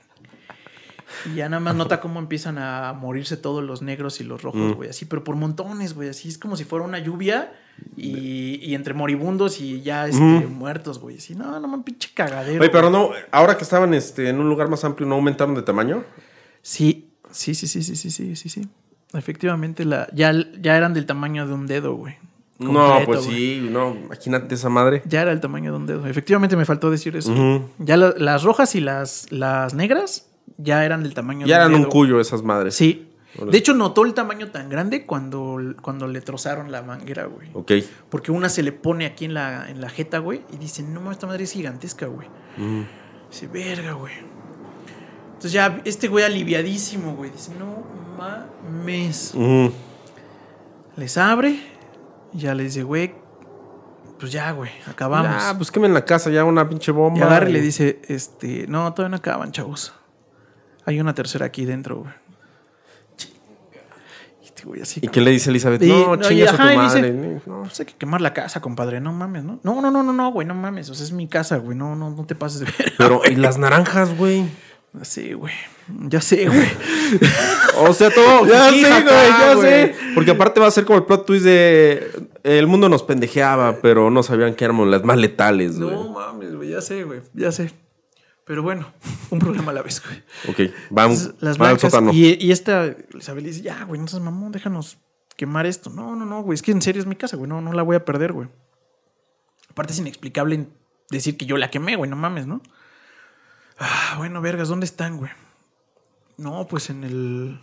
[1.35, 4.61] Y ya nada más nota cómo empiezan a morirse todos los negros y los rojos,
[4.61, 4.75] Mm.
[4.75, 4.91] güey.
[4.91, 6.09] Así, pero por montones, güey.
[6.09, 7.53] Así es como si fuera una lluvia
[7.97, 10.53] y, y entre moribundos y ya este, Mm.
[10.53, 11.17] muertos, güey.
[11.19, 12.61] Así, no, no, man, pinche cagadero.
[12.61, 15.63] Oye, pero no, ahora que estaban este, en un lugar más amplio, ¿no aumentaron de
[15.63, 16.05] tamaño?
[16.63, 18.63] Sí, sí, sí, sí, sí, sí, sí, sí, sí.
[19.15, 22.17] Efectivamente, la, ya, ya eran del tamaño de un dedo, güey.
[22.59, 25.03] no, pues sí, no, imagínate esa madre.
[25.07, 26.07] Ya era el tamaño de un dedo.
[26.07, 27.33] Efectivamente, me faltó decir eso.
[27.79, 30.27] Ya la- las rojas y las, las negras
[30.59, 31.91] ya eran del tamaño Ya de eran un dedo.
[31.91, 32.75] cuyo esas madres.
[32.75, 33.09] Sí.
[33.45, 37.51] De hecho, notó el tamaño tan grande cuando, cuando le trozaron la manguera, güey.
[37.53, 37.73] Ok.
[38.09, 41.01] Porque una se le pone aquí en la, en la jeta, güey, y dice, no
[41.01, 42.29] mames, esta madre es gigantesca, güey.
[42.57, 42.85] Ujú.
[43.31, 44.15] Dice, verga, güey.
[45.29, 47.31] Entonces ya este güey aliviadísimo, güey.
[47.31, 47.85] Dice, no
[48.17, 49.33] mames.
[49.35, 49.73] Ujú.
[50.97, 51.61] Les abre,
[52.33, 53.15] ya le dice, güey,
[54.19, 55.43] pues ya, güey, acabamos.
[55.43, 57.19] Ya, pues quemen la casa, ya una pinche bomba.
[57.19, 59.93] y agarra y le dice, este, no, todavía no acaban, chavos.
[60.87, 62.15] Hay una tercera aquí dentro, güey.
[64.67, 65.01] Y güey así.
[65.01, 65.81] ¿Y qué le dice Elizabeth?
[65.83, 67.13] Y- no, chingas a tu madre.
[67.13, 67.63] dice- No.
[67.63, 69.01] Pues hay que quemar la casa, compadre.
[69.01, 69.61] No mames, ¿no?
[69.63, 70.91] No, no, no, no, no, güey, no mames.
[70.91, 71.77] O sea, es mi casa, güey.
[71.79, 72.93] No, no, no te pases de ver.
[72.99, 74.45] Pero, ¿y las naranjas, güey?
[75.03, 75.53] Sí, güey.
[76.09, 76.67] Ya sé, güey.
[77.79, 78.47] O sea, todo.
[78.47, 79.95] Ya sé, güey, ya sé.
[80.15, 82.11] Porque aparte va a ser como el plot twist de.
[82.43, 85.95] El mundo nos pendejeaba, pero no sabían que éramos las más letales, güey.
[85.95, 86.71] No mames, güey.
[86.71, 87.21] Ya sé, güey.
[87.35, 87.71] Ya sé.
[88.47, 88.93] Pero bueno,
[89.31, 90.23] un problema a la vez, güey.
[90.69, 91.33] Ok, vamos.
[91.41, 92.15] Las van al.
[92.15, 94.99] Y, y esta Isabel dice, ya, güey, no seas mamón, déjanos
[95.37, 95.91] quemar esto.
[95.91, 96.55] No, no, no, güey.
[96.55, 97.49] Es que en serio es mi casa, güey.
[97.49, 98.49] No, no la voy a perder, güey.
[99.69, 100.69] Aparte es inexplicable
[101.11, 102.09] decir que yo la quemé, güey.
[102.09, 102.63] No mames, ¿no?
[103.79, 105.31] Ah, bueno, vergas, ¿dónde están, güey?
[106.39, 107.61] No, pues en el...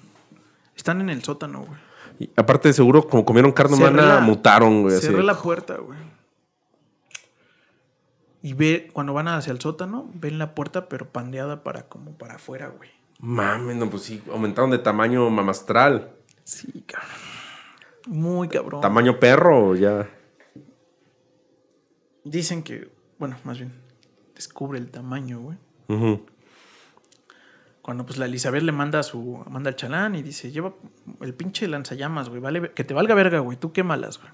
[0.75, 1.79] Están en el sótano, güey.
[2.19, 4.95] Y aparte, seguro, como comieron carne humana, mutaron, güey.
[4.97, 5.97] así Cerré de- la puerta, güey.
[8.43, 12.35] Y ve, cuando van hacia el sótano, ven la puerta, pero pandeada para como para
[12.35, 12.89] afuera, güey.
[13.19, 16.11] Mames, no, pues sí, aumentaron de tamaño mamastral.
[16.43, 17.09] Sí, cabrón.
[18.07, 18.81] Muy cabrón.
[18.81, 20.09] Tamaño perro, ya.
[22.25, 23.71] Dicen que, bueno, más bien,
[24.35, 25.57] descubre el tamaño, güey.
[27.81, 30.73] Cuando pues la Elizabeth le manda a su, manda al chalán y dice, lleva
[31.21, 34.33] el pinche lanzallamas, güey, vale, que te valga verga, güey, tú quémalas, güey.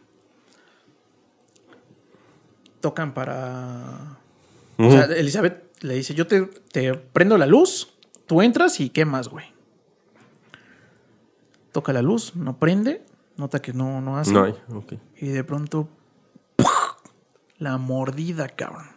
[2.81, 4.17] Tocan para...
[4.77, 7.93] O sea, Elizabeth le dice, yo te, te prendo la luz,
[8.27, 9.45] tú entras y quemas, güey.
[11.73, 13.03] Toca la luz, no prende,
[13.37, 14.31] nota que no, no hace.
[14.31, 14.93] No hay, ok.
[15.17, 15.89] Y de pronto,
[17.57, 18.87] la mordida, cabrón.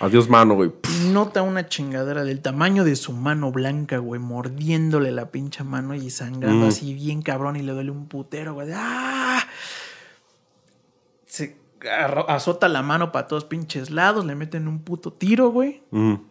[0.00, 0.72] Adiós, mano, güey.
[1.12, 6.10] Nota una chingadera del tamaño de su mano blanca, güey, mordiéndole la pincha mano y
[6.10, 6.68] sangrando Mm.
[6.68, 8.68] así bien cabrón y le duele un putero, güey.
[8.74, 9.42] ¡Ah!
[11.26, 11.56] Se
[12.28, 15.82] azota la mano para todos pinches lados, le meten un puto tiro, güey.
[15.90, 16.24] Ujú.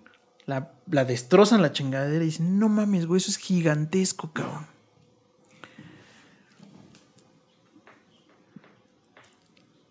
[0.45, 4.65] La, la destrozan la chingadera y dicen, no mames, güey, eso es gigantesco, cabrón.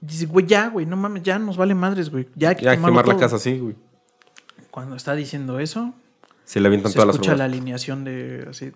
[0.01, 2.29] Dice, güey, ya, güey, no mames, ya nos vale madres, güey.
[2.37, 3.19] Ya hay que Ya quemar la todo".
[3.19, 3.75] casa así, güey.
[4.71, 5.93] Cuando está diciendo eso,
[6.45, 8.73] Se le avientan se todas las escucha la alineación de así.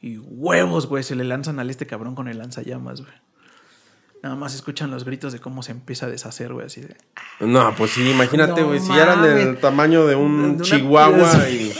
[0.00, 3.12] Y huevos, güey, se le lanzan al este cabrón con el lanzallamas, güey.
[4.22, 6.96] Nada más escuchan los gritos de cómo se empieza a deshacer, güey, así de.
[7.40, 8.80] No, pues sí, imagínate, No güey.
[8.80, 11.72] si ya eran del tamaño de De un chihuahua y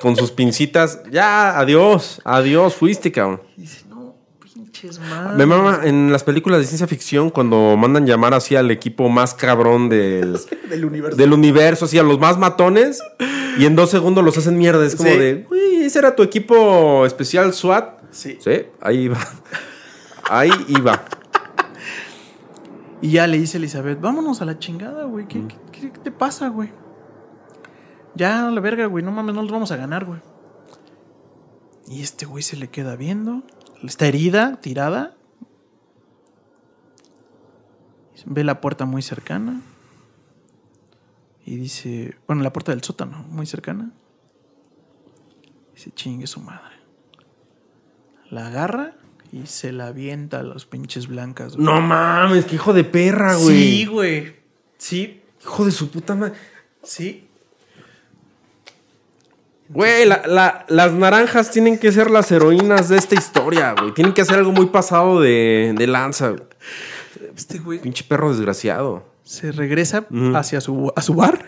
[0.00, 1.00] con sus pincitas.
[1.10, 3.40] Ya, adiós, adiós, fuiste, cabrón.
[3.56, 5.36] Y dice, no, pinches madres.
[5.36, 9.32] Me mama en las películas de ciencia ficción cuando mandan llamar así al equipo más
[9.34, 11.16] cabrón del, Del universo.
[11.16, 12.98] del universo, así a los más matones,
[13.58, 14.84] y en dos segundos los hacen mierda.
[14.84, 15.18] Es como Sí.
[15.18, 18.00] de, güey, ese era tu equipo especial SWAT.
[18.10, 18.38] Sí.
[18.42, 19.18] Sí, ahí iba.
[20.34, 21.04] Ahí iba.
[23.02, 25.28] Y ya le dice Elizabeth, vámonos a la chingada, güey.
[25.28, 26.70] ¿Qué, qué- qué- qué te pasa, güey?
[28.14, 29.04] Ya, a la verga, güey.
[29.04, 30.20] No mames, no los vamos a ganar, güey.
[31.86, 33.42] Y este güey se le queda viendo.
[33.82, 35.16] Está herida, tirada.
[38.24, 39.60] Ve la puerta muy cercana.
[41.44, 43.90] Y dice, bueno, la puerta del sótano, muy cercana.
[45.74, 46.76] Dice, chingue su madre.
[48.30, 48.94] La agarra
[49.32, 51.54] y se la avienta a los pinches blancas.
[51.56, 51.64] güey.
[51.64, 53.56] No mames, qué hijo de perra, güey.
[53.56, 54.36] Sí, güey.
[54.78, 56.34] Sí, Hijo de su puta madre.
[56.82, 57.26] sí.
[59.68, 63.94] Güey, la- la- las naranjas tienen que ser las heroínas de esta historia, güey.
[63.94, 66.28] Tienen que hacer algo muy pasado de, de lanza.
[66.30, 66.42] güey.
[67.34, 69.06] Este güey Pinche perro desgraciado.
[69.24, 71.42] se regresa hacia su, a su bar.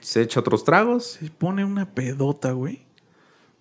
[0.00, 1.18] Se echa otros tragos.
[1.20, 2.82] Se pone una pedota, güey.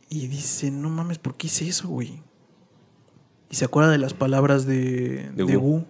[0.09, 2.21] Y dice, no mames, ¿por qué hice eso, güey?
[3.49, 5.77] Y se acuerda de las palabras de, De de Wu.
[5.77, 5.85] Wu,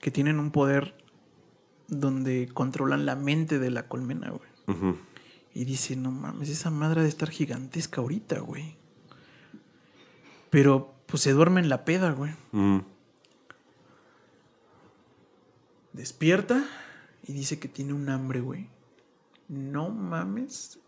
[0.00, 0.94] que tienen un poder
[1.88, 4.96] donde controlan la mente de la colmena, güey.
[5.52, 8.76] Y dice, no mames, esa madre de estar gigantesca ahorita, güey.
[10.48, 12.32] Pero, pues se duerme en la peda, güey.
[15.92, 16.64] Despierta
[17.26, 18.68] y dice que tiene un hambre, güey.
[19.48, 20.78] No mames.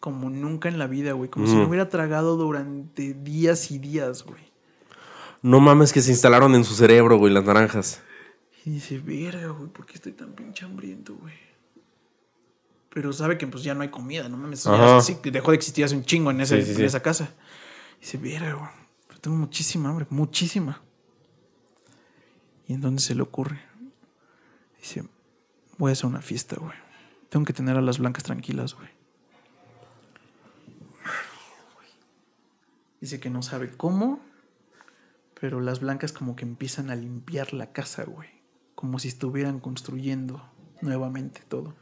[0.00, 1.30] Como nunca en la vida, güey.
[1.30, 4.53] Como si no hubiera tragado durante días y días, güey.
[5.44, 8.00] No mames que se instalaron en su cerebro, güey, las naranjas.
[8.64, 11.34] Y dice, verga, güey, ¿por qué estoy tan pinche hambriento, güey?
[12.88, 14.64] Pero sabe que pues ya no hay comida, no mames.
[14.64, 17.28] ya sí, dejó de existir hace un chingo en, ese- Sí, sí, en esa casa.
[18.00, 18.70] Dice, verga, güey,
[19.06, 20.80] pero tengo muchísima hambre, muchísima.
[22.66, 23.60] Y entonces se le ocurre.
[24.80, 25.04] Dice,
[25.76, 26.72] voy a hacer una fiesta, güey.
[27.28, 28.88] Tengo que tener a las blancas tranquilas, güey.
[33.00, 34.20] Dice que no sabe cómo,
[35.44, 38.30] pero las blancas como que empiezan a limpiar la casa, güey.
[38.74, 40.42] Como si estuvieran construyendo
[40.80, 41.74] nuevamente todo.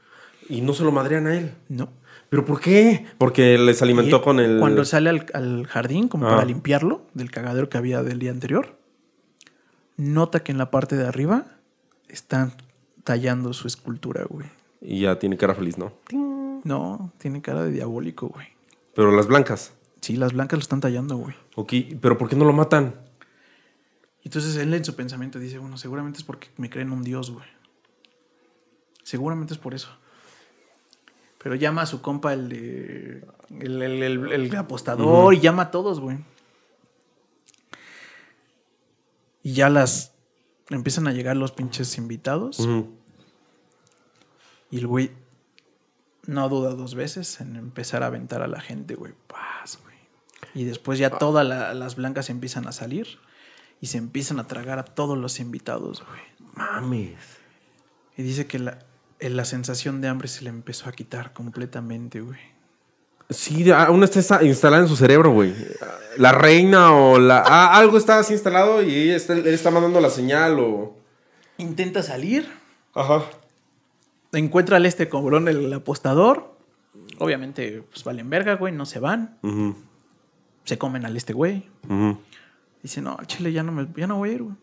[0.49, 1.55] Y no se lo madrean a él.
[1.69, 1.91] No.
[2.29, 3.07] ¿Pero por qué?
[3.19, 4.59] Porque les alimentó con el.
[4.59, 6.31] Cuando sale al, al jardín, como Ah.
[6.31, 8.77] para limpiarlo del cagadero que había del día anterior,
[9.97, 11.47] nota que en la parte de arriba
[12.09, 12.55] están
[13.05, 14.49] tallando su escultura, güey.
[14.81, 15.93] Y ya tiene cara feliz, ¿no?
[16.65, 18.49] No, tiene cara de diabólico, güey.
[18.97, 19.73] Pero las blancas.
[20.01, 21.37] Sí, las blancas lo están tallando, güey.
[21.55, 22.97] Ok, pero ¿por qué no lo matan?
[24.25, 27.47] Entonces él en su pensamiento dice, bueno, seguramente es porque me creen un dios, güey.
[29.03, 29.89] Seguramente es por eso.
[31.43, 33.27] Pero llama a su compa el de-
[33.61, 36.19] el, el- el- el apostador y llama a todos, güey.
[39.43, 40.13] Y ya las
[40.71, 42.61] empiezan a llegar los pinches invitados.
[44.71, 45.11] Y el güey
[46.27, 49.13] no duda dos veces en empezar a aventar a la gente, güey.
[49.27, 49.97] Paz, güey.
[50.55, 53.19] Y después ya todas la- las blancas empiezan a salir
[53.83, 56.23] y se empiezan a tragar a todos los invitados, güey.
[56.55, 57.19] Mames.
[58.17, 58.79] Y dice que la,
[59.19, 62.39] eh, la sensación de hambre se le empezó a quitar completamente, güey.
[63.31, 65.55] Sí, aún está esa- instalada en su cerebro, güey.
[66.17, 67.43] La reina o la.
[67.47, 70.97] ah, algo está así instalado y está- él está mandando la señal o.
[71.59, 72.49] Intenta salir,
[72.95, 73.25] Ajá.
[74.33, 76.55] encuentra al este cobrón, el apostador.
[77.19, 79.39] Obviamente, pues valen verga, güey, no se van.
[80.65, 81.69] Se comen al este güey.
[81.89, 82.19] ujú.
[82.83, 84.57] Dice, no, chile ya no, me, ya no voy a ir, güey.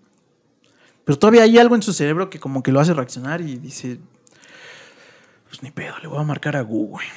[1.06, 4.00] Pero todavía hay algo en su cerebro que como que lo hace reaccionar y dice,
[5.48, 7.08] pues ni pedo, le voy a marcar a Gu, güey.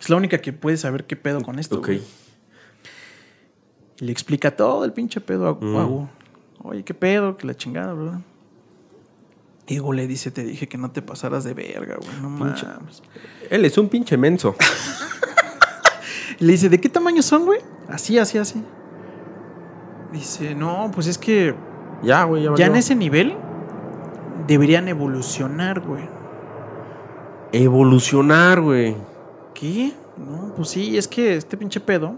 [0.00, 1.86] Es la única que puede saber qué pedo con esto, Ok.
[1.86, 2.02] güey.
[4.00, 5.76] Y le explica todo el pinche pedo a, Mm.
[5.76, 6.08] a Gu.
[6.62, 8.20] Oye, qué pedo, que la chingada, ¿verdad?
[9.66, 12.66] Y Gu le dice, te dije que no te pasaras de verga, güey, no Pinche-
[12.66, 13.02] mames.
[13.50, 14.54] Él es un pinche menso.
[16.38, 17.60] Le dice, ¿de qué tamaño son, güey?
[17.88, 18.62] Así, así, así.
[20.12, 21.54] Dice, no, pues es que
[22.02, 23.36] ya, güey, ya en ese nivel
[24.46, 26.08] deberían evolucionar, güey.
[27.52, 28.96] Evolucionar, güey.
[29.54, 29.92] ¿Qué?
[30.16, 32.16] No, pues sí, es que este pinche pedo,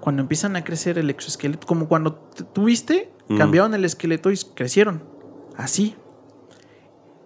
[0.00, 3.38] cuando empiezan a crecer el exoesqueleto, como cuando tuviste, Mm.
[3.38, 5.02] cambiaron el esqueleto y crecieron.
[5.56, 5.94] Así.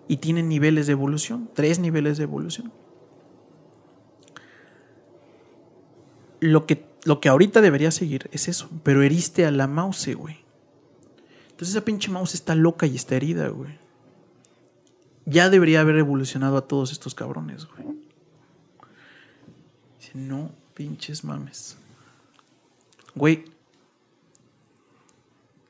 [0.06, 2.72] Y tienen niveles de evolución, tres niveles de evolución.
[6.40, 10.36] Lo que, lo que ahorita debería seguir es eso, pero heriste a la mouse, güey.
[11.44, 13.78] Entonces esa pinche mouse está loca y está herida, güey.
[15.24, 17.96] Ya debería haber evolucionado a todos estos cabrones, güey.
[19.98, 21.78] Dice, no, pinches mames.
[23.14, 23.46] Güey,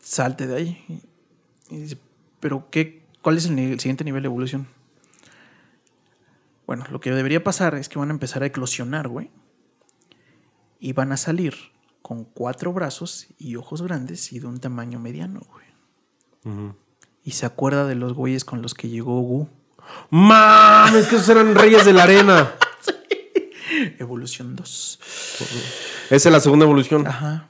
[0.00, 1.02] salte de ahí.
[1.70, 1.98] Y, dice,
[2.40, 4.66] pero qué, ¿cuál es el, el siguiente nivel de evolución?
[6.66, 9.30] Bueno, lo que debería pasar es que van a empezar a eclosionar, güey.
[10.80, 11.54] Y van a salir
[12.02, 16.72] con cuatro brazos y ojos grandes y de un tamaño mediano, güey.
[17.24, 19.48] Y se acuerda de los güeyes con los que llegó Gu.
[20.10, 22.54] Mames, que esos eran reyes de la arena.
[23.98, 24.98] Evolución 2.
[26.10, 27.06] Esa es la segunda evolución.
[27.06, 27.48] Ajá.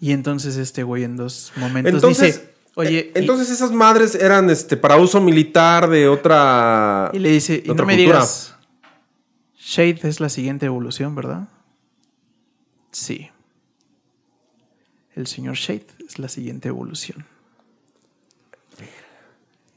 [0.00, 4.48] Y entonces este güey en dos momentos Entonces, dice, oye, eh, entonces esas madres eran
[4.48, 7.96] este para uso militar de otra y, le dice, y no me cultura.
[7.96, 8.54] digas,
[9.58, 11.48] Shade es la siguiente evolución, ¿verdad?
[12.92, 13.30] Sí.
[15.14, 17.26] El señor Shade es la siguiente evolución.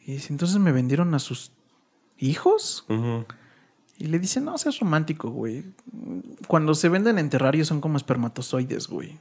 [0.06, 1.52] Y dice, entonces me vendieron a sus
[2.18, 2.86] hijos.
[3.98, 5.64] Y le dice, no seas romántico, güey.
[6.48, 9.18] Cuando se venden en terrarios son como espermatozoides, güey.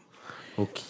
[0.57, 0.81] Ok.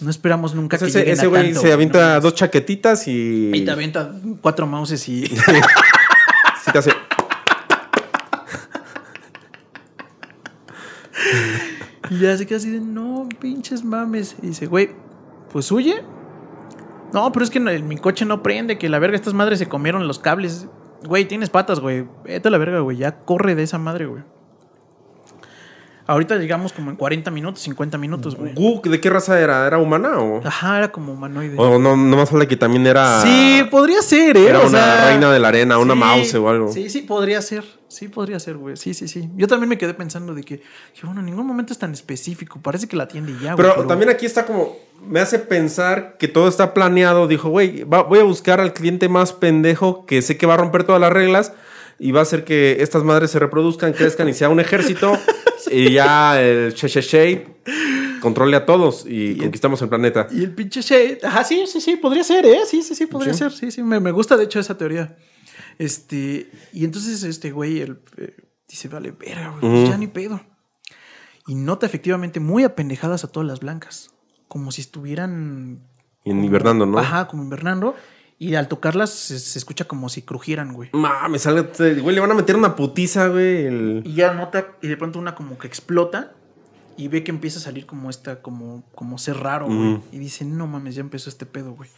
[0.00, 2.20] No esperamos nunca Entonces, que ese, lleguen ese a güey se avienta ¿no?
[2.20, 4.12] dos chaquetitas y, Y te avienta
[4.42, 5.26] cuatro mouses y...
[6.64, 6.92] sí te hace
[12.10, 14.36] y ya se queda así de, no, pinches mames.
[14.42, 14.90] Y dice, güey,
[15.52, 16.02] pues huye.
[17.12, 20.06] No, pero es que mi coche no prende, que la verga, estas madres se comieron
[20.06, 20.68] los cables.
[21.06, 22.06] Güey, tienes patas, güey.
[22.24, 22.96] Vete a la verga, güey.
[22.96, 24.22] Ya corre de esa madre, güey.
[26.08, 28.54] Ahorita llegamos como en 40 minutos, 50 minutos, güey.
[28.84, 29.66] ¿de qué raza era?
[29.66, 30.46] ¿Era humana o?
[30.46, 31.56] Ajá, era como humanoide.
[31.58, 33.22] O no, no más falta que también era.
[33.22, 34.48] Sí, podría ser, ¿eh?
[34.48, 36.72] Era O una sea, reina de la arena, una sí, mouse o algo.
[36.72, 37.64] Sí, sí, podría ser.
[37.88, 38.76] Sí, podría ser, güey.
[38.76, 39.28] Sí, sí, sí.
[39.36, 40.62] Yo también me quedé pensando de que,
[41.02, 42.60] bueno, en ningún momento es tan específico.
[42.60, 43.68] Parece que la atiende y ya, güey.
[43.68, 44.76] Pero, también aquí está como.
[45.04, 47.26] Me hace pensar que todo está planeado.
[47.26, 50.84] Dijo, güey, voy a buscar al cliente más pendejo que sé que va a romper
[50.84, 51.52] todas las reglas
[51.98, 55.18] y va a hacer que estas madres se reproduzcan, crezcan y sea un ejército.
[55.70, 57.46] Y ya el Shade
[58.20, 60.28] controle a todos y, conquistamos el planeta.
[60.30, 61.20] Y el pinche Shade.
[61.22, 62.60] Ajá, sí, sí, sí, podría ser, ¿eh?
[62.66, 63.38] Sí, sí, sí, podría Sí.
[63.40, 63.52] ser.
[63.52, 65.16] Sí, sí, me, me gusta de hecho esa teoría.
[65.78, 66.50] Este.
[66.72, 68.36] Y entonces este güey el, eh,
[68.68, 70.40] dice, vale, verga, güey, pues ya ni pedo.
[71.46, 74.10] Y nota efectivamente muy apendejadas a todas las blancas.
[74.48, 75.80] Como si estuvieran.
[76.24, 76.98] En hibernando, ¿no?
[76.98, 77.94] Ajá, como invernando.
[78.38, 80.90] Y al tocarlas se, se escucha como si crujieran, güey.
[80.92, 83.64] Mames, salga, güey, le van a meter una putiza, güey.
[83.66, 86.32] el- Y ya nota, y de pronto una como que explota.
[86.98, 90.00] Y ve que empieza a salir como esta, como, como ser raro, güey.
[90.12, 91.90] Y dice, no mames, ya empezó este pedo, güey.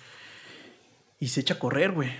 [1.20, 2.10] Y se echa a correr, güey.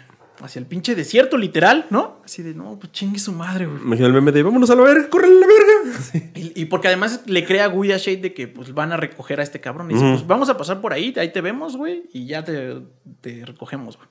[0.40, 2.20] Hacia el pinche desierto, literal, ¿no?
[2.24, 3.80] Así de, no, pues chingue su madre, güey.
[3.80, 6.28] Imagina el meme de vámonos a la verga, corre a la verga.
[6.34, 8.96] Y, y porque además le crea a Gui a Shade de que pues van a
[8.96, 9.90] recoger a este cabrón.
[9.90, 12.82] Y dice, pues vamos a pasar por ahí, ahí te vemos, güey, y ya te,
[13.20, 14.08] te recogemos, güey.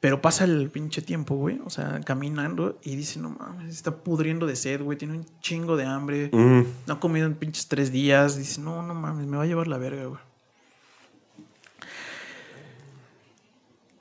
[0.00, 4.46] Pero pasa el pinche tiempo, güey, o sea, caminando y dice, no mames, está pudriendo
[4.46, 6.30] de sed, güey, tiene un chingo de hambre.
[6.32, 8.36] No ha comido en pinches tres días.
[8.36, 10.20] Dice, no, no mames, me va a llevar la verga, güey.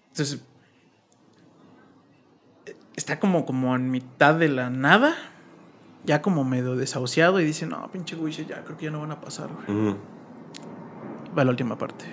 [0.09, 0.41] Entonces,
[2.97, 5.15] está como, como en mitad de la nada,
[6.03, 9.11] ya como medio desahuciado y dice, no, pinche güey, ya creo que ya no van
[9.11, 9.95] a pasar, güey.
[11.37, 12.05] Va la última parte.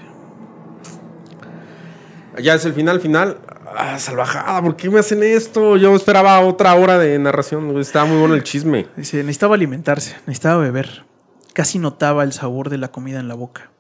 [2.41, 3.39] Ya es el final, final.
[3.77, 5.77] Ah, salvajada, ¿por qué me hacen esto?
[5.77, 7.69] Yo esperaba otra hora de narración.
[7.71, 8.87] güey, Estaba muy bueno el chisme.
[8.97, 11.07] Dice, necesitaba alimentarse, necesitaba beber.
[11.55, 13.71] Casi notaba el sabor de la comida en la boca.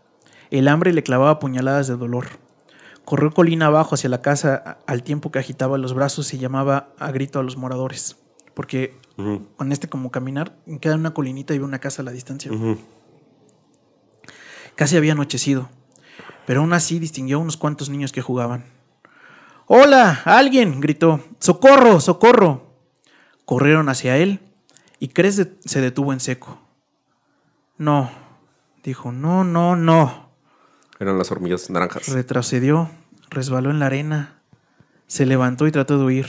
[0.51, 2.27] El hambre le clavaba puñaladas de dolor.
[3.05, 7.11] Corrió colina abajo hacia la casa al tiempo que agitaba los brazos y llamaba a
[7.11, 8.17] grito a los moradores.
[8.55, 8.99] Porque
[9.57, 12.51] con este como caminar, queda una colinita y ve una casa a la distancia.
[14.75, 15.69] Casi había anochecido,
[16.47, 18.65] pero aún así distinguió a unos cuantos niños que jugaban.
[19.67, 20.23] ¡Hola!
[20.25, 20.81] ¡Alguien!
[20.81, 21.21] gritó.
[21.39, 22.01] ¡Socorro!
[22.01, 22.75] ¡Socorro!
[23.45, 24.41] Corrieron hacia él
[24.99, 26.59] y Cres se detuvo en seco.
[27.77, 28.11] No,
[28.83, 30.24] dijo, no, no, no.
[31.05, 32.09] Eran las hormigas naranjas.
[32.09, 32.91] Retrocedió,
[33.29, 34.41] resbaló en la arena,
[35.07, 36.27] se levantó y trató de huir.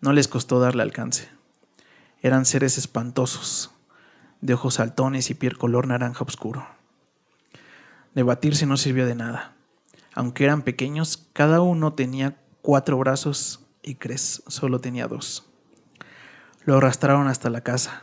[0.00, 1.28] No les costó darle alcance.
[2.20, 3.70] Eran seres espantosos,
[4.40, 6.66] de ojos saltones y piel color naranja oscuro.
[8.16, 9.54] Debatirse no sirvió de nada.
[10.14, 15.48] Aunque eran pequeños, cada uno tenía cuatro brazos y Cres solo tenía dos.
[16.64, 18.02] Lo arrastraron hasta la casa.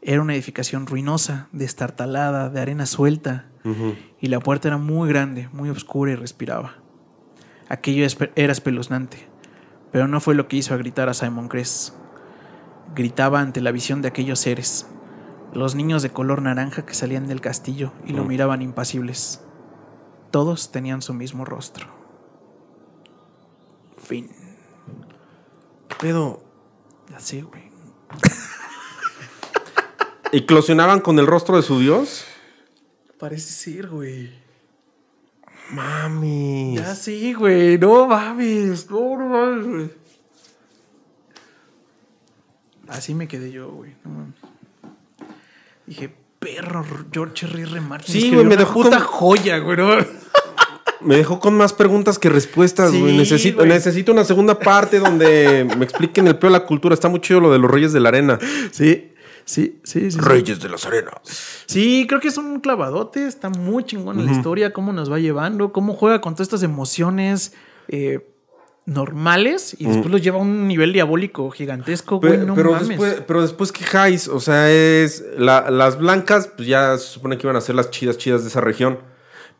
[0.00, 3.46] Era una edificación ruinosa, destartalada, de arena suelta,
[4.20, 6.76] y la puerta era muy grande, muy oscura y respiraba.
[7.68, 9.18] Aquello era espeluznante,
[9.92, 11.92] pero no fue lo que hizo a gritar a Simon Cress.
[12.94, 14.86] Gritaba ante la visión de aquellos seres,
[15.52, 18.28] los niños de color naranja que salían del castillo y lo Mm.
[18.28, 19.42] miraban impasibles.
[20.30, 21.86] Todos tenían su mismo rostro.
[24.02, 24.30] Fin.
[25.88, 26.42] ¿Qué pedo?
[27.18, 27.64] Sé, güey.
[30.32, 32.24] ¿Eclosionaban con el rostro de su dios?
[33.18, 34.30] Parece ser, güey.
[35.70, 36.74] Mami.
[36.76, 37.78] Ya sí, güey.
[37.78, 38.90] No mames.
[38.90, 39.90] No, no mames, güey.
[42.88, 43.92] Así me quedé yo, güey.
[44.04, 44.34] No mames.
[45.86, 47.62] Dije, perro, George R.
[47.62, 47.80] R.
[47.80, 48.12] Martin.
[48.14, 49.76] Sí, güey, me una dejó puta con- joya, güey.
[49.76, 49.90] ¿no?
[51.00, 53.16] Me dejó con más preguntas que respuestas, Sí, güey.
[53.16, 53.68] Necesito, güey.
[53.68, 56.92] necesito una segunda parte donde me expliquen el peor de la cultura.
[56.94, 58.38] Está muy chido lo de los reyes de la arena.
[58.72, 59.12] Sí.
[59.48, 60.18] Sí, sí, sí.
[60.20, 61.14] Reyes de las Arenas.
[61.66, 63.26] Sí, creo que es un clavadote.
[63.26, 67.54] Está muy chingón la historia, cómo nos va llevando, cómo juega con todas estas emociones
[67.88, 68.26] eh,
[68.84, 72.20] normales y después los lleva a un nivel diabólico gigantesco.
[72.20, 72.88] güey, Pero, no pero mames.
[72.88, 77.46] después, pero después quejáis, o sea, es la- las blancas, pues ya se supone que
[77.46, 78.98] iban a ser las chidas, chidas de esa región,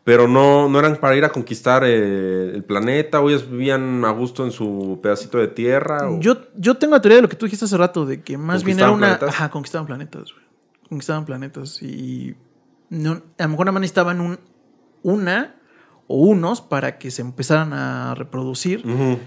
[0.04, 4.10] pero no, no eran para ir a conquistar eh, el planeta, o ellos vivían a
[4.10, 6.08] gusto en su pedacito de tierra.
[6.10, 8.38] o- Yo, yo tengo la teoría de lo que tú dijiste hace rato, de que
[8.38, 9.18] más bien era ¿Conquistaban una.
[9.18, 9.28] planetas?
[9.40, 10.44] Ajá, conquistaban planetas, güey.
[10.88, 11.82] Conquistaban planetas.
[11.82, 12.34] Y.
[12.90, 14.38] No, a lo mejor nada más necesitaban un,
[15.02, 15.56] una
[16.06, 18.86] o unos para que se empezaran a reproducir.
[18.86, 19.18] Ujú.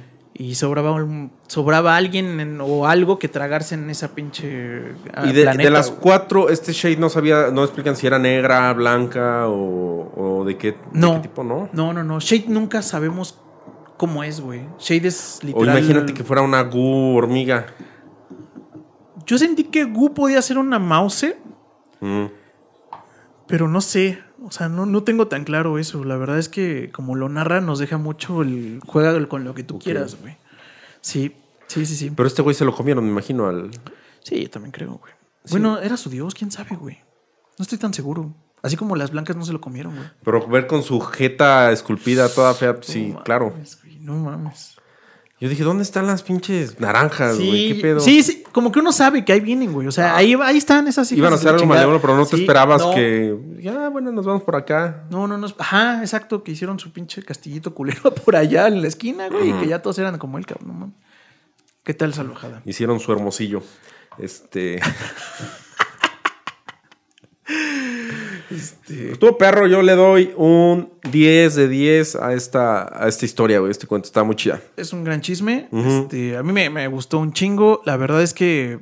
[0.41, 4.93] Y sobraba, un- sobraba alguien en- o algo que tragarse en esa pinche.
[5.13, 6.01] ah, Y de, planeta, de las güey.
[6.01, 10.72] cuatro, este Shade no sabía, no explican si era negra, blanca o, o de, qué,
[10.72, 11.13] de No.
[11.15, 11.69] qué tipo, ¿no?
[11.73, 12.19] No, no, no.
[12.19, 13.38] Shade nunca sabemos
[13.97, 14.61] cómo es, güey.
[14.80, 15.77] Shade es O literal.
[15.77, 17.68] imagínate que fuera una gu hormiga.
[19.27, 21.35] Yo sentí que Gu podía ser una mouse,
[21.99, 22.26] Mm.
[23.47, 24.19] pero no sé.
[24.43, 26.03] O sea, no, no tengo tan claro eso.
[26.03, 29.63] La verdad es que, como lo narra, nos deja mucho el juega con lo que
[29.63, 30.35] tú quieras, güey.
[31.01, 31.35] Sí,
[31.68, 32.11] sí, sí, sí.
[32.15, 33.72] Pero este güey se lo comieron, me imagino, al...
[34.23, 35.13] Sí, yo también creo, güey.
[35.49, 36.97] Bueno, era su dios, quién sabe, güey.
[37.57, 38.34] No estoy tan seguro.
[38.63, 40.07] Así como las blancas no se lo comieron, güey.
[40.23, 43.51] Pero ver con su jeta esculpida toda fea, sí, No claro.
[43.51, 44.76] mames, güey, no mames.
[45.39, 47.73] Yo dije, ¿dónde están las pinches naranjas, güey?
[47.73, 47.99] ¿Qué pedo?
[47.99, 49.87] Sí, sí, como que uno sabe que ahí vienen, güey.
[49.87, 52.35] O sea, ahí, ahí están esas hijas Iban a hacer algo malévolo, pero no te
[52.35, 53.37] Sí, esperabas no, que.
[53.59, 55.05] Ya, bueno, nos vamos por acá.
[55.09, 55.47] No, no, no.
[55.57, 59.53] Ajá, exacto, que hicieron su pinche castillito culero por allá en la esquina, güey, y
[59.53, 60.93] que ya todos eran como el cabrón.
[61.83, 62.61] ¿Qué tal salvajada?
[62.65, 63.63] Hicieron su hermosillo.
[64.17, 64.79] Este.
[68.61, 69.15] este.
[69.17, 73.71] Tú, perro, yo le doy un 10 de 10 a esta, a esta historia, güey.
[73.71, 74.61] Este cuento está muy chida.
[74.77, 75.67] Es un gran chisme.
[75.71, 77.81] Este, a mí me, me gustó un chingo.
[77.85, 78.79] La verdad es que.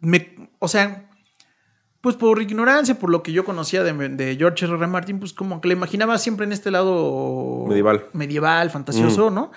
[0.00, 1.06] Me, o sea.
[2.00, 4.74] Pues por ignorancia, por lo que yo conocía de, de George R.
[4.74, 4.86] R.
[4.86, 8.06] Martin, pues como que le imaginaba siempre en este lado Medieval.
[8.14, 9.52] medieval, fantasioso, ¿no?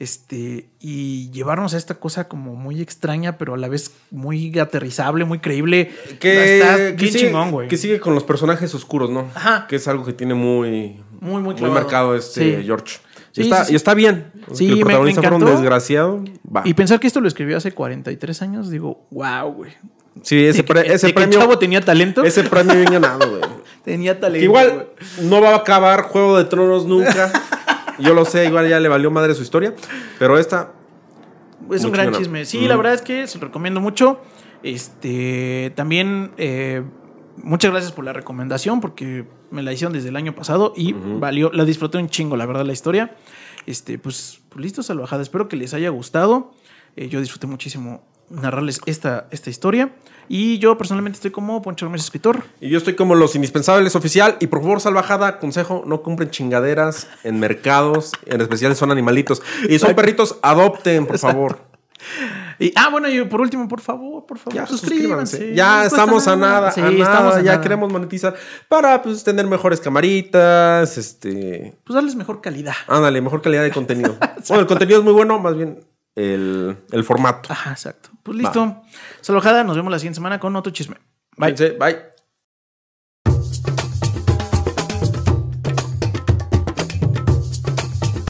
[0.00, 5.24] Este, y llevarnos a esta cosa como muy extraña, pero a la vez muy aterrizable,
[5.24, 5.90] muy creíble.
[6.20, 7.66] Que, Está que bien sigue, chingón, güey.
[7.68, 9.28] que sigue con los personajes oscuros, ¿no?
[9.34, 9.66] Ajá.
[9.66, 11.02] Que es algo que tiene muy.
[11.20, 12.64] Muy, muy Muy marcado este Sí.
[12.64, 12.98] George.
[13.32, 14.30] Sí, y, está, sí, y está bien.
[14.52, 16.24] Sí, el me- me protagonista fuera un desgraciado.
[16.56, 16.62] Va.
[16.64, 19.72] Y pensar que esto lo escribió hace 43 años, digo, wow, güey.
[20.22, 21.40] Sí, ese, que- pre- ese que el premio.
[21.40, 22.22] chavo tenía talento.
[22.22, 23.42] Ese premio bien ganado, güey.
[23.84, 24.38] Tenía talento.
[24.40, 24.86] Que igual
[25.22, 27.32] no va a acabar Juego de Tronos nunca.
[27.98, 29.74] Yo lo sé, igual ya le valió madre su historia.
[30.18, 30.72] Pero esta.
[31.72, 32.18] Es un gran chingona.
[32.18, 32.44] chisme.
[32.44, 34.20] Sí, la verdad es que se lo recomiendo mucho.
[34.62, 36.82] Este, también, eh,
[37.36, 41.50] muchas gracias por la recomendación, porque me la hicieron desde el año pasado y valió,
[41.52, 43.16] la disfruté un chingo, la verdad, la historia.
[43.66, 45.22] Este, pues, pues listo, salvajada.
[45.22, 46.52] Espero que les haya gustado.
[46.96, 49.92] Eh, yo disfruté muchísimo narrarles esta, esta historia.
[50.30, 52.44] Y yo personalmente estoy como Poncho Gómez, escritor.
[52.60, 54.36] Y yo estoy como los indispensables oficial.
[54.40, 58.12] Y por favor, salvajada, consejo: no compren chingaderas en mercados.
[58.26, 59.42] En especial son animalitos.
[59.68, 61.60] Y son perritos, adopten, por favor.
[62.60, 65.54] Y, ah, bueno, y por último, por favor, por favor, Ya suscríbanse.
[65.54, 67.60] Ya estamos a nada, Sí, a nada, estamos a ya nada.
[67.60, 68.34] queremos monetizar
[68.68, 72.74] para pues tener mejores camaritas, este, Pues darles mejor calidad.
[72.88, 74.16] ándale, mejor calidad de contenido.
[74.48, 75.80] bueno, el contenido es muy bueno, más bien
[76.18, 77.52] el, el formato.
[77.52, 78.10] Ajá, exacto.
[78.22, 78.82] Pues listo.
[79.20, 80.96] Salvajada, nos vemos la siguiente semana con otro chisme.
[81.36, 81.52] Bye.
[81.52, 82.17] Fíjense, bye.